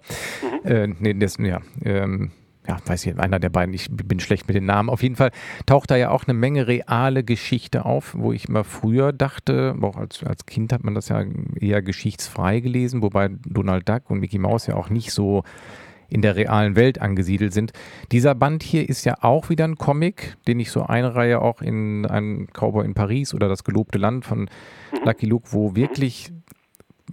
Mhm. 0.63 0.71
Äh, 0.71 0.87
nee, 0.99 1.13
das, 1.13 1.37
ja, 1.37 1.61
ähm, 1.83 2.31
ja, 2.69 2.77
weiß 2.85 3.07
ich, 3.07 3.17
einer 3.17 3.39
der 3.39 3.49
beiden, 3.49 3.73
ich 3.73 3.89
bin 3.89 4.19
schlecht 4.19 4.47
mit 4.47 4.55
den 4.55 4.65
Namen. 4.65 4.89
Auf 4.89 5.01
jeden 5.01 5.15
Fall 5.15 5.31
taucht 5.65 5.89
da 5.89 5.95
ja 5.95 6.11
auch 6.11 6.25
eine 6.25 6.35
Menge 6.35 6.67
reale 6.67 7.23
Geschichte 7.23 7.83
auf, 7.83 8.13
wo 8.15 8.31
ich 8.31 8.47
immer 8.47 8.63
früher 8.63 9.11
dachte, 9.11 9.75
auch 9.81 9.97
als, 9.97 10.23
als 10.23 10.45
Kind 10.45 10.71
hat 10.71 10.83
man 10.83 10.93
das 10.93 11.09
ja 11.09 11.23
eher 11.59 11.81
geschichtsfrei 11.81 12.59
gelesen, 12.59 13.01
wobei 13.01 13.31
Donald 13.43 13.89
Duck 13.89 14.11
und 14.11 14.19
Mickey 14.19 14.37
Mouse 14.37 14.67
ja 14.67 14.75
auch 14.75 14.91
nicht 14.91 15.11
so 15.11 15.43
in 16.09 16.21
der 16.21 16.35
realen 16.35 16.75
Welt 16.75 17.01
angesiedelt 17.01 17.53
sind. 17.53 17.71
Dieser 18.11 18.35
Band 18.35 18.61
hier 18.61 18.87
ist 18.87 19.03
ja 19.03 19.15
auch 19.21 19.49
wieder 19.49 19.65
ein 19.65 19.75
Comic, 19.75 20.37
den 20.47 20.59
ich 20.59 20.69
so 20.69 20.83
einreihe, 20.83 21.41
auch 21.41 21.61
in 21.63 22.05
einen 22.05 22.47
Cowboy 22.53 22.85
in 22.85 22.93
Paris 22.93 23.33
oder 23.33 23.49
das 23.49 23.63
gelobte 23.63 23.97
Land 23.97 24.25
von 24.25 24.47
Lucky 25.05 25.25
Luke, 25.25 25.47
wo 25.51 25.75
wirklich 25.75 26.31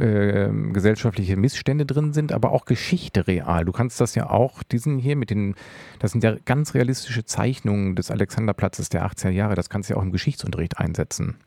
äh, 0.01 0.49
gesellschaftliche 0.73 1.37
Missstände 1.37 1.87
drin 1.87 2.13
sind, 2.13 2.33
aber 2.33 2.53
auch 2.53 2.65
Geschichte 2.65 3.27
real. 3.27 3.65
Du 3.65 3.73
kannst 3.73 4.01
das 4.01 4.15
ja 4.15 4.31
auch, 4.31 4.63
diesen 4.63 4.99
hier 4.99 5.17
mit 5.17 5.31
den, 5.31 5.55
das 5.99 6.13
sind 6.13 6.25
ja 6.25 6.37
ganz 6.45 6.75
realistische 6.75 7.25
Zeichnungen 7.25 7.97
des 7.97 8.11
Alexanderplatzes 8.11 8.89
der 8.89 9.07
80er 9.07 9.31
Jahre, 9.31 9.55
das 9.55 9.71
kannst 9.71 9.89
du 9.89 9.95
ja 9.95 10.01
auch 10.01 10.05
im 10.05 10.13
Geschichtsunterricht 10.13 10.79
einsetzen. 10.79 11.39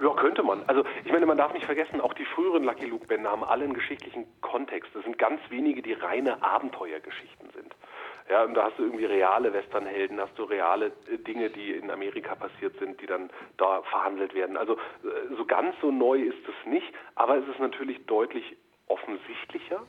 Ja, 0.00 0.10
könnte 0.14 0.42
man. 0.42 0.62
Also 0.66 0.84
ich 1.04 1.12
meine, 1.12 1.26
man 1.26 1.38
darf 1.38 1.52
nicht 1.52 1.64
vergessen, 1.64 2.00
auch 2.00 2.14
die 2.14 2.24
früheren 2.24 2.64
Lucky 2.64 2.86
Luke-Bände 2.86 3.30
haben 3.30 3.44
alle 3.44 3.64
einen 3.64 3.74
geschichtlichen 3.74 4.24
Kontext. 4.40 4.90
Das 4.94 5.04
sind 5.04 5.18
ganz 5.18 5.40
wenige, 5.48 5.82
die 5.82 5.92
reine 5.92 6.42
Abenteuergeschichten 6.42 7.48
sind. 7.54 7.63
Ja, 8.28 8.44
und 8.44 8.54
da 8.54 8.64
hast 8.64 8.78
du 8.78 8.84
irgendwie 8.84 9.04
reale 9.04 9.52
Westernhelden, 9.52 10.18
hast 10.18 10.38
du 10.38 10.44
reale 10.44 10.92
äh, 11.10 11.18
Dinge, 11.18 11.50
die 11.50 11.72
in 11.72 11.90
Amerika 11.90 12.34
passiert 12.34 12.78
sind, 12.78 13.00
die 13.00 13.06
dann 13.06 13.30
da 13.58 13.82
verhandelt 13.82 14.34
werden. 14.34 14.56
Also 14.56 14.74
äh, 14.74 15.34
so 15.36 15.44
ganz 15.44 15.74
so 15.82 15.90
neu 15.90 16.20
ist 16.20 16.48
es 16.48 16.66
nicht, 16.66 16.90
aber 17.16 17.36
es 17.36 17.46
ist 17.48 17.60
natürlich 17.60 18.04
deutlich 18.06 18.56
offensichtlicher, 18.86 19.82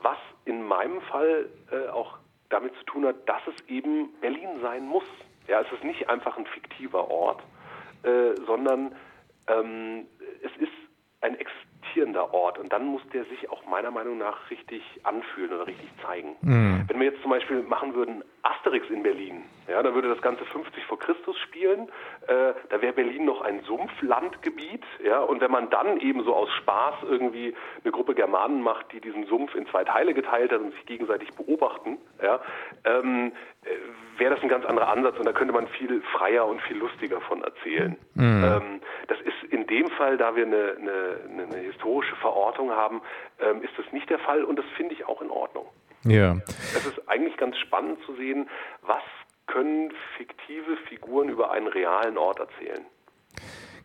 was 0.00 0.18
in 0.46 0.66
meinem 0.66 1.02
Fall 1.02 1.50
äh, 1.70 1.88
auch 1.88 2.18
damit 2.48 2.74
zu 2.76 2.84
tun 2.84 3.06
hat, 3.06 3.28
dass 3.28 3.42
es 3.46 3.68
eben 3.68 4.12
Berlin 4.20 4.60
sein 4.62 4.86
muss. 4.86 5.04
Ja, 5.46 5.60
es 5.60 5.70
ist 5.72 5.84
nicht 5.84 6.08
einfach 6.08 6.38
ein 6.38 6.46
fiktiver 6.46 7.10
Ort, 7.10 7.42
äh, 8.02 8.34
sondern 8.46 8.94
ähm, 9.46 10.06
es 10.42 10.56
ist 10.56 10.72
ein 11.20 11.34
existierender 11.98 12.32
Ort 12.32 12.58
und 12.58 12.72
dann 12.72 12.86
muss 12.86 13.02
der 13.12 13.24
sich 13.24 13.50
auch 13.50 13.66
meiner 13.66 13.90
Meinung 13.90 14.18
nach 14.18 14.50
richtig 14.50 14.82
anfühlen 15.02 15.52
oder 15.52 15.66
richtig 15.66 15.88
zeigen. 16.04 16.36
Mhm. 16.42 16.84
Wenn 16.86 17.00
wir 17.00 17.06
jetzt 17.06 17.22
zum 17.22 17.30
Beispiel 17.30 17.62
machen 17.62 17.94
würden 17.94 18.22
Asterix 18.50 18.88
in 18.90 19.02
Berlin, 19.02 19.42
ja, 19.68 19.82
dann 19.82 19.94
würde 19.94 20.08
das 20.08 20.22
Ganze 20.22 20.44
50 20.44 20.84
vor 20.84 20.98
Christus 20.98 21.38
spielen, 21.38 21.88
äh, 22.26 22.52
da 22.68 22.80
wäre 22.80 22.92
Berlin 22.92 23.24
noch 23.24 23.42
ein 23.42 23.60
Sumpflandgebiet, 23.62 24.84
ja, 25.04 25.20
und 25.20 25.40
wenn 25.40 25.50
man 25.50 25.70
dann 25.70 26.00
eben 26.00 26.24
so 26.24 26.34
aus 26.34 26.50
Spaß 26.52 26.94
irgendwie 27.02 27.54
eine 27.82 27.92
Gruppe 27.92 28.14
Germanen 28.14 28.62
macht, 28.62 28.92
die 28.92 29.00
diesen 29.00 29.26
Sumpf 29.26 29.54
in 29.54 29.66
zwei 29.66 29.84
Teile 29.84 30.14
geteilt 30.14 30.52
hat 30.52 30.60
und 30.60 30.72
sich 30.72 30.86
gegenseitig 30.86 31.32
beobachten, 31.34 31.98
ja, 32.22 32.40
ähm, 32.84 33.32
äh, 33.64 34.18
wäre 34.18 34.34
das 34.34 34.42
ein 34.42 34.48
ganz 34.48 34.64
anderer 34.64 34.88
Ansatz 34.88 35.18
und 35.18 35.26
da 35.26 35.32
könnte 35.32 35.52
man 35.52 35.68
viel 35.68 36.02
freier 36.02 36.46
und 36.46 36.60
viel 36.62 36.78
lustiger 36.78 37.20
von 37.20 37.42
erzählen. 37.42 37.96
Mhm. 38.14 38.44
Ähm, 38.44 38.80
das 39.06 39.20
ist 39.20 39.52
in 39.52 39.66
dem 39.66 39.88
Fall, 39.90 40.16
da 40.16 40.34
wir 40.34 40.46
eine, 40.46 40.76
eine, 40.78 41.44
eine 41.44 41.58
historische 41.58 42.16
Verortung 42.16 42.70
haben, 42.70 43.00
ähm, 43.40 43.62
ist 43.62 43.72
das 43.76 43.90
nicht 43.92 44.08
der 44.10 44.18
Fall 44.18 44.44
und 44.44 44.58
das 44.58 44.66
finde 44.76 44.94
ich 44.94 45.06
auch 45.06 45.22
in 45.22 45.30
Ordnung. 45.30 45.66
Ja. 46.04 46.36
Es 46.46 46.86
ist 46.86 47.08
eigentlich 47.08 47.36
ganz 47.36 47.56
spannend 47.58 47.98
zu 48.06 48.14
sehen, 48.16 48.48
was 48.82 49.02
können 49.46 49.92
fiktive 50.16 50.76
Figuren 50.88 51.28
über 51.28 51.50
einen 51.50 51.66
realen 51.66 52.18
Ort 52.18 52.38
erzählen. 52.38 52.84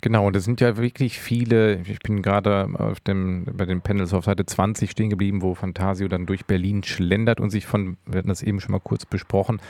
Genau, 0.01 0.27
und 0.27 0.35
es 0.35 0.43
sind 0.43 0.59
ja 0.59 0.75
wirklich 0.75 1.17
viele, 1.19 1.81
ich 1.87 1.99
bin 1.99 2.21
gerade 2.21 2.67
auf 2.77 2.99
dem, 2.99 3.45
bei 3.53 3.63
den 3.63 3.81
Panels 3.81 4.13
auf 4.13 4.25
Seite 4.25 4.45
20 4.45 4.91
stehen 4.91 5.09
geblieben, 5.09 5.41
wo 5.41 5.55
Fantasio 5.55 6.09
dann 6.09 6.25
durch 6.25 6.45
Berlin 6.45 6.83
schlendert 6.83 7.39
und 7.39 7.51
sich 7.51 7.65
von, 7.65 7.95
wir 8.05 8.17
hatten 8.17 8.27
das 8.27 8.43
eben 8.43 8.59
schon 8.59 8.73
mal 8.73 8.81
kurz 8.81 9.05
besprochen, 9.05 9.61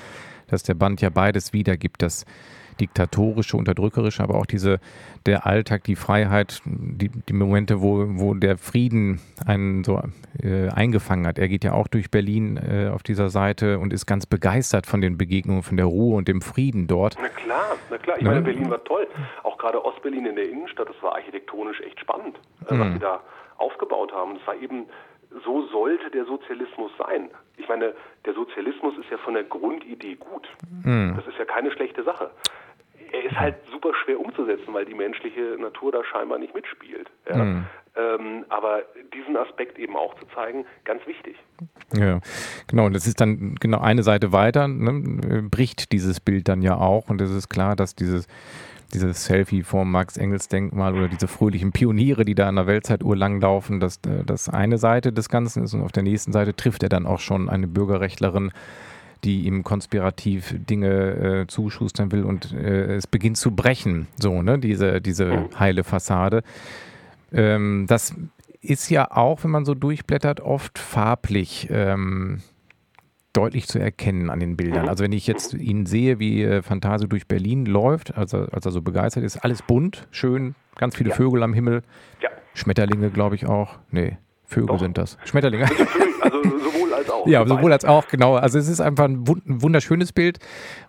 dass 0.47 0.63
der 0.63 0.73
Band 0.73 1.01
ja 1.01 1.10
beides 1.10 1.53
wiedergibt, 1.53 2.01
das 2.01 2.25
diktatorische, 2.79 3.58
unterdrückerische, 3.58 4.23
aber 4.23 4.36
auch 4.36 4.45
diese, 4.45 4.79
der 5.25 5.45
Alltag, 5.45 5.84
die 5.84 5.95
Freiheit, 5.95 6.62
die, 6.65 7.10
die 7.10 7.34
Momente, 7.34 7.82
wo, 7.82 8.06
wo 8.10 8.34
der 8.34 8.58
Frieden 8.58 9.21
einen 9.45 9.84
so 9.84 10.01
äh, 10.41 10.69
eingefangen 10.69 11.27
hat. 11.27 11.39
Er 11.39 11.47
geht 11.47 11.63
ja 11.63 11.73
auch 11.73 11.88
durch 11.88 12.12
Berlin 12.12 12.58
äh, 12.58 12.89
auf 12.89 13.03
dieser 13.03 13.29
Seite 13.29 13.79
und 13.79 13.93
ist 13.93 14.06
ganz 14.06 14.25
begeistert 14.25 14.88
von 14.88 15.01
den 15.01 15.17
Begegnungen, 15.17 15.63
von 15.63 15.77
der 15.77 15.86
Ruhe 15.86 16.15
und 16.15 16.27
dem 16.27 16.41
Frieden 16.41 16.88
dort. 16.88 17.17
Na 17.21 17.29
klar, 17.29 17.75
na 17.89 17.97
klar. 17.97 18.17
Ich 18.17 18.23
ne? 18.23 18.29
meine, 18.29 18.41
Berlin 18.41 18.69
war 18.69 18.84
toll. 18.84 19.08
Auch 19.43 19.58
gerade 19.58 19.84
Ostberlin 19.84 20.25
in 20.25 20.36
der 20.36 20.49
Innenstadt, 20.49 20.89
das 20.89 21.01
war 21.01 21.15
architektonisch 21.15 21.82
echt 21.82 21.99
spannend, 21.99 22.38
äh, 22.65 22.69
was 22.69 22.88
mhm. 22.88 22.93
sie 22.93 22.99
da 22.99 23.21
aufgebaut 23.58 24.12
haben. 24.12 24.36
Das 24.36 24.47
war 24.47 24.56
eben 24.56 24.86
so 25.45 25.67
sollte 25.67 26.09
der 26.11 26.25
Sozialismus 26.25 26.91
sein. 26.97 27.29
Ich 27.57 27.67
meine, 27.67 27.93
der 28.25 28.33
Sozialismus 28.33 28.97
ist 28.97 29.09
ja 29.09 29.17
von 29.17 29.33
der 29.33 29.43
Grundidee 29.43 30.15
gut. 30.15 30.47
Mhm. 30.83 31.13
Das 31.15 31.27
ist 31.27 31.37
ja 31.37 31.45
keine 31.45 31.71
schlechte 31.71 32.03
Sache 32.03 32.31
er 33.13 33.23
ist 33.23 33.39
halt 33.39 33.55
super 33.71 33.91
schwer 34.03 34.19
umzusetzen, 34.19 34.73
weil 34.73 34.85
die 34.85 34.95
menschliche 34.95 35.55
Natur 35.59 35.91
da 35.91 36.03
scheinbar 36.03 36.39
nicht 36.39 36.55
mitspielt. 36.55 37.09
Ja? 37.29 37.37
Mhm. 37.37 37.65
Ähm, 37.95 38.45
aber 38.49 38.81
diesen 39.13 39.37
Aspekt 39.37 39.77
eben 39.77 39.95
auch 39.95 40.15
zu 40.15 40.25
zeigen, 40.33 40.65
ganz 40.83 41.05
wichtig. 41.05 41.35
Ja, 41.95 42.19
genau. 42.67 42.87
Und 42.87 42.95
das 42.95 43.05
ist 43.05 43.21
dann 43.21 43.53
genau 43.59 43.79
eine 43.79 44.01
Seite 44.01 44.31
weiter, 44.31 44.67
ne, 44.67 45.47
bricht 45.49 45.91
dieses 45.91 46.19
Bild 46.19 46.47
dann 46.47 46.63
ja 46.63 46.75
auch. 46.75 47.09
Und 47.09 47.21
es 47.21 47.29
ist 47.29 47.49
klar, 47.49 47.75
dass 47.75 47.95
dieses 47.95 48.27
dieses 48.93 49.25
Selfie 49.25 49.63
vor 49.63 49.86
Max-Engels-Denkmal 49.86 50.95
oder 50.95 51.08
diese 51.08 51.27
fröhlichen 51.27 51.71
Pioniere, 51.71 52.25
die 52.25 52.36
da 52.36 52.47
an 52.47 52.56
der 52.56 52.67
Weltzeituhr 52.67 53.15
langlaufen, 53.15 53.79
das, 53.79 53.97
äh, 54.08 54.23
das 54.25 54.49
eine 54.49 54.77
Seite 54.77 55.12
des 55.12 55.30
Ganzen 55.30 55.63
ist. 55.63 55.74
Und 55.74 55.82
auf 55.82 55.91
der 55.91 56.03
nächsten 56.03 56.32
Seite 56.32 56.55
trifft 56.55 56.84
er 56.84 56.89
dann 56.89 57.05
auch 57.05 57.20
schon 57.20 57.49
eine 57.49 57.67
Bürgerrechtlerin, 57.67 58.51
die 59.24 59.45
ihm 59.45 59.63
konspirativ 59.63 60.53
Dinge 60.57 60.89
äh, 61.43 61.47
zuschustern 61.47 62.11
will 62.11 62.24
und 62.24 62.51
äh, 62.53 62.95
es 62.95 63.07
beginnt 63.07 63.38
zu 63.38 63.51
brechen, 63.51 64.07
so, 64.20 64.41
ne, 64.41 64.59
diese, 64.59 65.01
diese 65.01 65.26
mhm. 65.26 65.59
heile 65.59 65.84
Fassade. 65.84 66.43
Ähm, 67.32 67.86
das 67.88 68.15
ist 68.61 68.89
ja 68.89 69.11
auch, 69.11 69.43
wenn 69.43 69.51
man 69.51 69.65
so 69.65 69.76
durchblättert, 69.76 70.39
oft 70.39 70.78
farblich 70.78 71.67
ähm, 71.72 72.41
deutlich 73.34 73.67
zu 73.67 73.79
erkennen 73.79 74.29
an 74.29 74.39
den 74.39 74.55
Bildern. 74.55 74.84
Mhm. 74.84 74.89
Also 74.89 75.03
wenn 75.03 75.11
ich 75.11 75.27
jetzt 75.27 75.53
ihn 75.53 75.86
sehe, 75.86 76.19
wie 76.19 76.43
äh, 76.43 76.61
Fantasio 76.61 77.07
durch 77.07 77.27
Berlin 77.27 77.65
läuft, 77.65 78.15
also 78.15 78.45
als 78.51 78.65
er 78.65 78.71
so 78.71 78.81
begeistert 78.81 79.23
ist, 79.23 79.38
alles 79.38 79.61
bunt, 79.61 80.07
schön, 80.11 80.55
ganz 80.75 80.95
viele 80.95 81.09
ja. 81.09 81.15
Vögel 81.15 81.43
am 81.43 81.53
Himmel. 81.53 81.81
Ja. 82.21 82.29
Schmetterlinge, 82.53 83.09
glaube 83.09 83.36
ich 83.36 83.47
auch. 83.47 83.79
Nee, 83.89 84.17
Vögel 84.45 84.67
Doch. 84.67 84.79
sind 84.79 84.97
das. 84.97 85.17
Schmetterlinge. 85.25 85.67
Also 86.21 86.41
sowohl 86.41 86.93
als 86.93 87.09
auch. 87.09 87.27
Ja, 87.27 87.45
sowohl 87.45 87.73
als 87.73 87.84
auch, 87.84 88.07
genau. 88.07 88.36
Also 88.36 88.57
es 88.57 88.69
ist 88.69 88.79
einfach 88.79 89.05
ein 89.05 89.27
wunderschönes 89.27 90.13
Bild. 90.13 90.39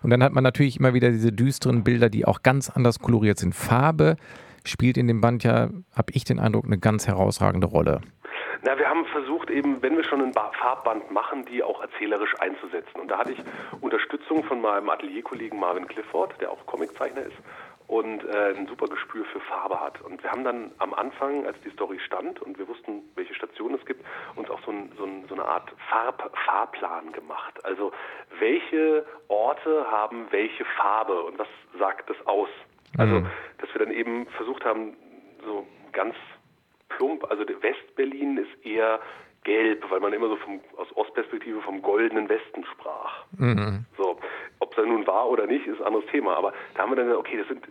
Und 0.01 0.11
dann 0.11 0.23
hat 0.23 0.31
man 0.31 0.45
natürlich 0.45 0.79
immer 0.79 0.93
wieder 0.93 1.11
diese 1.11 1.33
düsteren 1.33 1.83
Bilder, 1.83 2.09
die 2.09 2.25
auch 2.25 2.41
ganz 2.41 2.69
anders 2.69 2.99
koloriert 2.99 3.37
sind. 3.37 3.53
Farbe 3.53 4.15
spielt 4.63 4.97
in 4.97 5.07
dem 5.07 5.19
Band 5.19 5.43
ja, 5.43 5.69
habe 5.93 6.13
ich 6.13 6.23
den 6.23 6.39
Eindruck, 6.39 6.65
eine 6.65 6.77
ganz 6.77 7.07
herausragende 7.07 7.67
Rolle. 7.67 8.01
Na, 8.65 8.79
wir 8.79 8.89
haben 8.89 9.05
versucht 9.05 9.51
eben, 9.51 9.79
wenn 9.83 9.95
wir 9.95 10.03
schon 10.03 10.23
ein 10.23 10.33
Farbband 10.33 11.11
machen, 11.11 11.45
die 11.45 11.61
auch 11.61 11.83
erzählerisch 11.83 12.33
einzusetzen. 12.39 12.99
Und 12.99 13.09
da 13.09 13.19
hatte 13.19 13.33
ich 13.33 13.39
Unterstützung 13.79 14.43
von 14.43 14.59
meinem 14.59 14.89
Atelierkollegen 14.89 15.59
Marvin 15.59 15.87
Clifford, 15.87 16.33
der 16.41 16.51
auch 16.51 16.65
Comiczeichner 16.65 17.21
ist 17.21 17.37
und 17.85 18.23
äh, 18.23 18.55
ein 18.55 18.65
super 18.65 18.87
Gespür 18.87 19.23
für 19.25 19.39
Farbe 19.41 19.79
hat. 19.79 20.01
Und 20.01 20.23
wir 20.23 20.31
haben 20.31 20.43
dann 20.43 20.71
am 20.79 20.95
Anfang, 20.95 21.45
als 21.45 21.61
die 21.61 21.69
Story 21.69 21.99
stand 21.99 22.41
und 22.41 22.57
wir 22.57 22.67
wussten, 22.67 23.03
welche 23.13 23.35
Stationen 23.35 23.75
es 23.75 23.85
gibt, 23.85 24.03
uns 24.35 24.49
auch 24.49 24.59
so, 24.65 24.71
ein, 24.71 24.91
so, 24.97 25.05
ein, 25.05 25.25
so 25.29 25.35
eine 25.35 25.45
Art 25.45 25.71
Farb, 25.87 26.35
Fahrplan 26.45 27.11
gemacht. 27.11 27.63
Also 27.63 27.91
welche 28.39 29.05
Orte 29.27 29.85
haben 29.91 30.25
welche 30.31 30.65
Farbe 30.65 31.21
und 31.21 31.37
was 31.37 31.47
sagt 31.77 32.09
das 32.09 32.17
aus? 32.25 32.49
Also, 32.97 33.19
mhm. 33.19 33.27
dass 33.59 33.71
wir 33.75 33.85
dann 33.85 33.93
eben 33.93 34.25
versucht 34.25 34.65
haben, 34.65 34.97
so 35.45 35.67
ganz 35.91 36.15
plump, 36.89 37.29
also 37.29 37.43
Westberlin 37.45 38.37
ist 38.37 38.65
eher 38.65 38.99
gelb, 39.43 39.89
weil 39.89 39.99
man 39.99 40.11
immer 40.11 40.27
so 40.27 40.35
vom, 40.37 40.59
aus 40.77 40.87
Ostperspektive 40.95 41.61
vom 41.61 41.81
goldenen 41.81 42.27
Westen 42.27 42.65
sprach. 42.65 43.25
Mhm. 43.37 43.85
So, 43.97 44.19
ob 44.59 44.71
es 44.71 44.75
dann 44.75 44.89
nun 44.89 45.07
war 45.07 45.29
oder 45.29 45.45
nicht, 45.45 45.65
ist 45.67 45.79
ein 45.79 45.87
anderes 45.87 46.05
Thema. 46.07 46.35
Aber 46.35 46.53
da 46.73 46.81
haben 46.81 46.91
wir 46.91 46.95
dann 46.95 47.05
gesagt, 47.05 47.27
okay, 47.27 47.37
das 47.37 47.47
sind 47.47 47.63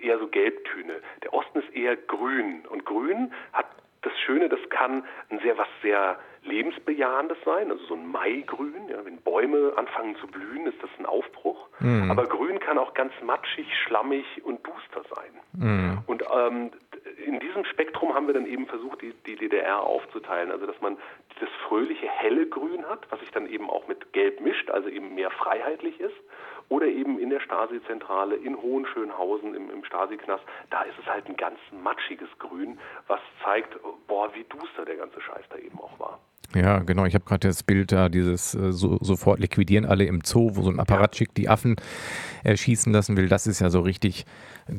eher 0.00 0.18
so 0.18 0.28
Gelbtöne. 0.28 1.00
Der 1.22 1.32
Osten 1.32 1.58
ist 1.58 1.74
eher 1.74 1.96
grün. 1.96 2.64
Und 2.68 2.84
grün 2.84 3.32
hat 3.52 3.66
das 4.02 4.12
Schöne, 4.20 4.48
das 4.48 4.60
kann 4.68 5.04
ein 5.30 5.40
sehr 5.40 5.58
was 5.58 5.68
sehr 5.82 6.18
lebensbejahendes 6.46 7.38
sein, 7.44 7.70
also 7.70 7.84
so 7.86 7.94
ein 7.94 8.06
Maigrün. 8.06 8.88
Ja, 8.88 9.04
wenn 9.04 9.18
Bäume 9.18 9.72
anfangen 9.76 10.16
zu 10.16 10.26
blühen, 10.26 10.66
ist 10.66 10.82
das 10.82 10.90
ein 10.98 11.06
Aufbruch. 11.06 11.68
Mhm. 11.80 12.10
Aber 12.10 12.26
Grün 12.26 12.60
kann 12.60 12.78
auch 12.78 12.94
ganz 12.94 13.12
matschig, 13.22 13.66
schlammig 13.84 14.24
und 14.44 14.66
duster 14.66 15.02
sein. 15.14 15.32
Mhm. 15.52 15.98
Und 16.06 16.24
ähm, 16.32 16.70
in 17.24 17.40
diesem 17.40 17.64
Spektrum 17.64 18.14
haben 18.14 18.26
wir 18.26 18.34
dann 18.34 18.46
eben 18.46 18.66
versucht, 18.66 19.02
die, 19.02 19.12
die 19.26 19.36
DDR 19.36 19.80
aufzuteilen. 19.80 20.50
Also 20.50 20.66
dass 20.66 20.80
man 20.80 20.96
das 21.40 21.48
fröhliche, 21.66 22.08
helle 22.08 22.46
Grün 22.46 22.84
hat, 22.88 23.10
was 23.10 23.20
sich 23.20 23.30
dann 23.30 23.46
eben 23.46 23.68
auch 23.68 23.86
mit 23.88 24.12
Gelb 24.12 24.40
mischt, 24.40 24.70
also 24.70 24.88
eben 24.88 25.14
mehr 25.14 25.30
freiheitlich 25.30 26.00
ist. 26.00 26.16
Oder 26.68 26.86
eben 26.86 27.18
in 27.20 27.30
der 27.30 27.40
Stasi-Zentrale 27.40 28.34
in 28.34 28.60
Hohenschönhausen 28.60 29.54
im, 29.54 29.70
im 29.70 29.84
Stasi-Knast, 29.84 30.42
da 30.70 30.82
ist 30.82 30.98
es 30.98 31.06
halt 31.06 31.26
ein 31.28 31.36
ganz 31.36 31.58
matschiges 31.70 32.28
Grün, 32.38 32.78
was 33.06 33.20
zeigt, 33.44 33.78
boah, 34.08 34.34
wie 34.34 34.44
duster 34.44 34.84
der 34.84 34.96
ganze 34.96 35.20
Scheiß 35.20 35.44
da 35.50 35.58
eben 35.58 35.78
auch 35.78 35.98
war. 36.00 36.18
Ja, 36.54 36.78
genau. 36.80 37.04
Ich 37.04 37.14
habe 37.14 37.24
gerade 37.24 37.48
das 37.48 37.62
Bild 37.62 37.92
da, 37.92 38.08
dieses 38.08 38.54
äh, 38.54 38.72
so, 38.72 38.98
sofort 39.00 39.40
liquidieren 39.40 39.84
alle 39.84 40.04
im 40.04 40.20
Zoo, 40.24 40.50
wo 40.54 40.62
so 40.62 40.70
ein 40.70 40.80
Apparatschik 40.80 41.34
die 41.34 41.48
Affen 41.48 41.76
erschießen 42.44 42.92
lassen 42.92 43.16
will. 43.16 43.28
Das 43.28 43.46
ist 43.46 43.60
ja 43.60 43.70
so 43.70 43.80
richtig 43.80 44.24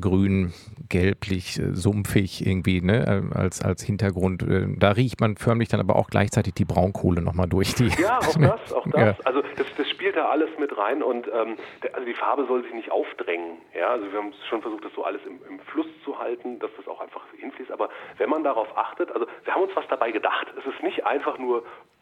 grün, 0.01 0.53
gelblich, 0.89 1.59
äh, 1.59 1.73
sumpfig 1.73 2.45
irgendwie, 2.45 2.81
ne, 2.81 3.31
äh, 3.33 3.37
als, 3.37 3.63
als 3.63 3.83
Hintergrund. 3.83 4.43
Äh, 4.43 4.67
da 4.77 4.91
riecht 4.91 5.21
man 5.21 5.37
förmlich 5.37 5.69
dann 5.69 5.79
aber 5.79 5.95
auch 5.95 6.09
gleichzeitig 6.09 6.53
die 6.53 6.65
Braunkohle 6.65 7.21
nochmal 7.21 7.47
durch 7.47 7.75
die. 7.75 7.89
Ja, 8.01 8.17
auch 8.19 8.35
das, 8.35 8.73
auch 8.73 8.87
das. 8.89 9.01
Ja. 9.01 9.15
Also 9.23 9.41
das, 9.55 9.67
das 9.77 9.89
spielt 9.89 10.15
da 10.15 10.29
alles 10.29 10.49
mit 10.59 10.77
rein 10.77 11.03
und 11.03 11.27
ähm, 11.27 11.57
der, 11.83 11.95
also 11.95 12.05
die 12.05 12.13
Farbe 12.13 12.45
soll 12.47 12.63
sich 12.63 12.73
nicht 12.73 12.91
aufdrängen. 12.91 13.57
Ja, 13.77 13.89
also 13.91 14.11
wir 14.11 14.19
haben 14.19 14.33
schon 14.49 14.61
versucht, 14.61 14.83
das 14.85 14.93
so 14.93 15.03
alles 15.03 15.21
im, 15.25 15.39
im 15.49 15.59
Fluss 15.59 15.87
zu 16.03 16.17
halten, 16.19 16.59
dass 16.59 16.71
das 16.77 16.87
auch 16.87 16.99
einfach 16.99 17.21
hinfließt. 17.37 17.71
Aber 17.71 17.89
wenn 18.17 18.29
man 18.29 18.43
darauf 18.43 18.67
achtet, 18.77 19.11
also 19.11 19.27
wir 19.43 19.53
haben 19.53 19.63
uns 19.63 19.75
was 19.75 19.87
dabei 19.89 20.11
gedacht. 20.11 20.47
Es 20.57 20.65
ist 20.65 20.83
nicht 20.83 21.05
einfach 21.05 21.37
nur 21.37 21.56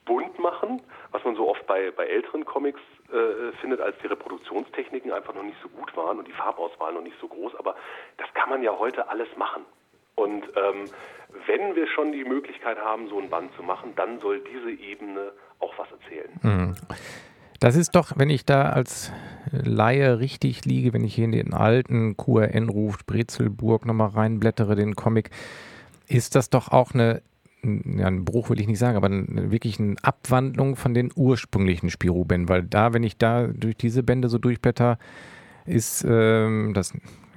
bunt 0.06 0.38
machen, 0.40 0.82
was 1.12 1.24
man 1.24 1.36
so 1.36 1.50
oft 1.50 1.66
bei, 1.68 1.92
bei 1.92 2.06
älteren 2.06 2.46
Comics 2.46 2.80
äh, 3.12 3.52
findet, 3.60 3.82
als 3.82 3.96
die 4.04 4.08
Reproduktionstechniken 4.08 5.12
einfach 5.12 5.34
noch 5.34 5.44
nicht 5.44 5.58
so 5.62 5.70
gut 5.70 5.96
waren 5.98 6.20
und 6.20 6.28
die 6.28 6.34
Farbauswahl 6.34 6.94
noch 6.94 7.02
nicht 7.02 7.18
so 7.20 7.28
groß. 7.28 7.56
Aber 7.58 7.76
das 8.18 8.28
kann 8.34 8.50
man 8.50 8.62
ja 8.62 8.78
heute 8.78 9.10
alles 9.10 9.28
machen. 9.38 9.64
Und 10.16 10.44
ähm, 10.56 10.86
wenn 11.46 11.76
wir 11.76 11.88
schon 11.88 12.12
die 12.12 12.24
Möglichkeit 12.24 12.78
haben, 12.78 13.10
so 13.10 13.20
ein 13.20 13.30
Band 13.30 13.54
zu 13.56 13.64
machen, 13.64 13.94
dann 13.96 14.20
soll 14.22 14.42
diese 14.42 14.72
Ebene 14.72 15.34
auch 15.60 15.74
was 15.78 15.88
erzählen. 15.92 16.32
Mhm. 16.42 16.76
Das 17.60 17.76
ist 17.76 17.96
doch, 17.96 18.12
wenn 18.16 18.30
ich 18.30 18.46
da 18.46 18.70
als 18.70 19.12
Laie 19.52 20.20
richtig 20.20 20.66
liege, 20.66 20.94
wenn 20.94 21.04
ich 21.04 21.16
hier 21.16 21.26
in 21.26 21.32
den 21.32 21.54
alten 21.54 22.18
QRN-Ruf 22.18 23.06
Brezelburg 23.06 23.86
nochmal 23.86 24.10
reinblättere, 24.10 24.76
den 24.76 24.96
Comic, 24.96 25.32
ist 26.08 26.36
das 26.36 26.50
doch 26.50 26.72
auch 26.72 26.94
eine 26.94 27.22
ja, 27.98 28.08
ein 28.08 28.26
Bruch 28.26 28.50
will 28.50 28.60
ich 28.60 28.68
nicht 28.68 28.80
sagen, 28.80 28.98
aber 28.98 29.10
wirklich 29.10 29.80
eine 29.80 29.96
Abwandlung 30.04 30.76
von 30.76 30.94
den 30.94 31.12
ursprünglichen 31.16 31.90
Spirou-Bänden, 31.90 32.50
weil 32.50 32.64
da, 32.64 32.94
wenn 32.94 33.04
ich 33.04 33.18
da 33.18 33.48
durch 33.48 33.76
diese 33.76 34.04
Bände 34.04 34.30
so 34.30 34.38
durchblätter, 34.38 34.98
ist 35.66 36.06
ähm, 36.08 36.74
das, 36.74 36.94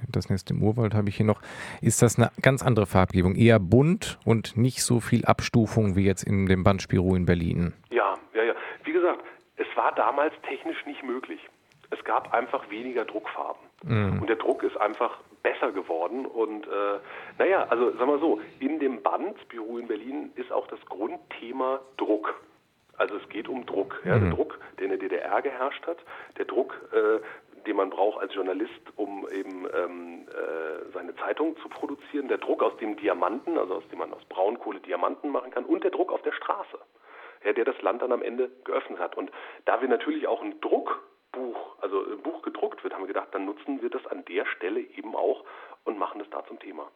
das 0.07 0.29
Nest 0.29 0.51
im 0.51 0.61
Urwald 0.61 0.93
habe 0.93 1.09
ich 1.09 1.17
hier 1.17 1.25
noch, 1.25 1.41
ist 1.81 2.01
das 2.01 2.17
eine 2.17 2.31
ganz 2.41 2.63
andere 2.63 2.85
Farbgebung, 2.85 3.35
eher 3.35 3.59
bunt 3.59 4.19
und 4.25 4.55
nicht 4.55 4.83
so 4.83 4.99
viel 4.99 5.25
Abstufung 5.25 5.95
wie 5.95 6.05
jetzt 6.05 6.23
in 6.23 6.45
dem 6.45 6.63
Band 6.63 6.81
Spirou 6.81 7.15
in 7.15 7.25
Berlin. 7.25 7.73
Ja, 7.89 8.15
ja, 8.33 8.43
ja. 8.43 8.53
Wie 8.83 8.93
gesagt, 8.93 9.23
es 9.57 9.67
war 9.75 9.93
damals 9.95 10.33
technisch 10.47 10.85
nicht 10.85 11.03
möglich. 11.03 11.39
Es 11.89 12.03
gab 12.03 12.33
einfach 12.33 12.69
weniger 12.69 13.03
Druckfarben. 13.05 13.68
Mhm. 13.83 14.19
Und 14.21 14.27
der 14.27 14.35
Druck 14.35 14.63
ist 14.63 14.77
einfach 14.77 15.17
besser 15.43 15.71
geworden. 15.71 16.25
Und 16.25 16.67
äh, 16.67 16.99
naja, 17.37 17.65
also 17.69 17.91
sagen 17.91 18.11
wir 18.11 18.19
so, 18.19 18.41
in 18.59 18.79
dem 18.79 19.01
Band 19.01 19.47
Büro 19.49 19.77
in 19.77 19.87
Berlin 19.87 20.31
ist 20.35 20.51
auch 20.51 20.67
das 20.67 20.79
Grundthema 20.85 21.79
Druck. 21.97 22.35
Also 22.97 23.15
es 23.15 23.29
geht 23.29 23.47
um 23.47 23.65
Druck. 23.65 24.01
Ja, 24.03 24.17
mhm. 24.17 24.21
Der 24.21 24.29
Druck, 24.31 24.59
der 24.77 24.85
in 24.85 24.89
der 24.91 24.99
DDR 24.99 25.41
geherrscht 25.41 25.85
hat, 25.87 25.97
der 26.37 26.45
Druck, 26.45 26.75
äh, 26.91 27.19
den 27.65 27.75
man 27.75 27.89
braucht 27.89 28.21
als 28.21 28.33
Journalist, 28.33 28.81
um 28.95 29.27
eben 29.29 29.67
ähm, 29.73 30.27
äh, 30.29 30.91
seine 30.93 31.15
Zeitung 31.15 31.55
zu 31.57 31.69
produzieren, 31.69 32.27
der 32.27 32.37
Druck 32.37 32.63
aus 32.63 32.75
dem 32.77 32.97
Diamanten, 32.97 33.57
also 33.57 33.75
aus 33.75 33.87
dem 33.89 33.99
man 33.99 34.13
aus 34.13 34.23
Braunkohle 34.25 34.79
Diamanten 34.81 35.29
machen 35.29 35.51
kann, 35.51 35.65
und 35.65 35.83
der 35.83 35.91
Druck 35.91 36.11
auf 36.11 36.21
der 36.23 36.31
Straße, 36.31 36.79
ja, 37.45 37.53
der 37.53 37.65
das 37.65 37.81
Land 37.81 38.01
dann 38.01 38.11
am 38.11 38.21
Ende 38.21 38.49
geöffnet 38.63 38.99
hat. 38.99 39.15
Und 39.17 39.31
da 39.65 39.81
wir 39.81 39.87
natürlich 39.87 40.27
auch 40.27 40.41
einen 40.41 40.59
Druck 40.61 41.01
Buch, 41.31 41.57
also 41.81 42.03
ein 42.11 42.21
Buch 42.21 42.41
gedruckt 42.41 42.83
wird, 42.83 42.93
haben 42.93 43.03
wir 43.03 43.07
gedacht, 43.07 43.29
dann 43.31 43.45
nutzen 43.45 43.81
wir 43.81 43.89
das 43.89 44.05
an 44.07 44.23
der 44.25 44.45
Stelle 44.45 44.81
eben 44.81 45.15
auch 45.15 45.43
und 45.85 45.97
machen 45.97 46.21
es 46.21 46.29
da 46.29 46.43
zum 46.45 46.59
Thema. 46.59 46.89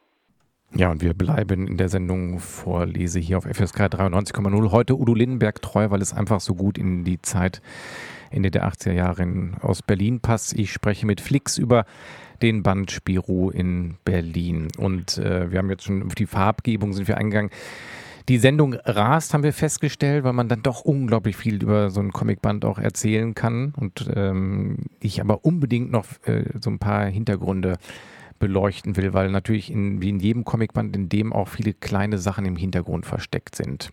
Ja, 0.76 0.90
und 0.90 1.02
wir 1.02 1.14
bleiben 1.14 1.68
in 1.68 1.76
der 1.76 1.88
Sendung 1.88 2.40
Vorlese 2.40 3.20
hier 3.20 3.38
auf 3.38 3.44
FSK 3.44 3.82
93,0. 3.82 4.72
Heute 4.72 4.96
Udo 4.98 5.14
Lindenberg 5.14 5.62
treu, 5.62 5.90
weil 5.90 6.02
es 6.02 6.12
einfach 6.12 6.40
so 6.40 6.56
gut 6.56 6.78
in 6.78 7.04
die 7.04 7.22
Zeit 7.22 7.62
Ende 8.30 8.50
der 8.50 8.66
80er 8.66 8.92
Jahre 8.92 9.52
aus 9.60 9.82
Berlin 9.82 10.20
passt. 10.20 10.58
Ich 10.58 10.72
spreche 10.72 11.06
mit 11.06 11.20
Flix 11.20 11.58
über 11.58 11.84
den 12.42 12.64
Band 12.64 12.90
Spirou 12.90 13.50
in 13.50 13.98
Berlin. 14.04 14.68
Und 14.76 15.18
äh, 15.18 15.52
wir 15.52 15.58
haben 15.58 15.70
jetzt 15.70 15.84
schon 15.84 16.02
auf 16.04 16.16
die 16.16 16.26
Farbgebung 16.26 16.92
sind 16.92 17.06
wir 17.06 17.18
eingegangen. 17.18 17.50
Die 18.28 18.38
Sendung 18.38 18.74
rast, 18.74 19.34
haben 19.34 19.42
wir 19.42 19.52
festgestellt, 19.52 20.24
weil 20.24 20.32
man 20.32 20.48
dann 20.48 20.62
doch 20.62 20.80
unglaublich 20.80 21.36
viel 21.36 21.62
über 21.62 21.90
so 21.90 22.00
ein 22.00 22.10
Comicband 22.10 22.64
auch 22.64 22.78
erzählen 22.78 23.34
kann. 23.34 23.74
Und 23.76 24.08
ähm, 24.14 24.86
ich 25.00 25.20
aber 25.20 25.44
unbedingt 25.44 25.90
noch 25.90 26.06
äh, 26.24 26.44
so 26.58 26.70
ein 26.70 26.78
paar 26.78 27.04
Hintergründe 27.04 27.76
beleuchten 28.38 28.96
will, 28.96 29.12
weil 29.12 29.30
natürlich 29.30 29.70
in, 29.70 30.00
wie 30.00 30.08
in 30.08 30.20
jedem 30.20 30.44
Comicband 30.44 30.96
in 30.96 31.08
dem 31.08 31.32
auch 31.32 31.48
viele 31.48 31.74
kleine 31.74 32.18
Sachen 32.18 32.46
im 32.46 32.56
Hintergrund 32.56 33.06
versteckt 33.06 33.56
sind. 33.56 33.90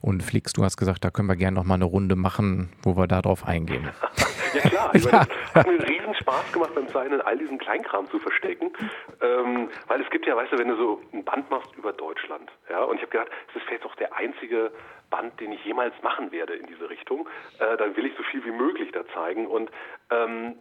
Und 0.00 0.22
Flix, 0.22 0.52
du 0.52 0.64
hast 0.64 0.76
gesagt, 0.76 1.04
da 1.04 1.10
können 1.10 1.28
wir 1.28 1.36
gerne 1.36 1.54
noch 1.54 1.64
mal 1.64 1.76
eine 1.76 1.86
Runde 1.86 2.14
machen, 2.14 2.68
wo 2.82 2.96
wir 2.96 3.06
darauf 3.06 3.46
eingehen. 3.46 3.88
ja 4.54 4.68
klar, 4.68 4.94
ich 4.94 5.04
meine, 5.04 5.26
das 5.54 5.64
hat 5.64 5.66
Spaß 6.14 6.52
gemacht 6.52 6.74
beim 6.74 6.88
Zeichnen, 6.88 7.20
all 7.20 7.38
diesen 7.38 7.58
Kleinkram 7.58 8.08
zu 8.10 8.18
verstecken. 8.18 8.72
Ähm, 9.20 9.68
weil 9.88 10.00
es 10.00 10.10
gibt 10.10 10.26
ja, 10.26 10.36
weißt 10.36 10.52
du, 10.52 10.58
wenn 10.58 10.68
du 10.68 10.76
so 10.76 11.02
ein 11.12 11.24
Band 11.24 11.50
machst 11.50 11.74
über 11.76 11.92
Deutschland, 11.92 12.50
ja, 12.68 12.82
und 12.82 12.96
ich 12.96 13.02
habe 13.02 13.12
gedacht, 13.12 13.30
es 13.50 13.56
ist 13.56 13.66
vielleicht 13.66 13.84
auch 13.84 13.94
der 13.96 14.14
einzige 14.16 14.72
Band, 15.10 15.38
den 15.40 15.52
ich 15.52 15.64
jemals 15.64 15.94
machen 16.02 16.32
werde 16.32 16.54
in 16.54 16.66
diese 16.66 16.88
Richtung, 16.88 17.28
äh, 17.58 17.76
dann 17.76 17.96
will 17.96 18.06
ich 18.06 18.16
so 18.16 18.22
viel 18.24 18.44
wie 18.44 18.50
möglich 18.50 18.90
da 18.92 19.06
zeigen. 19.08 19.46
Und 19.46 19.70
ähm, 20.10 20.56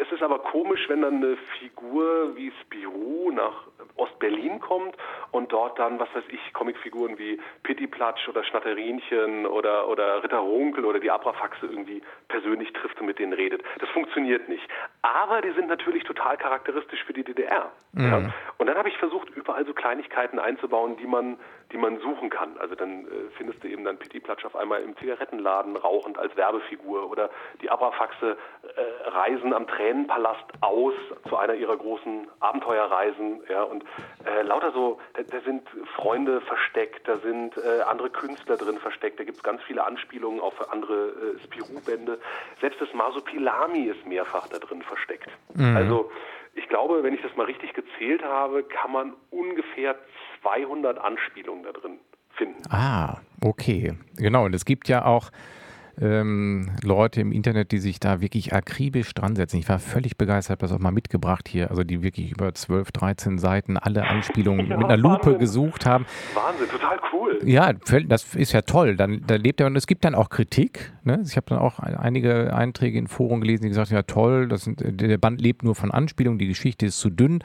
es 0.00 0.10
ist 0.12 0.22
aber 0.22 0.38
komisch, 0.38 0.88
wenn 0.88 1.02
dann 1.02 1.16
eine 1.16 1.36
Figur 1.58 2.36
wie 2.36 2.52
Spirou 2.62 3.30
nach 3.30 3.66
Ostberlin 3.96 4.60
kommt 4.60 4.96
und 5.30 5.52
dort 5.52 5.78
dann, 5.78 5.98
was 5.98 6.08
weiß 6.14 6.24
ich, 6.28 6.52
Comicfiguren 6.52 7.18
wie 7.18 7.40
Pittiplatsch 7.62 8.28
oder 8.28 8.44
Schnatterinchen 8.44 9.46
oder, 9.46 9.88
oder 9.88 10.22
Ritter 10.22 10.38
Runkel 10.38 10.84
oder 10.84 11.00
die 11.00 11.10
Abrafaxe 11.10 11.66
irgendwie 11.66 12.02
persönlich 12.28 12.72
trifft 12.72 13.00
und 13.00 13.06
mit 13.06 13.18
denen 13.18 13.32
redet. 13.32 13.62
Das 13.78 13.88
funktioniert 13.90 14.48
nicht. 14.48 14.66
Aber 15.02 15.40
die 15.40 15.52
sind 15.52 15.68
natürlich 15.68 16.04
total 16.04 16.36
charakteristisch 16.36 17.02
für 17.04 17.12
die 17.12 17.24
DDR. 17.24 17.70
Mhm. 17.92 18.04
Ja? 18.04 18.34
Und 18.58 18.66
dann 18.66 18.76
habe 18.76 18.88
ich 18.88 18.98
versucht, 18.98 19.30
überall 19.30 19.64
so 19.64 19.72
Kleinigkeiten 19.72 20.38
einzubauen, 20.38 20.96
die 20.96 21.06
man, 21.06 21.38
die 21.72 21.78
man 21.78 21.98
suchen 22.00 22.30
kann. 22.30 22.56
Also 22.58 22.74
dann 22.74 23.06
äh, 23.06 23.30
findest 23.36 23.62
du 23.62 23.68
eben 23.68 23.84
dann 23.84 23.98
Pittiplatsch 23.98 24.44
auf 24.44 24.54
einmal 24.54 24.82
im 24.82 24.96
Zigarettenladen 24.96 25.76
rauchend 25.76 26.18
als 26.18 26.36
Werbefigur 26.36 27.10
oder 27.10 27.30
die 27.60 27.70
Abrafaxe 27.70 28.36
äh, 28.62 29.08
reisen 29.08 29.52
am 29.52 29.66
Tränenpalast 29.66 30.44
aus 30.60 30.94
zu 31.28 31.36
einer 31.36 31.54
ihrer 31.54 31.76
großen 31.76 32.28
Abenteuerreisen. 32.40 33.40
Ja? 33.48 33.62
Und 33.62 33.84
äh, 34.24 34.42
lauter 34.42 34.72
so, 34.72 35.00
da, 35.14 35.22
da, 35.22 35.40
sind 35.40 35.68
Freunde 35.96 36.40
versteckt, 36.42 37.08
da 37.08 37.18
sind 37.18 37.56
äh, 37.56 37.82
andere 37.82 38.10
Künstler 38.10 38.56
drin 38.56 38.78
versteckt, 38.78 39.18
da 39.18 39.24
gibt 39.24 39.38
es 39.38 39.42
ganz 39.42 39.62
viele 39.62 39.84
Anspielungen 39.84 40.40
auf 40.40 40.72
andere 40.72 41.08
äh, 41.08 41.44
Spirou-Bände. 41.44 42.18
Selbst 42.60 42.80
das 42.80 42.92
Masopilami 42.94 43.84
ist 43.84 44.06
mehrfach 44.06 44.48
da 44.48 44.58
drin 44.58 44.82
versteckt. 44.82 45.30
Mhm. 45.54 45.76
Also 45.76 46.10
ich 46.54 46.68
glaube, 46.68 47.02
wenn 47.02 47.14
ich 47.14 47.22
das 47.22 47.36
mal 47.36 47.44
richtig 47.44 47.74
gezählt 47.74 48.24
habe, 48.24 48.62
kann 48.62 48.90
man 48.90 49.14
ungefähr 49.30 49.94
200 50.42 50.98
Anspielungen 50.98 51.64
da 51.64 51.72
drin 51.72 51.98
finden. 52.36 52.62
Ah, 52.70 53.18
okay. 53.42 53.94
Genau, 54.16 54.44
und 54.44 54.54
es 54.54 54.64
gibt 54.64 54.88
ja 54.88 55.04
auch 55.04 55.30
ähm, 56.00 56.70
Leute 56.82 57.20
im 57.20 57.32
Internet, 57.32 57.72
die 57.72 57.78
sich 57.78 58.00
da 58.00 58.20
wirklich 58.20 58.52
akribisch 58.52 59.14
dran 59.14 59.34
setzen. 59.34 59.58
Ich 59.58 59.68
war 59.68 59.78
völlig 59.78 60.16
begeistert, 60.16 60.62
das 60.62 60.72
auch 60.72 60.78
mal 60.78 60.90
mitgebracht 60.90 61.48
hier, 61.48 61.70
also 61.70 61.84
die 61.84 62.02
wirklich 62.02 62.30
über 62.32 62.52
12, 62.52 62.92
13 62.92 63.38
Seiten 63.38 63.76
alle 63.76 64.06
Anspielungen 64.06 64.66
ja, 64.70 64.76
mit 64.76 64.86
einer 64.86 64.96
Lupe 64.96 65.26
Wahnsinn. 65.26 65.38
gesucht 65.38 65.86
haben. 65.86 66.06
Wahnsinn, 66.34 66.68
total 66.68 66.98
cool. 67.12 67.38
Ja, 67.44 67.72
das 67.72 68.34
ist 68.34 68.52
ja 68.52 68.62
toll. 68.62 68.96
Dann 68.96 69.24
da 69.26 69.36
lebt 69.36 69.60
er 69.60 69.66
und 69.66 69.76
es 69.76 69.86
gibt 69.86 70.04
dann 70.04 70.14
auch 70.14 70.28
Kritik. 70.28 70.92
Ne? 71.04 71.22
Ich 71.24 71.36
habe 71.36 71.46
dann 71.48 71.58
auch 71.58 71.78
einige 71.78 72.54
Einträge 72.54 72.98
in 72.98 73.06
Foren 73.06 73.40
gelesen, 73.40 73.62
die 73.62 73.68
gesagt 73.70 73.90
haben, 73.90 73.96
ja 73.96 74.02
toll, 74.02 74.48
das 74.48 74.68
der 74.76 75.18
Band 75.18 75.40
lebt 75.40 75.62
nur 75.62 75.74
von 75.74 75.90
Anspielungen, 75.90 76.38
die 76.38 76.48
Geschichte 76.48 76.86
ist 76.86 76.98
zu 77.00 77.10
dünn. 77.10 77.42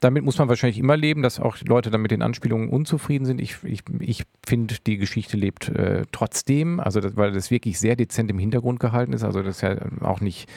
Damit 0.00 0.24
muss 0.24 0.38
man 0.38 0.48
wahrscheinlich 0.48 0.78
immer 0.78 0.96
leben, 0.96 1.22
dass 1.22 1.38
auch 1.38 1.56
Leute 1.66 1.90
dann 1.90 2.00
mit 2.00 2.10
den 2.10 2.22
Anspielungen 2.22 2.70
unzufrieden 2.70 3.26
sind. 3.26 3.40
Ich, 3.40 3.62
ich, 3.64 3.82
ich 4.00 4.24
finde, 4.46 4.76
die 4.86 4.96
Geschichte 4.96 5.36
lebt 5.36 5.68
äh, 5.68 6.04
trotzdem, 6.10 6.80
also 6.80 7.00
das, 7.00 7.16
weil 7.16 7.32
das 7.32 7.50
wirklich 7.50 7.78
sehr 7.78 7.96
dezent 7.96 8.30
im 8.30 8.38
Hintergrund 8.38 8.80
gehalten 8.80 9.12
ist. 9.12 9.24
Also 9.24 9.42
das 9.42 9.56
ist 9.56 9.62
ja 9.62 9.76
auch 10.02 10.20
nicht, 10.20 10.48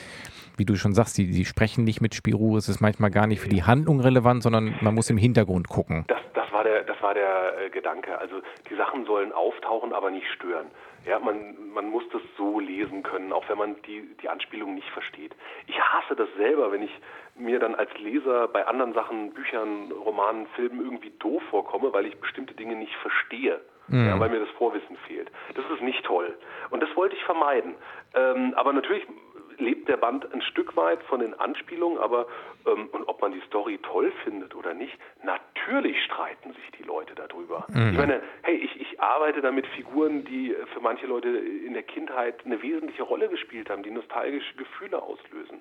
wie 0.56 0.64
du 0.64 0.76
schon 0.76 0.94
sagst, 0.94 1.18
die, 1.18 1.30
die 1.30 1.44
sprechen 1.44 1.84
nicht 1.84 2.00
mit 2.00 2.14
Spirou. 2.14 2.56
Es 2.56 2.68
ist 2.68 2.80
manchmal 2.80 3.10
gar 3.10 3.26
nicht 3.26 3.40
für 3.40 3.50
die 3.50 3.64
Handlung 3.64 4.00
relevant, 4.00 4.42
sondern 4.42 4.74
man 4.80 4.94
muss 4.94 5.10
im 5.10 5.18
Hintergrund 5.18 5.68
gucken. 5.68 6.04
Das, 6.08 6.20
das 6.32 6.50
war 6.50 6.64
der, 6.64 6.84
das 6.84 7.00
war 7.02 7.12
der 7.12 7.66
äh, 7.66 7.70
Gedanke. 7.70 8.18
Also 8.18 8.36
die 8.70 8.76
Sachen 8.76 9.04
sollen 9.04 9.32
auftauchen, 9.32 9.92
aber 9.92 10.10
nicht 10.10 10.26
stören. 10.34 10.66
Ja, 11.06 11.18
man, 11.18 11.70
man 11.72 11.90
muss 11.90 12.04
das 12.12 12.22
so 12.38 12.58
lesen 12.60 13.02
können, 13.02 13.32
auch 13.32 13.46
wenn 13.48 13.58
man 13.58 13.76
die, 13.82 14.08
die 14.22 14.28
Anspielung 14.28 14.74
nicht 14.74 14.88
versteht. 14.90 15.34
Ich 15.66 15.78
hasse 15.78 16.16
das 16.16 16.28
selber, 16.36 16.72
wenn 16.72 16.82
ich 16.82 16.90
mir 17.34 17.58
dann 17.58 17.74
als 17.74 17.90
Leser 17.98 18.48
bei 18.48 18.66
anderen 18.66 18.94
Sachen, 18.94 19.34
Büchern, 19.34 19.92
Romanen, 19.92 20.46
Filmen 20.56 20.80
irgendwie 20.80 21.12
doof 21.18 21.42
vorkomme, 21.50 21.92
weil 21.92 22.06
ich 22.06 22.16
bestimmte 22.20 22.54
Dinge 22.54 22.76
nicht 22.76 22.94
verstehe. 22.96 23.60
Mhm. 23.88 24.06
Ja, 24.06 24.18
weil 24.18 24.30
mir 24.30 24.40
das 24.40 24.48
Vorwissen 24.56 24.96
fehlt. 25.06 25.30
Das 25.54 25.64
ist 25.70 25.82
nicht 25.82 26.04
toll. 26.04 26.38
Und 26.70 26.82
das 26.82 26.94
wollte 26.96 27.16
ich 27.16 27.24
vermeiden. 27.24 27.74
Ähm, 28.14 28.54
aber 28.56 28.72
natürlich 28.72 29.06
lebt 29.58 29.88
der 29.88 29.96
Band 29.96 30.32
ein 30.32 30.42
Stück 30.42 30.76
weit 30.76 31.02
von 31.04 31.20
den 31.20 31.34
Anspielungen, 31.34 31.98
aber 31.98 32.26
ähm, 32.66 32.88
und 32.92 33.04
ob 33.08 33.20
man 33.20 33.32
die 33.32 33.42
Story 33.46 33.78
toll 33.82 34.12
findet 34.24 34.54
oder 34.54 34.74
nicht, 34.74 34.96
natürlich 35.22 36.02
streiten 36.04 36.52
sich 36.52 36.70
die 36.78 36.84
Leute 36.84 37.14
darüber. 37.14 37.66
Mhm. 37.68 37.90
Ich 37.92 37.98
meine, 37.98 38.22
hey, 38.42 38.56
ich, 38.56 38.80
ich 38.80 39.00
arbeite 39.00 39.40
da 39.40 39.50
mit 39.50 39.66
Figuren, 39.68 40.24
die 40.24 40.54
für 40.72 40.80
manche 40.80 41.06
Leute 41.06 41.28
in 41.28 41.74
der 41.74 41.82
Kindheit 41.82 42.44
eine 42.44 42.60
wesentliche 42.62 43.02
Rolle 43.02 43.28
gespielt 43.28 43.70
haben, 43.70 43.82
die 43.82 43.90
nostalgische 43.90 44.54
Gefühle 44.56 45.02
auslösen. 45.02 45.60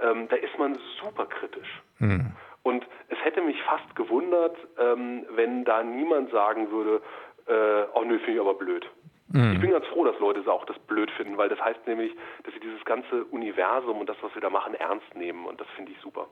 Ähm, 0.00 0.28
da 0.28 0.36
ist 0.36 0.58
man 0.58 0.78
super 1.00 1.26
kritisch. 1.26 1.82
Mhm. 1.98 2.32
Und 2.62 2.86
es 3.08 3.18
hätte 3.24 3.40
mich 3.40 3.60
fast 3.62 3.96
gewundert, 3.96 4.56
ähm, 4.78 5.26
wenn 5.30 5.64
da 5.64 5.82
niemand 5.82 6.30
sagen 6.30 6.70
würde, 6.70 7.00
äh, 7.46 7.86
oh 7.94 8.04
nö, 8.04 8.18
finde 8.18 8.34
ich 8.34 8.40
aber 8.40 8.54
blöd. 8.54 8.86
Mhm. 9.32 9.52
Ich 9.52 9.60
bin 9.60 9.70
ganz 9.70 9.86
froh, 9.86 10.04
dass 10.04 10.18
Leute 10.18 10.40
auch 10.50 10.64
das 10.64 10.78
blöd 10.80 11.10
finden, 11.12 11.36
weil 11.36 11.48
das 11.48 11.60
heißt 11.60 11.86
nämlich, 11.86 12.12
dass 12.44 12.52
sie 12.54 12.60
dieses 12.60 12.84
ganze 12.84 13.24
Universum 13.26 13.98
und 13.98 14.08
das, 14.08 14.16
was 14.22 14.34
wir 14.34 14.42
da 14.42 14.50
machen, 14.50 14.74
ernst 14.74 15.14
nehmen 15.14 15.46
und 15.46 15.60
das 15.60 15.68
finde 15.76 15.92
ich 15.92 15.98
super. 16.00 16.26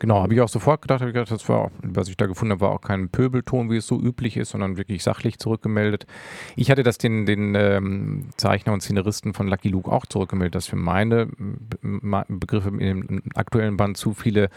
Genau, 0.00 0.22
habe 0.22 0.34
ich 0.34 0.40
auch 0.40 0.48
sofort 0.48 0.82
gedacht, 0.82 1.00
ich 1.00 1.06
gedacht, 1.06 1.30
das 1.30 1.48
war 1.48 1.70
was 1.82 2.08
ich 2.08 2.16
da 2.16 2.26
gefunden 2.26 2.52
habe, 2.52 2.60
war 2.62 2.72
auch 2.72 2.80
kein 2.80 3.08
Pöbelton, 3.08 3.70
wie 3.70 3.76
es 3.76 3.86
so 3.86 3.98
üblich 4.00 4.36
ist, 4.36 4.50
sondern 4.50 4.76
wirklich 4.76 5.02
sachlich 5.02 5.38
zurückgemeldet. 5.38 6.06
Ich 6.56 6.70
hatte 6.70 6.82
das 6.82 6.98
den, 6.98 7.26
den 7.26 7.54
ähm, 7.54 8.30
Zeichner 8.36 8.72
und 8.72 8.80
Szenaristen 8.80 9.34
von 9.34 9.48
Lucky 9.48 9.68
Luke 9.68 9.90
auch 9.90 10.06
zurückgemeldet, 10.06 10.54
dass 10.54 10.66
für 10.66 10.76
meine 10.76 11.28
Begriffe 12.28 12.68
im 12.68 13.22
aktuellen 13.34 13.76
Band 13.76 13.96
zu 13.96 14.12
viele 14.12 14.50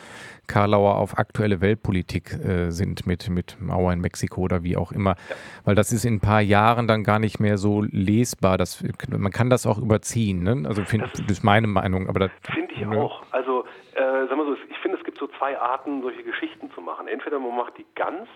Karlauer 0.48 0.96
auf 0.96 1.18
aktuelle 1.18 1.62
Weltpolitik 1.62 2.34
äh, 2.34 2.72
sind 2.72 3.06
mit, 3.06 3.30
mit 3.30 3.58
Mauer 3.60 3.94
in 3.94 4.00
Mexiko 4.00 4.42
oder 4.42 4.64
wie 4.64 4.78
auch 4.78 4.92
immer. 4.92 5.16
Ja. 5.30 5.36
Weil 5.66 5.76
das 5.76 5.92
ist 5.92 6.06
in 6.06 6.16
ein 6.16 6.20
paar 6.20 6.42
Jahren 6.42 6.88
dann 6.88 7.04
gar 7.04 7.20
nicht 7.20 7.40
mehr 7.40 7.58
so 7.58 7.77
lesbar. 7.82 8.58
Das, 8.58 8.84
man 9.10 9.32
kann 9.32 9.50
das 9.50 9.66
auch 9.66 9.78
überziehen. 9.78 10.44
Ne? 10.44 10.68
Also 10.68 10.84
find, 10.84 11.04
das, 11.04 11.14
das, 11.14 11.32
ist 11.32 11.44
meine 11.44 11.68
Meinung. 11.68 12.08
Aber 12.10 12.30
finde 12.42 12.74
ich 12.74 12.82
ne? 12.82 12.98
auch. 12.98 13.24
Also 13.32 13.66
äh, 13.96 14.00
sagen 14.00 14.38
wir 14.38 14.46
so, 14.46 14.58
ich 14.70 14.78
finde, 14.80 14.98
es 14.98 15.04
gibt 15.04 15.18
so 15.18 15.28
zwei 15.38 15.58
Arten, 15.60 16.02
solche 16.02 16.24
Geschichten 16.24 16.72
zu 16.72 16.82
machen. 16.82 17.08
Entweder 17.08 17.40
man 17.40 17.56
macht 17.56 17.78
die 17.78 17.86
ganz 17.96 18.28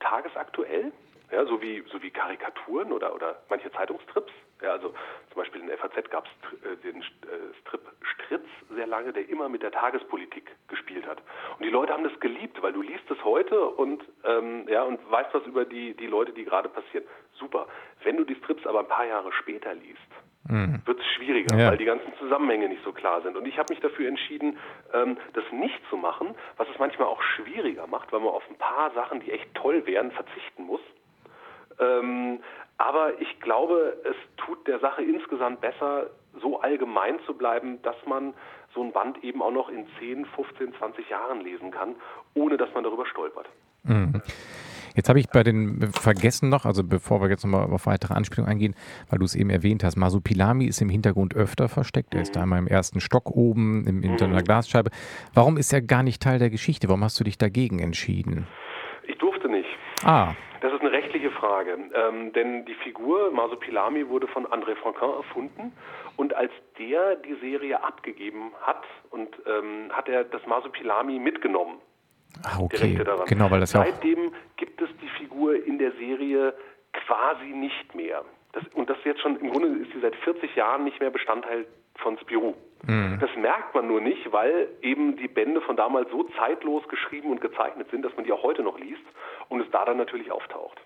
tagesaktuell, 0.00 0.92
ja, 1.32 1.44
so 1.46 1.60
wie 1.62 1.82
so 1.90 2.02
wie 2.02 2.10
Karikaturen 2.10 2.92
oder 2.92 3.14
oder 3.14 3.42
manche 3.48 3.70
Zeitungstrips. 3.72 4.32
Ja, 4.62 4.72
also 4.72 4.88
zum 5.32 5.36
Beispiel 5.36 5.62
in 5.62 5.68
der 5.68 5.78
FAZ 5.78 6.10
gab 6.10 6.26
es 6.26 6.64
äh, 6.64 6.76
den 6.76 7.00
äh, 7.00 7.04
Strip 7.60 7.80
Stritz 8.02 8.46
sehr 8.74 8.86
lange, 8.86 9.12
der 9.12 9.28
immer 9.28 9.48
mit 9.48 9.62
der 9.62 9.70
Tagespolitik 9.70 10.50
gespielt 10.68 11.06
hat. 11.06 11.18
Und 11.58 11.64
die 11.64 11.70
Leute 11.70 11.92
haben 11.92 12.04
das 12.04 12.18
geliebt, 12.20 12.60
weil 12.62 12.72
du 12.72 12.82
liest 12.82 13.10
es 13.10 13.24
heute 13.24 13.64
und 13.64 14.04
ähm, 14.24 14.66
ja 14.68 14.82
und 14.82 14.98
weißt 15.10 15.32
was 15.32 15.44
über 15.46 15.64
die 15.64 15.94
die 15.94 16.06
Leute, 16.06 16.32
die 16.32 16.44
gerade 16.44 16.68
passieren. 16.68 17.04
Super. 17.38 17.66
Wenn 18.02 18.16
du 18.16 18.24
die 18.24 18.34
Strips 18.36 18.66
aber 18.66 18.80
ein 18.80 18.88
paar 18.88 19.06
Jahre 19.06 19.32
später 19.32 19.74
liest, 19.74 19.98
mhm. 20.48 20.82
wird 20.84 21.00
es 21.00 21.06
schwieriger, 21.16 21.56
ja. 21.56 21.70
weil 21.70 21.78
die 21.78 21.84
ganzen 21.84 22.12
Zusammenhänge 22.18 22.68
nicht 22.68 22.84
so 22.84 22.92
klar 22.92 23.22
sind. 23.22 23.36
Und 23.36 23.46
ich 23.46 23.58
habe 23.58 23.72
mich 23.72 23.80
dafür 23.80 24.08
entschieden, 24.08 24.58
ähm, 24.92 25.16
das 25.32 25.44
nicht 25.52 25.80
zu 25.88 25.96
machen, 25.96 26.34
was 26.56 26.68
es 26.68 26.78
manchmal 26.78 27.08
auch 27.08 27.22
schwieriger 27.22 27.86
macht, 27.86 28.12
weil 28.12 28.20
man 28.20 28.30
auf 28.30 28.48
ein 28.48 28.58
paar 28.58 28.90
Sachen, 28.92 29.20
die 29.20 29.32
echt 29.32 29.54
toll 29.54 29.86
wären, 29.86 30.10
verzichten 30.10 30.64
muss. 30.64 30.80
Ähm, 31.80 32.40
aber 32.78 33.20
ich 33.20 33.40
glaube, 33.40 33.96
es 34.04 34.16
tut 34.36 34.66
der 34.66 34.78
Sache 34.80 35.02
insgesamt 35.02 35.60
besser, 35.60 36.10
so 36.40 36.60
allgemein 36.60 37.18
zu 37.26 37.34
bleiben, 37.34 37.82
dass 37.82 37.96
man 38.06 38.34
so 38.74 38.82
ein 38.82 38.92
Band 38.92 39.22
eben 39.24 39.42
auch 39.42 39.50
noch 39.50 39.68
in 39.68 39.86
10, 39.98 40.24
15, 40.24 40.74
20 40.74 41.08
Jahren 41.10 41.40
lesen 41.40 41.70
kann, 41.70 41.96
ohne 42.34 42.56
dass 42.56 42.72
man 42.72 42.84
darüber 42.84 43.06
stolpert. 43.06 43.48
Mhm. 43.82 44.22
Jetzt 44.94 45.08
habe 45.08 45.20
ich 45.20 45.28
bei 45.28 45.42
den 45.42 45.92
vergessen 45.92 46.48
noch, 46.48 46.64
also 46.64 46.82
bevor 46.82 47.20
wir 47.20 47.28
jetzt 47.28 47.44
nochmal 47.44 47.70
auf 47.70 47.86
weitere 47.86 48.14
Anspielungen 48.14 48.50
eingehen, 48.50 48.74
weil 49.08 49.18
du 49.18 49.24
es 49.24 49.34
eben 49.34 49.50
erwähnt 49.50 49.84
hast, 49.84 49.96
Masupilami 49.96 50.66
ist 50.66 50.80
im 50.80 50.88
Hintergrund 50.88 51.34
öfter 51.34 51.68
versteckt. 51.68 52.14
Er 52.14 52.22
ist 52.22 52.34
da 52.34 52.42
einmal 52.42 52.58
im 52.58 52.66
ersten 52.66 53.00
Stock 53.00 53.30
oben, 53.30 53.86
im, 53.86 54.02
hinter 54.02 54.26
einer 54.26 54.42
Glasscheibe. 54.42 54.90
Warum 55.32 55.56
ist 55.56 55.72
er 55.72 55.80
gar 55.80 56.02
nicht 56.02 56.22
Teil 56.22 56.38
der 56.38 56.50
Geschichte? 56.50 56.88
Warum 56.88 57.04
hast 57.04 57.20
du 57.20 57.24
dich 57.24 57.38
dagegen 57.38 57.78
entschieden? 57.78 58.46
Ich 59.06 59.16
durfte 59.18 59.48
nicht. 59.48 59.68
Ah. 60.02 60.34
Das 60.60 60.72
ist 60.72 60.80
eine 60.80 60.89
rechtliche 61.10 61.30
Frage, 61.32 61.76
ähm, 61.94 62.32
denn 62.32 62.64
die 62.66 62.74
Figur 62.74 63.30
Masupilami 63.32 64.08
wurde 64.08 64.28
von 64.28 64.46
André 64.46 64.76
Franquin 64.76 65.10
erfunden 65.10 65.72
und 66.16 66.34
als 66.34 66.52
der 66.78 67.16
die 67.16 67.34
Serie 67.40 67.82
abgegeben 67.82 68.52
hat 68.62 68.84
und 69.10 69.28
ähm, 69.46 69.90
hat 69.90 70.08
er 70.08 70.24
das 70.24 70.46
Masupilami 70.46 71.18
mitgenommen. 71.18 71.78
Ah, 72.44 72.60
okay. 72.60 72.96
Genau, 73.26 73.50
weil 73.50 73.60
das 73.60 73.72
ja 73.72 73.84
Seitdem 73.84 74.32
gibt 74.56 74.80
es 74.80 74.88
die 75.02 75.08
Figur 75.18 75.54
in 75.66 75.78
der 75.78 75.92
Serie 75.92 76.54
quasi 76.92 77.46
nicht 77.46 77.94
mehr. 77.94 78.24
Das, 78.52 78.62
und 78.74 78.88
das 78.88 78.96
jetzt 79.04 79.20
schon, 79.20 79.36
im 79.40 79.50
Grunde 79.50 79.68
ist 79.82 79.92
sie 79.92 80.00
seit 80.00 80.14
40 80.16 80.54
Jahren 80.54 80.84
nicht 80.84 81.00
mehr 81.00 81.10
Bestandteil 81.10 81.66
von 81.96 82.18
Spirou. 82.18 82.54
Mhm. 82.86 83.18
Das 83.20 83.30
merkt 83.36 83.74
man 83.74 83.88
nur 83.88 84.00
nicht, 84.00 84.32
weil 84.32 84.68
eben 84.80 85.16
die 85.16 85.28
Bände 85.28 85.60
von 85.60 85.76
damals 85.76 86.10
so 86.10 86.24
zeitlos 86.38 86.86
geschrieben 86.88 87.30
und 87.30 87.40
gezeichnet 87.40 87.88
sind, 87.90 88.02
dass 88.04 88.14
man 88.16 88.24
die 88.24 88.32
auch 88.32 88.42
heute 88.42 88.62
noch 88.62 88.78
liest 88.78 89.02
und 89.48 89.60
es 89.60 89.70
da 89.70 89.84
dann 89.84 89.98
natürlich 89.98 90.30
auftaucht. 90.30 90.80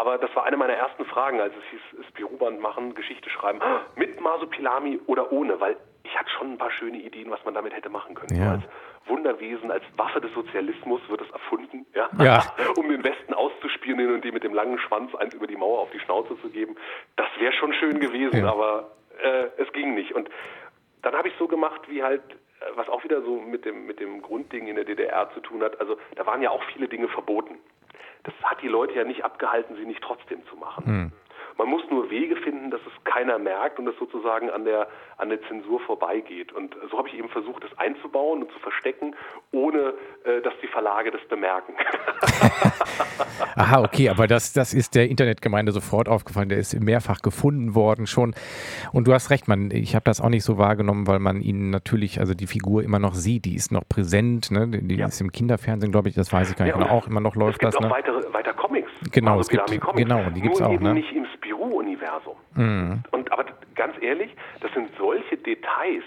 Aber 0.00 0.16
das 0.16 0.34
war 0.34 0.46
eine 0.46 0.56
meiner 0.56 0.72
ersten 0.72 1.04
Fragen, 1.04 1.42
als 1.42 1.52
es 1.54 1.62
hieß, 1.72 2.06
Spirou-Band 2.08 2.58
machen, 2.58 2.94
Geschichte 2.94 3.28
schreiben, 3.28 3.60
mit 3.96 4.18
Masupilami 4.18 4.98
oder 5.06 5.30
ohne, 5.30 5.60
weil 5.60 5.76
ich 6.04 6.18
hatte 6.18 6.30
schon 6.30 6.52
ein 6.52 6.56
paar 6.56 6.70
schöne 6.70 6.96
Ideen, 6.96 7.30
was 7.30 7.44
man 7.44 7.52
damit 7.52 7.74
hätte 7.74 7.90
machen 7.90 8.14
können. 8.14 8.40
Ja. 8.40 8.52
als 8.52 8.62
Wunderwesen, 9.04 9.70
als 9.70 9.84
Waffe 9.98 10.22
des 10.22 10.32
Sozialismus 10.32 11.02
wird 11.10 11.20
es 11.20 11.30
erfunden, 11.32 11.84
ja? 11.94 12.08
ja. 12.18 12.42
um 12.78 12.88
den 12.88 13.04
Westen 13.04 13.34
auszuspionieren 13.34 14.14
und 14.14 14.24
die 14.24 14.32
mit 14.32 14.42
dem 14.42 14.54
langen 14.54 14.78
Schwanz 14.78 15.14
eins 15.16 15.34
über 15.34 15.46
die 15.46 15.56
Mauer 15.56 15.80
auf 15.80 15.90
die 15.90 16.00
Schnauze 16.00 16.34
zu 16.40 16.48
geben. 16.48 16.76
Das 17.16 17.28
wäre 17.38 17.52
schon 17.52 17.74
schön 17.74 18.00
gewesen, 18.00 18.46
aber 18.46 18.92
äh, 19.22 19.48
es 19.58 19.70
ging 19.74 19.94
nicht. 19.94 20.14
Und 20.14 20.30
dann 21.02 21.14
habe 21.14 21.28
ich 21.28 21.34
so 21.38 21.46
gemacht, 21.46 21.82
wie 21.90 22.02
halt 22.02 22.22
äh, 22.60 22.64
was 22.74 22.88
auch 22.88 23.04
wieder 23.04 23.20
so 23.20 23.38
mit 23.38 23.66
dem, 23.66 23.84
mit 23.84 24.00
dem 24.00 24.22
Grundding 24.22 24.66
in 24.66 24.76
der 24.76 24.86
DDR 24.86 25.30
zu 25.34 25.40
tun 25.40 25.62
hat. 25.62 25.78
Also 25.78 25.98
da 26.16 26.24
waren 26.24 26.40
ja 26.40 26.48
auch 26.48 26.62
viele 26.72 26.88
Dinge 26.88 27.08
verboten. 27.08 27.58
Das 28.24 28.34
hat 28.42 28.62
die 28.62 28.68
Leute 28.68 28.94
ja 28.94 29.04
nicht 29.04 29.24
abgehalten, 29.24 29.76
sie 29.76 29.84
nicht 29.84 30.02
trotzdem 30.02 30.44
zu 30.46 30.56
machen. 30.56 30.84
Mhm. 30.86 31.12
Man 31.60 31.68
muss 31.68 31.82
nur 31.90 32.10
Wege 32.10 32.36
finden, 32.36 32.70
dass 32.70 32.80
es 32.86 33.04
keiner 33.04 33.38
merkt 33.38 33.78
und 33.78 33.86
es 33.86 33.94
sozusagen 33.98 34.48
an 34.48 34.64
der, 34.64 34.88
an 35.18 35.28
der 35.28 35.42
Zensur 35.42 35.78
vorbeigeht. 35.80 36.52
Und 36.52 36.74
so 36.90 36.96
habe 36.96 37.08
ich 37.08 37.14
eben 37.18 37.28
versucht, 37.28 37.62
das 37.62 37.78
einzubauen 37.78 38.42
und 38.42 38.50
zu 38.50 38.58
verstecken, 38.60 39.14
ohne 39.52 39.92
äh, 40.24 40.40
dass 40.40 40.54
die 40.62 40.68
Verlage 40.68 41.10
das 41.10 41.20
bemerken. 41.28 41.74
Aha, 43.56 43.82
okay, 43.82 44.08
aber 44.08 44.26
das, 44.26 44.54
das 44.54 44.72
ist 44.72 44.94
der 44.94 45.10
Internetgemeinde 45.10 45.72
sofort 45.72 46.08
aufgefallen. 46.08 46.48
Der 46.48 46.56
ist 46.56 46.80
mehrfach 46.80 47.20
gefunden 47.20 47.74
worden 47.74 48.06
schon. 48.06 48.34
Und 48.92 49.06
du 49.06 49.12
hast 49.12 49.28
recht, 49.28 49.46
man, 49.46 49.70
ich 49.70 49.94
habe 49.94 50.04
das 50.04 50.22
auch 50.22 50.30
nicht 50.30 50.44
so 50.44 50.56
wahrgenommen, 50.56 51.06
weil 51.06 51.18
man 51.18 51.42
ihn 51.42 51.68
natürlich, 51.68 52.20
also 52.20 52.32
die 52.32 52.46
Figur 52.46 52.82
immer 52.82 52.98
noch 52.98 53.12
sieht, 53.12 53.44
die 53.44 53.54
ist 53.54 53.70
noch 53.70 53.86
präsent, 53.86 54.50
ne? 54.50 54.66
die 54.68 54.96
ja. 54.96 55.08
ist 55.08 55.20
im 55.20 55.30
Kinderfernsehen, 55.30 55.92
glaube 55.92 56.08
ich, 56.08 56.14
das 56.14 56.32
weiß 56.32 56.50
ich 56.50 56.56
gar 56.56 56.64
nicht 56.64 56.74
ja. 56.74 56.90
Auch 56.90 57.06
immer 57.06 57.20
noch 57.20 57.36
läuft 57.36 57.62
das. 57.62 57.78
Ne? 57.78 57.90
Weiter 58.40 58.54
Comics. 58.54 58.90
Genau, 59.12 59.38
es 59.40 59.48
gibt, 59.48 59.66
Comics. 59.66 59.96
genau, 59.96 60.30
die 60.30 60.40
gibt 60.40 60.54
es 60.54 60.62
auch. 60.62 60.80
Ne? 60.80 60.94
nicht 60.94 61.12
im 61.12 61.26
Spirou-Universum. 61.34 62.36
Mhm. 62.54 63.02
Und 63.10 63.30
aber 63.32 63.44
ganz 63.74 63.94
ehrlich, 64.00 64.34
das 64.60 64.72
sind 64.72 64.90
solche 64.96 65.36
Details, 65.36 66.04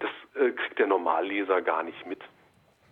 das 0.00 0.10
äh, 0.34 0.50
kriegt 0.50 0.78
der 0.78 0.88
Normalleser 0.88 1.62
gar 1.62 1.82
nicht 1.82 2.06
mit. 2.06 2.20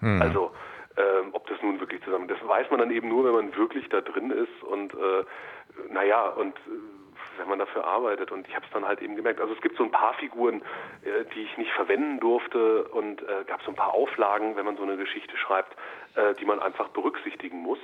Mhm. 0.00 0.22
Also 0.22 0.52
ähm, 0.96 1.30
ob 1.32 1.46
das 1.48 1.60
nun 1.62 1.80
wirklich 1.80 2.02
zusammen, 2.04 2.28
das 2.28 2.38
weiß 2.46 2.70
man 2.70 2.80
dann 2.80 2.90
eben 2.90 3.08
nur, 3.08 3.24
wenn 3.24 3.32
man 3.32 3.56
wirklich 3.56 3.88
da 3.88 4.00
drin 4.00 4.30
ist 4.30 4.62
und 4.62 4.94
äh, 4.94 5.92
naja, 5.92 6.28
und 6.28 6.56
äh, 6.56 7.38
wenn 7.38 7.48
man 7.48 7.58
dafür 7.58 7.84
arbeitet 7.84 8.30
und 8.32 8.48
ich 8.48 8.54
habe 8.54 8.64
es 8.64 8.72
dann 8.72 8.86
halt 8.86 9.02
eben 9.02 9.16
gemerkt. 9.16 9.40
Also 9.40 9.52
es 9.52 9.60
gibt 9.60 9.76
so 9.76 9.84
ein 9.84 9.90
paar 9.90 10.14
Figuren, 10.14 10.62
äh, 11.02 11.24
die 11.34 11.42
ich 11.42 11.56
nicht 11.58 11.72
verwenden 11.72 12.20
durfte 12.20 12.84
und 12.84 13.20
äh, 13.22 13.44
gab 13.46 13.62
so 13.62 13.70
ein 13.72 13.74
paar 13.74 13.92
Auflagen, 13.92 14.56
wenn 14.56 14.64
man 14.64 14.76
so 14.76 14.84
eine 14.84 14.96
Geschichte 14.96 15.36
schreibt, 15.36 15.76
äh, 16.14 16.34
die 16.34 16.44
man 16.44 16.60
einfach 16.60 16.88
berücksichtigen 16.88 17.58
muss, 17.58 17.78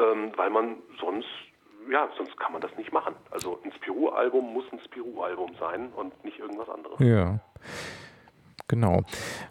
ähm, 0.00 0.32
weil 0.36 0.50
man 0.50 0.76
sonst 1.00 1.28
ja, 1.90 2.08
sonst 2.16 2.36
kann 2.38 2.52
man 2.52 2.60
das 2.60 2.76
nicht 2.76 2.92
machen. 2.92 3.14
Also 3.30 3.60
ein 3.64 3.72
Spirou-Album 3.72 4.52
muss 4.52 4.64
ein 4.72 4.80
Spirou-Album 4.80 5.54
sein 5.60 5.92
und 5.94 6.24
nicht 6.24 6.38
irgendwas 6.38 6.68
anderes. 6.68 6.98
Ja. 6.98 7.38
Genau. 8.68 9.02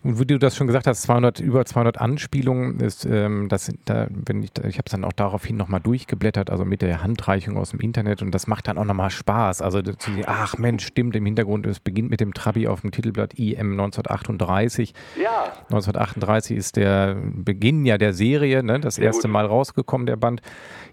Und 0.03 0.19
wie 0.19 0.25
du 0.25 0.37
das 0.37 0.57
schon 0.57 0.67
gesagt 0.67 0.87
hast, 0.87 1.03
200, 1.03 1.39
über 1.39 1.65
200 1.65 1.99
Anspielungen 2.01 2.81
ist, 2.81 3.05
ähm, 3.05 3.47
das, 3.47 3.71
da, 3.85 4.07
wenn 4.09 4.43
ich, 4.43 4.51
ich 4.57 4.77
habe 4.77 4.85
es 4.85 4.91
dann 4.91 5.05
auch 5.05 5.13
daraufhin 5.13 5.55
nochmal 5.55 5.79
durchgeblättert, 5.79 6.49
also 6.49 6.65
mit 6.65 6.81
der 6.81 7.01
Handreichung 7.01 7.57
aus 7.57 7.69
dem 7.69 7.79
Internet 7.79 8.21
und 8.21 8.31
das 8.31 8.47
macht 8.47 8.67
dann 8.67 8.77
auch 8.77 8.83
nochmal 8.83 9.11
Spaß. 9.11 9.61
Also 9.61 9.81
zu 9.81 10.11
sehen, 10.11 10.25
ach 10.27 10.57
Mensch, 10.57 10.85
stimmt, 10.85 11.15
im 11.15 11.25
Hintergrund, 11.25 11.65
es 11.65 11.79
beginnt 11.79 12.09
mit 12.09 12.19
dem 12.19 12.33
Trabi 12.33 12.67
auf 12.67 12.81
dem 12.81 12.91
Titelblatt 12.91 13.35
IM 13.35 13.71
1938. 13.71 14.93
Ja. 15.21 15.45
1938 15.69 16.57
ist 16.57 16.75
der 16.75 17.15
Beginn 17.15 17.85
ja 17.85 17.97
der 17.97 18.13
Serie, 18.13 18.63
ne, 18.63 18.81
das 18.81 18.95
Sehr 18.95 19.05
erste 19.05 19.27
gut. 19.27 19.31
Mal 19.31 19.45
rausgekommen, 19.45 20.07
der 20.07 20.17
Band. 20.17 20.41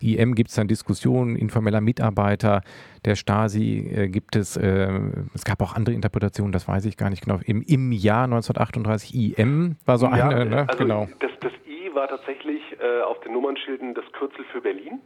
IM 0.03 0.34
gibt 0.34 0.50
es 0.50 0.57
dann 0.57 0.68
Diskussionen, 0.68 1.36
informeller 1.36 1.80
Mitarbeiter, 1.80 2.62
der 3.05 3.16
Stasi 3.16 3.90
äh, 3.94 4.09
gibt 4.09 4.36
es, 4.36 4.57
äh, 4.57 4.90
es 5.34 5.44
gab 5.44 5.62
auch 5.62 5.74
andere 5.74 5.94
Interpretationen, 5.94 6.53
das 6.53 6.68
weiß 6.68 6.84
ich 6.84 6.96
gar 6.96 7.11
nicht 7.11 7.24
genau. 7.24 7.40
Im, 7.44 7.62
im 7.62 7.92
Jahr 7.92 8.24
1938 8.24 9.38
IM 9.38 9.76
war 9.84 9.98
so 9.98 10.07
ja, 10.07 10.28
eine, 10.28 10.46
ne? 10.46 10.66
Also 10.68 10.84
genau. 10.84 11.09
Das, 11.20 11.30
das 11.40 11.53
I 11.66 11.94
war 11.94 12.09
tatsächlich 12.09 12.62
äh, 12.80 13.03
auf 13.03 13.20
den 13.20 13.32
Nummernschilden 13.32 13.94
das 13.94 14.05
Kürzel 14.12 14.44
für 14.53 14.61
Berlin. 14.61 15.00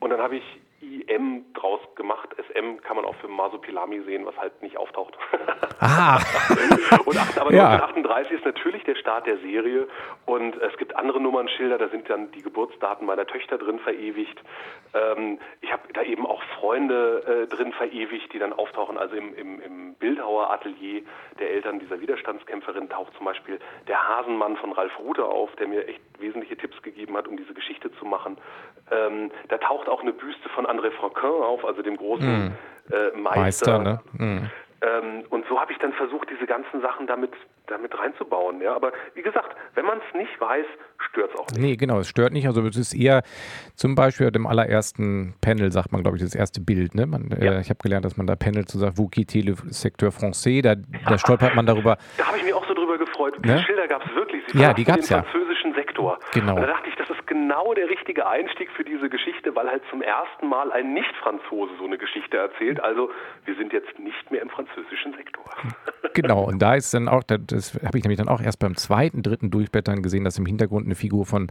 Und 0.00 0.10
dann 0.10 0.20
habe 0.20 0.36
ich 0.36 0.44
IM 1.02 1.44
draus 1.54 1.80
gemacht. 1.94 2.28
SM 2.36 2.80
kann 2.82 2.96
man 2.96 3.04
auch 3.04 3.14
für 3.16 3.28
Masopilami 3.28 4.02
sehen, 4.02 4.26
was 4.26 4.36
halt 4.36 4.62
nicht 4.62 4.76
auftaucht. 4.76 5.16
Ah. 5.80 6.18
und 7.04 7.16
acht, 7.16 7.38
aber 7.38 7.52
ja. 7.52 7.72
1938 7.72 8.32
ist 8.32 8.44
natürlich 8.44 8.84
der 8.84 8.94
Start 8.94 9.26
der 9.26 9.38
Serie 9.38 9.88
und 10.26 10.56
es 10.56 10.76
gibt 10.78 10.96
andere 10.96 11.20
Nummernschilder, 11.20 11.78
da 11.78 11.88
sind 11.88 12.08
dann 12.08 12.30
die 12.32 12.42
Geburtsdaten 12.42 13.06
meiner 13.06 13.26
Töchter 13.26 13.58
drin 13.58 13.78
verewigt. 13.80 14.40
Ähm, 14.94 15.38
ich 15.60 15.72
habe 15.72 15.82
da 15.92 16.02
eben 16.02 16.26
auch 16.26 16.42
Freunde 16.60 17.46
äh, 17.50 17.54
drin 17.54 17.72
verewigt, 17.72 18.32
die 18.32 18.38
dann 18.38 18.52
auftauchen. 18.52 18.96
Also 18.98 19.16
im, 19.16 19.34
im, 19.34 19.60
im 19.60 19.94
Bildhauer 19.94 20.50
Atelier 20.50 21.02
der 21.38 21.50
Eltern 21.50 21.80
dieser 21.80 22.00
Widerstandskämpferin 22.00 22.88
taucht 22.88 23.14
zum 23.16 23.26
Beispiel 23.26 23.58
der 23.88 24.08
Hasenmann 24.08 24.56
von 24.56 24.72
Ralf 24.72 24.98
Rute 24.98 25.24
auf, 25.24 25.54
der 25.56 25.68
mir 25.68 25.88
echt 25.88 26.00
wesentliche 26.18 26.56
Tipps 26.56 26.80
gegeben 26.82 27.16
hat, 27.16 27.28
um 27.28 27.36
diese 27.36 27.54
Geschichte 27.54 27.90
zu 27.98 28.04
machen. 28.04 28.38
Ähm, 28.90 29.30
da 29.48 29.58
taucht 29.58 29.88
auch 29.88 30.02
eine 30.02 30.12
Büste 30.12 30.48
von 30.50 30.66
André 30.66 30.83
Franquin 30.92 31.42
auf, 31.42 31.64
also 31.64 31.82
dem 31.82 31.96
großen 31.96 32.48
mm. 32.48 32.92
äh, 32.92 33.16
Meister. 33.16 33.78
Meister 33.78 33.78
ne? 33.78 34.00
mm. 34.12 34.50
ähm, 34.82 35.24
und 35.30 35.44
so 35.48 35.60
habe 35.60 35.72
ich 35.72 35.78
dann 35.78 35.92
versucht, 35.92 36.28
diese 36.30 36.46
ganzen 36.46 36.80
Sachen 36.80 37.06
damit, 37.06 37.32
damit 37.66 37.98
reinzubauen. 37.98 38.60
Ja? 38.60 38.74
Aber 38.74 38.92
wie 39.14 39.22
gesagt, 39.22 39.56
wenn 39.74 39.86
man 39.86 39.98
es 39.98 40.14
nicht 40.16 40.40
weiß, 40.40 40.66
stört 40.98 41.30
es 41.32 41.40
auch 41.40 41.46
nicht. 41.48 41.60
Nee, 41.60 41.76
genau, 41.76 41.98
es 41.98 42.08
stört 42.08 42.32
nicht. 42.32 42.46
Also 42.46 42.62
es 42.62 42.76
ist 42.76 42.94
eher 42.94 43.22
zum 43.74 43.94
Beispiel 43.94 44.30
dem 44.30 44.46
allerersten 44.46 45.34
Panel, 45.40 45.72
sagt 45.72 45.92
man, 45.92 46.02
glaube 46.02 46.16
ich, 46.16 46.22
das 46.22 46.34
erste 46.34 46.60
Bild. 46.60 46.94
Ne? 46.94 47.06
Man, 47.06 47.30
äh, 47.30 47.44
ja. 47.44 47.52
äh, 47.52 47.60
ich 47.60 47.70
habe 47.70 47.78
gelernt, 47.82 48.04
dass 48.04 48.16
man 48.16 48.26
da 48.26 48.36
Panel 48.36 48.64
zu 48.66 48.78
sagt, 48.78 48.98
Wookie 48.98 49.26
le 49.40 49.54
Secteur 49.70 50.10
Français, 50.10 50.62
da, 50.62 50.74
da 50.74 51.18
stolpert 51.18 51.54
man 51.54 51.66
darüber. 51.66 51.96
Da 52.18 52.26
habe 52.26 52.38
ich 52.38 52.44
mich 52.44 52.54
auch 52.54 52.66
so 52.66 52.74
drüber 52.74 52.98
gefreut. 52.98 53.34
Ne? 53.44 53.56
Die 53.56 53.62
Schilder 53.64 53.88
gab 53.88 54.04
es 54.04 54.14
wirklich. 54.14 54.42
Sie 54.48 54.58
ja, 54.58 54.72
die 54.72 54.84
gab 54.84 54.98
es 54.98 55.08
ja. 55.08 55.22
französischen 55.22 55.74
Sektor. 56.04 56.18
Genau. 56.32 56.56
Und 56.56 56.62
da 56.62 56.66
dachte 56.66 56.88
ich, 56.88 56.96
das 56.96 57.10
ist 57.10 57.26
genau 57.26 57.74
der 57.74 57.88
richtige 57.88 58.26
Einstieg 58.26 58.70
für 58.70 58.84
diese 58.84 59.08
Geschichte, 59.08 59.54
weil 59.54 59.68
halt 59.68 59.82
zum 59.90 60.02
ersten 60.02 60.48
Mal 60.48 60.72
ein 60.72 60.92
Nicht-Franzose 60.92 61.72
so 61.78 61.84
eine 61.84 61.98
Geschichte 61.98 62.36
erzählt. 62.36 62.80
Also 62.80 63.10
wir 63.44 63.54
sind 63.56 63.72
jetzt 63.72 63.98
nicht 63.98 64.30
mehr 64.30 64.42
im 64.42 64.50
französischen 64.50 65.14
Sektor. 65.14 65.44
Genau, 66.12 66.44
und 66.44 66.62
da 66.62 66.76
ist 66.76 66.94
dann 66.94 67.08
auch, 67.08 67.24
das 67.24 67.74
habe 67.84 67.98
ich 67.98 68.04
nämlich 68.04 68.18
dann 68.18 68.28
auch 68.28 68.40
erst 68.40 68.60
beim 68.60 68.76
zweiten, 68.76 69.24
dritten 69.24 69.50
Durchblättern 69.50 70.00
gesehen, 70.00 70.22
dass 70.22 70.38
im 70.38 70.46
Hintergrund 70.46 70.86
eine 70.86 70.94
Figur 70.94 71.26
von 71.26 71.50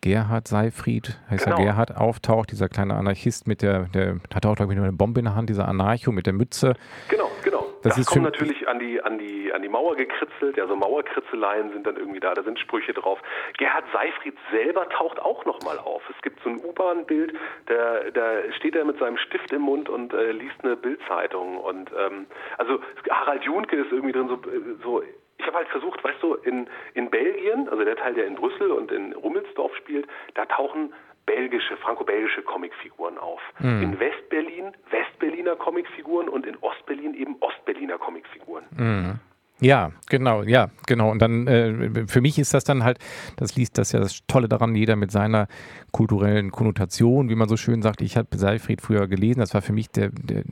Gerhard 0.00 0.48
Seifried, 0.48 1.20
heißt 1.28 1.44
genau. 1.44 1.58
er 1.58 1.64
Gerhard, 1.64 1.96
auftaucht, 1.96 2.52
dieser 2.52 2.70
kleine 2.70 2.94
Anarchist 2.94 3.46
mit 3.46 3.60
der, 3.60 3.84
der 3.94 4.16
hat 4.34 4.46
auch, 4.46 4.56
glaube 4.56 4.72
ich, 4.72 4.76
nur 4.76 4.86
eine 4.86 4.96
Bombe 4.96 5.20
in 5.20 5.26
der 5.26 5.34
Hand, 5.34 5.50
dieser 5.50 5.68
Anarcho 5.68 6.10
mit 6.10 6.24
der 6.24 6.32
Mütze. 6.32 6.74
Genau, 7.08 7.30
genau. 7.44 7.51
Das, 7.82 7.96
das 7.96 8.06
kommt 8.06 8.22
natürlich 8.22 8.68
an 8.68 8.78
die, 8.78 9.02
an, 9.02 9.18
die, 9.18 9.52
an 9.52 9.62
die 9.62 9.68
Mauer 9.68 9.96
gekritzelt, 9.96 10.56
ja, 10.56 10.66
so 10.66 10.76
Mauerkritzeleien 10.76 11.72
sind 11.72 11.86
dann 11.86 11.96
irgendwie 11.96 12.20
da, 12.20 12.34
da 12.34 12.42
sind 12.42 12.58
Sprüche 12.58 12.92
drauf. 12.92 13.20
Gerhard 13.58 13.84
Seifried 13.92 14.36
selber 14.50 14.88
taucht 14.88 15.18
auch 15.20 15.44
nochmal 15.44 15.78
auf. 15.78 16.02
Es 16.14 16.20
gibt 16.22 16.40
so 16.42 16.50
ein 16.50 16.58
U-Bahn-Bild, 16.64 17.34
da, 17.66 18.10
da 18.10 18.52
steht 18.52 18.76
er 18.76 18.84
mit 18.84 18.98
seinem 18.98 19.16
Stift 19.18 19.52
im 19.52 19.62
Mund 19.62 19.88
und 19.88 20.12
äh, 20.12 20.32
liest 20.32 20.62
eine 20.62 20.76
Bildzeitung. 20.76 21.58
Und 21.58 21.90
ähm, 21.98 22.26
also 22.58 22.78
Harald 23.10 23.44
Junke 23.44 23.76
ist 23.76 23.90
irgendwie 23.90 24.12
drin 24.12 24.28
so, 24.28 24.40
so 24.82 25.02
ich 25.38 25.46
habe 25.46 25.56
halt 25.56 25.68
versucht, 25.68 26.02
weißt 26.04 26.22
du, 26.22 26.34
in, 26.34 26.68
in 26.94 27.10
Belgien, 27.10 27.68
also 27.68 27.84
der 27.84 27.96
Teil, 27.96 28.14
der 28.14 28.26
in 28.26 28.36
Brüssel 28.36 28.70
und 28.70 28.92
in 28.92 29.12
Rummelsdorf 29.12 29.74
spielt, 29.76 30.06
da 30.34 30.46
tauchen 30.46 30.92
belgische, 31.26 31.76
franco-belgische 31.78 32.42
Comicfiguren 32.42 33.18
auf. 33.18 33.40
Mhm. 33.58 33.82
In 33.82 34.00
Westberlin 34.00 34.72
Westberliner 34.90 35.56
Comicfiguren 35.56 36.28
und 36.28 36.46
in 36.46 36.60
Comicfiguren. 36.60 36.81
Mhm. 38.82 39.20
Ja, 39.60 39.92
genau, 40.08 40.42
ja, 40.42 40.70
genau. 40.86 41.12
Und 41.12 41.22
dann 41.22 41.46
äh, 41.46 42.06
für 42.08 42.20
mich 42.20 42.36
ist 42.36 42.52
das 42.52 42.64
dann 42.64 42.82
halt, 42.82 42.98
das 43.36 43.54
liest 43.54 43.78
das 43.78 43.92
ja 43.92 44.00
das 44.00 44.22
Tolle 44.26 44.48
daran, 44.48 44.74
jeder 44.74 44.96
mit 44.96 45.12
seiner 45.12 45.46
kulturellen 45.92 46.50
Konnotation, 46.50 47.28
wie 47.28 47.36
man 47.36 47.48
so 47.48 47.56
schön 47.56 47.80
sagt. 47.80 48.02
Ich 48.02 48.16
habe 48.16 48.36
Seifried 48.36 48.80
früher 48.80 49.06
gelesen, 49.06 49.38
das 49.38 49.54
war 49.54 49.62
für 49.62 49.72
mich 49.72 49.88
der, 49.88 50.10
der 50.10 50.42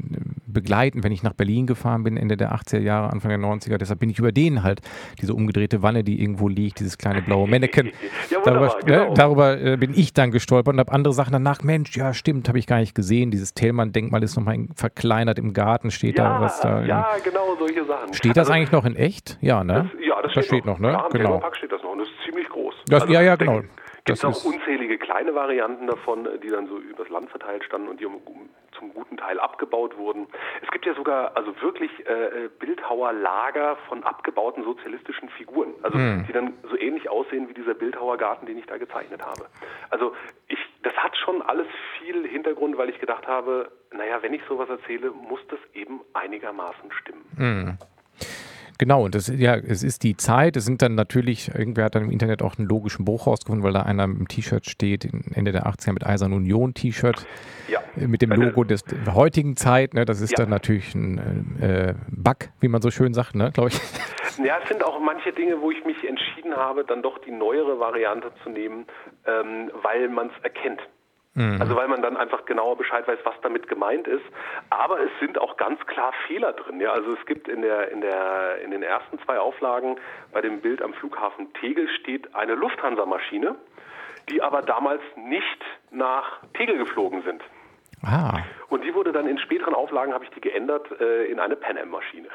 begleitend, 0.51 1.05
wenn 1.05 1.13
ich 1.13 1.23
nach 1.23 1.33
Berlin 1.33 1.67
gefahren 1.67 2.03
bin, 2.03 2.17
Ende 2.17 2.37
der 2.37 2.53
80er 2.53 2.81
Jahre, 2.81 3.11
Anfang 3.11 3.31
der 3.31 3.39
90er. 3.39 3.79
Deshalb 3.79 4.01
bin 4.01 4.11
ich 4.11 4.19
über 4.19 4.33
den 4.33 4.63
halt, 4.63 4.81
diese 5.21 5.35
umgedrehte 5.35 5.83
Wanne, 5.83 6.05
die 6.05 6.21
irgendwo 6.21 6.49
liegt, 6.49 6.81
dieses 6.81 6.99
kleine 6.99 7.23
blaue 7.23 7.49
Mannequin. 7.49 7.93
ja, 8.31 8.41
darüber, 8.45 8.67
ne, 8.67 8.75
genau. 8.85 9.09
ne, 9.09 9.15
darüber 9.15 9.61
äh, 9.61 9.77
bin 9.77 9.93
ich 9.95 10.13
dann 10.13 10.31
gestolpert 10.31 10.75
und 10.75 10.81
habe 10.81 10.93
andere 10.93 11.15
Sachen 11.15 11.33
danach, 11.33 11.63
Mensch, 11.63 11.97
ja, 11.97 12.13
stimmt, 12.13 12.49
habe 12.49 12.59
ich 12.59 12.67
gar 12.67 12.79
nicht 12.79 12.95
gesehen. 12.95 13.31
Dieses 13.31 13.55
Thälmann-Denkmal 13.55 14.23
ist 14.23 14.37
nochmal 14.37 14.67
verkleinert 14.75 15.39
im 15.39 15.53
Garten, 15.53 15.91
steht 15.91 16.19
ja, 16.19 16.25
da 16.25 16.41
was 16.41 16.61
da. 16.61 16.85
Ja, 16.85 17.09
genau, 17.23 17.57
solche 17.59 17.85
Sachen. 17.85 18.15
Steht 18.15 18.33
das 18.33 18.49
also, 18.49 18.53
eigentlich 18.53 18.73
noch 18.73 18.85
in 18.85 18.97
echt? 18.97 19.39
Ja, 19.41 19.65
ne? 19.65 19.91
Das, 19.93 20.05
ja, 20.07 20.23
das, 20.23 20.33
das 20.35 20.47
steht, 20.47 20.65
noch, 20.65 20.79
noch 20.79 20.91
ne? 20.91 20.93
Ja, 20.93 21.09
genau. 21.09 21.39
Park 21.39 21.57
steht 21.57 21.73
das 21.73 21.83
noch 21.83 21.93
und 21.93 21.99
das 22.01 22.09
ist 22.09 22.25
ziemlich 22.25 22.49
groß. 22.49 22.75
Das, 22.87 23.03
also, 23.03 23.15
ja, 23.15 23.23
ja, 23.23 23.37
genau. 23.37 23.63
Gibt 24.05 24.19
es 24.19 24.25
auch 24.25 24.45
unzählige 24.45 24.99
kleine 24.99 25.35
Varianten 25.35 25.87
davon, 25.87 26.27
die 26.43 26.49
dann 26.49 26.67
so 26.67 26.79
übers 26.79 27.09
Land 27.11 27.31
verteilt 27.31 27.65
standen 27.65 27.89
und 27.89 28.01
die 28.01 28.07
zum 28.81 28.93
guten 28.93 29.17
Teil 29.17 29.39
abgebaut 29.39 29.97
wurden. 29.97 30.27
Es 30.63 30.71
gibt 30.71 30.87
ja 30.87 30.95
sogar 30.95 31.37
also 31.37 31.55
wirklich 31.63 31.91
äh, 32.07 32.49
Bildhauerlager 32.59 33.77
von 33.89 34.03
abgebauten 34.03 34.65
sozialistischen 34.65 35.29
Figuren, 35.31 35.75
also 35.83 35.99
hm. 35.99 36.25
die 36.27 36.33
dann 36.33 36.55
so 36.69 36.77
ähnlich 36.77 37.09
aussehen 37.09 37.49
wie 37.49 37.55
dieser 37.55 37.75
Bildhauergarten, 37.75 38.47
den 38.47 38.59
ich 38.59 38.67
da 38.67 38.79
gezeichnet 38.79 39.23
habe. 39.25 39.47
Also 39.91 40.15
ich, 40.49 40.59
das 40.83 40.95
hat 40.95 41.17
schon 41.17 41.43
alles 41.43 41.67
viel 41.99 42.27
Hintergrund, 42.27 42.77
weil 42.79 42.89
ich 42.89 42.99
gedacht 42.99 43.29
habe, 43.29 43.71
naja, 43.93 44.23
wenn 44.23 44.35
ich 44.35 44.43
sowas 44.49 44.69
erzähle, 44.69 45.11
muss 45.11 45.41
das 45.49 45.61
eben 45.75 46.01
einigermaßen 46.15 46.91
stimmen. 46.93 47.25
Hm. 47.37 47.79
Genau, 48.81 49.05
und 49.05 49.15
das, 49.15 49.29
ja, 49.29 49.57
es 49.57 49.83
ist 49.83 50.05
die 50.05 50.17
Zeit. 50.17 50.57
Es 50.57 50.65
sind 50.65 50.81
dann 50.81 50.95
natürlich, 50.95 51.55
irgendwer 51.55 51.85
hat 51.85 51.95
dann 51.97 52.05
im 52.05 52.11
Internet 52.11 52.41
auch 52.41 52.57
einen 52.57 52.67
logischen 52.67 53.05
Bruch 53.05 53.27
rausgefunden, 53.27 53.63
weil 53.63 53.75
da 53.75 53.83
einer 53.83 54.05
im 54.05 54.27
T-Shirt 54.27 54.65
steht, 54.65 55.07
Ende 55.35 55.53
der 55.53 55.67
80er 55.67 55.93
mit 55.93 56.07
Eisern 56.07 56.33
Union 56.33 56.73
T-Shirt, 56.73 57.27
ja. 57.69 57.81
Mit 57.97 58.23
dem 58.23 58.31
Logo 58.31 58.65
des, 58.65 58.83
der 58.85 59.15
heutigen 59.15 59.55
Zeit. 59.59 59.93
Ne, 59.93 60.07
das 60.07 60.23
ist 60.23 60.31
ja. 60.31 60.37
dann 60.39 60.49
natürlich 60.49 60.95
ein 60.95 61.61
äh, 61.61 61.93
Bug, 62.09 62.49
wie 62.61 62.69
man 62.69 62.81
so 62.81 62.91
schön 62.91 63.13
sagt, 63.13 63.35
ne, 63.35 63.51
glaube 63.53 63.69
ich. 63.69 63.81
Ja, 64.43 64.57
es 64.63 64.69
sind 64.71 64.83
auch 64.83 64.99
manche 65.01 65.33
Dinge, 65.33 65.61
wo 65.61 65.71
ich 65.71 65.85
mich 65.85 66.03
entschieden 66.09 66.57
habe, 66.57 66.83
dann 66.85 67.03
doch 67.03 67.19
die 67.19 67.31
neuere 67.31 67.79
Variante 67.79 68.33
zu 68.43 68.49
nehmen, 68.49 68.87
ähm, 69.27 69.71
weil 69.83 70.09
man 70.09 70.29
es 70.29 70.43
erkennt. 70.43 70.81
Mhm. 71.35 71.59
Also 71.61 71.77
weil 71.77 71.89
man 71.89 72.03
dann 72.03 72.17
einfach 72.17 72.45
genauer 72.45 72.77
Bescheid 72.77 73.07
weiß, 73.07 73.19
was 73.25 73.35
damit 73.43 73.69
gemeint 73.69 74.09
ist. 74.09 74.25
Aber 74.71 75.01
es 75.01 75.11
sind 75.21 75.39
auch 75.39 75.57
ganz 75.57 75.85
klar 75.87 76.13
Fehler 76.27 76.53
drin. 76.53 76.81
Ja, 76.81 76.93
also 76.93 77.13
es 77.13 77.25
gibt 77.27 77.49
in 77.49 77.63
der 77.63 77.91
in 77.91 78.01
der 78.01 78.59
in 78.65 78.71
den 78.71 78.83
ersten 78.83 79.19
zwei 79.21 79.39
Auflagen 79.39 79.97
bei 80.33 80.41
dem 80.41 80.61
Bild 80.61 80.83
am 80.83 80.93
Flughafen 80.95 81.53
Tegel 81.55 81.89
steht 82.01 82.35
eine 82.35 82.55
Lufthansa-Maschine, 82.55 83.55
die 84.29 84.43
aber 84.43 84.63
damals 84.63 85.03
nicht 85.17 85.65
nach 85.91 86.41
Tegel 86.55 86.79
geflogen 86.79 87.23
sind. 87.23 87.43
Ah. 88.03 88.39
Und 88.69 88.83
die 88.83 88.95
wurde 88.95 89.13
dann 89.13 89.27
in 89.27 89.39
späteren 89.39 89.75
Auflagen, 89.75 90.15
habe 90.15 90.25
ich 90.25 90.31
die 90.31 90.41
geändert, 90.41 90.87
äh, 91.01 91.27
in 91.27 91.39
eine 91.39 91.57
Pan 91.57 91.77
Am-Maschine. 91.77 92.29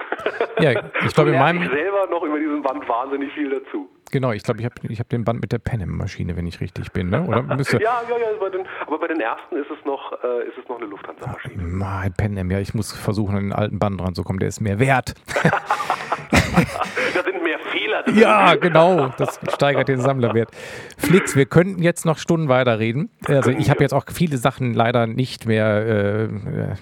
Ja, 0.60 0.72
ich 1.04 1.14
glaube 1.16 1.32
in 1.32 1.40
meinem... 1.40 1.64
Ich 1.64 1.70
selber 1.70 2.08
noch 2.08 2.24
über 2.24 2.38
diesen 2.38 2.62
Band 2.62 2.88
wahnsinnig 2.88 3.34
viel 3.34 3.50
dazu. 3.50 3.90
Genau, 4.16 4.32
ich 4.32 4.44
glaube, 4.44 4.62
ich 4.62 4.66
habe 4.66 4.76
ich 4.84 5.02
hab 5.02 5.10
den 5.10 5.26
Band 5.26 5.42
mit 5.42 5.52
der 5.52 5.60
Pan 5.60 5.82
Am-Maschine, 5.82 6.38
wenn 6.38 6.48
ich 6.48 6.62
richtig 6.62 6.94
bin, 6.94 7.10
ne? 7.10 7.28
Oder 7.28 7.44
müsste... 7.44 7.74
ja, 7.82 8.02
ja, 8.10 8.18
ja, 8.18 8.28
bei 8.40 8.50
den, 8.50 8.66
aber 8.88 8.98
bei 8.98 9.10
den 9.10 9.20
ersten 9.20 9.58
ist 9.58 9.70
es 9.70 9.86
noch, 9.86 10.14
äh, 10.24 10.48
ist 10.48 10.58
es 10.58 10.66
noch 10.70 10.78
eine 10.78 10.86
Lufthansa-Maschine. 10.86 11.62
Mein 11.62 12.14
Pan 12.14 12.38
Am, 12.38 12.50
ja, 12.50 12.62
ich 12.62 12.74
muss 12.74 12.94
versuchen, 12.94 13.36
an 13.36 13.44
den 13.44 13.52
alten 13.52 13.78
Band 13.78 14.00
dran 14.00 14.16
zu 14.16 14.24
kommen, 14.24 14.40
der 14.40 14.48
ist 14.48 14.62
mehr 14.62 14.80
wert. 14.80 15.16
da 17.14 17.25
mehr 17.56 17.72
Fehler 17.72 18.04
drin. 18.04 18.18
Ja, 18.18 18.56
genau, 18.56 19.10
das 19.18 19.40
steigert 19.54 19.88
den 19.88 20.02
Sammlerwert. 20.02 20.50
Flix, 20.98 21.36
wir 21.36 21.46
könnten 21.46 21.82
jetzt 21.82 22.06
noch 22.06 22.18
Stunden 22.18 22.50
weiterreden. 22.50 23.10
Also 23.28 23.52
ich 23.52 23.70
habe 23.70 23.82
jetzt 23.82 23.94
auch 23.94 24.06
viele 24.12 24.38
Sachen 24.38 24.74
leider 24.74 25.08
nicht 25.08 25.46
mehr 25.46 25.86
äh, 25.86 26.28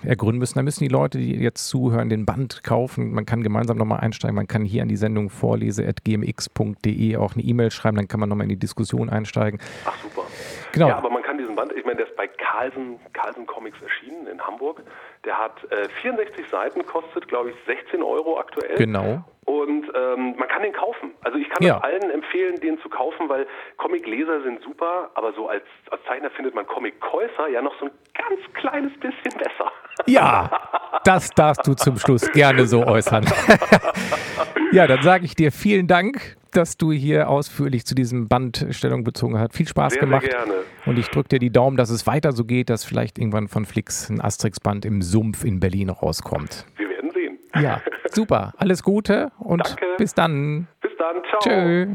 ergründen 0.08 0.40
müssen. 0.40 0.56
Da 0.56 0.64
müssen 0.64 0.84
die 0.84 0.90
Leute, 0.90 1.18
die 1.18 1.36
jetzt 1.36 1.68
zuhören, 1.68 2.10
den 2.10 2.26
Band 2.26 2.64
kaufen. 2.64 3.14
Man 3.14 3.26
kann 3.26 3.44
gemeinsam 3.44 3.78
nochmal 3.78 4.00
einsteigen. 4.00 4.36
Man 4.36 4.48
kann 4.48 4.64
hier 4.64 4.82
an 4.82 4.88
die 4.88 4.98
Sendung 4.98 5.30
vorlese.gmx.de 5.30 7.18
auch 7.18 7.34
eine 7.34 7.44
E-Mail 7.44 7.72
schreiben. 7.72 7.98
Dann 7.98 8.08
kann 8.08 8.20
man 8.20 8.30
nochmal 8.30 8.46
in 8.46 8.50
die 8.50 8.60
Diskussion 8.60 9.10
einsteigen. 9.10 9.60
Ach 9.86 9.98
super. 10.02 10.24
Genau. 10.72 10.88
Ja, 10.88 10.98
aber 10.98 11.10
man 11.12 11.22
kann 11.22 11.38
diesen 11.38 11.53
Band, 11.64 11.78
ich 11.78 11.86
meine, 11.86 11.98
der 11.98 12.08
ist 12.08 12.16
bei 12.16 12.28
Carlsen, 12.28 13.00
Carlsen 13.14 13.46
Comics 13.46 13.82
erschienen 13.82 14.28
in 14.28 14.42
Hamburg. 14.42 14.82
Der 15.26 15.38
hat 15.38 15.64
äh, 15.72 15.88
64 16.02 16.46
Seiten, 16.50 16.86
kostet, 16.86 17.28
glaube 17.28 17.52
ich, 17.52 17.56
16 17.66 18.02
Euro 18.02 18.40
aktuell. 18.40 18.76
Genau. 18.76 19.24
Und 19.46 19.92
ähm, 19.94 20.36
man 20.38 20.48
kann 20.48 20.64
den 20.64 20.74
kaufen. 20.74 21.12
Also 21.22 21.38
ich 21.38 21.50
kann 21.50 21.66
ja. 21.66 21.78
allen 21.80 22.10
empfehlen, 22.10 22.60
den 22.62 22.80
zu 22.80 22.90
kaufen, 22.90 23.28
weil 23.28 23.46
Comicleser 23.78 24.42
sind 24.42 24.62
super, 24.62 25.12
aber 25.16 25.34
so 25.34 25.48
als, 25.48 25.64
als 25.92 26.02
Zeichner 26.08 26.30
findet 26.32 26.56
man 26.56 26.66
Comickäufer 26.66 27.50
ja 27.50 27.62
noch 27.62 27.78
so 27.80 27.86
ein 27.86 27.92
ganz 28.14 28.42
kleines 28.54 28.94
bisschen 29.00 29.38
besser. 29.38 29.72
Ja, 30.06 30.50
das 31.04 31.30
darfst 31.32 31.68
du 31.68 31.74
zum 31.74 31.98
Schluss 31.98 32.32
gerne 32.32 32.66
so 32.66 32.86
äußern. 32.86 33.26
ja, 34.72 34.88
dann 34.88 35.02
sage 35.02 35.26
ich 35.26 35.36
dir 35.36 35.52
vielen 35.52 35.88
Dank, 35.88 36.38
dass 36.54 36.78
du 36.78 36.92
hier 36.92 37.30
ausführlich 37.30 37.86
zu 37.86 37.96
diesem 37.96 38.28
Band 38.28 38.66
Stellung 38.72 39.04
bezogen 39.04 39.38
hast. 39.38 39.54
Viel 39.54 39.68
Spaß 39.68 39.94
sehr, 39.94 40.02
gemacht. 40.02 40.24
Sehr 40.24 40.32
gerne. 40.32 40.54
Und 40.86 40.98
ich 40.98 41.08
drücke 41.10 41.30
dir 41.30 41.40
die 41.40 41.52
Daumen, 41.52 41.78
dass 41.78 41.90
es 41.90 42.08
weiter 42.08 42.32
so 42.32 42.46
geht, 42.46 42.70
dass 42.70 42.84
vielleicht 42.84 43.18
irgendwann 43.18 43.48
von 43.48 43.66
Flix 43.66 44.10
ein 44.10 44.22
Asterix-Band 44.22 44.86
im 44.86 45.02
Sumpf 45.02 45.44
in 45.44 45.60
Berlin 45.60 45.90
rauskommt. 45.90 46.66
Wir 46.78 46.90
werden 46.90 47.12
sehen. 47.12 47.38
Ja, 47.56 47.82
super. 48.12 48.54
Alles 48.58 48.84
Gute 48.84 49.32
und 49.40 49.66
Danke. 49.68 49.86
bis 49.98 50.14
dann. 50.14 50.68
Bis 50.82 50.92
dann. 50.98 51.22
Ciao. 51.30 51.40
Tschö. 51.42 51.88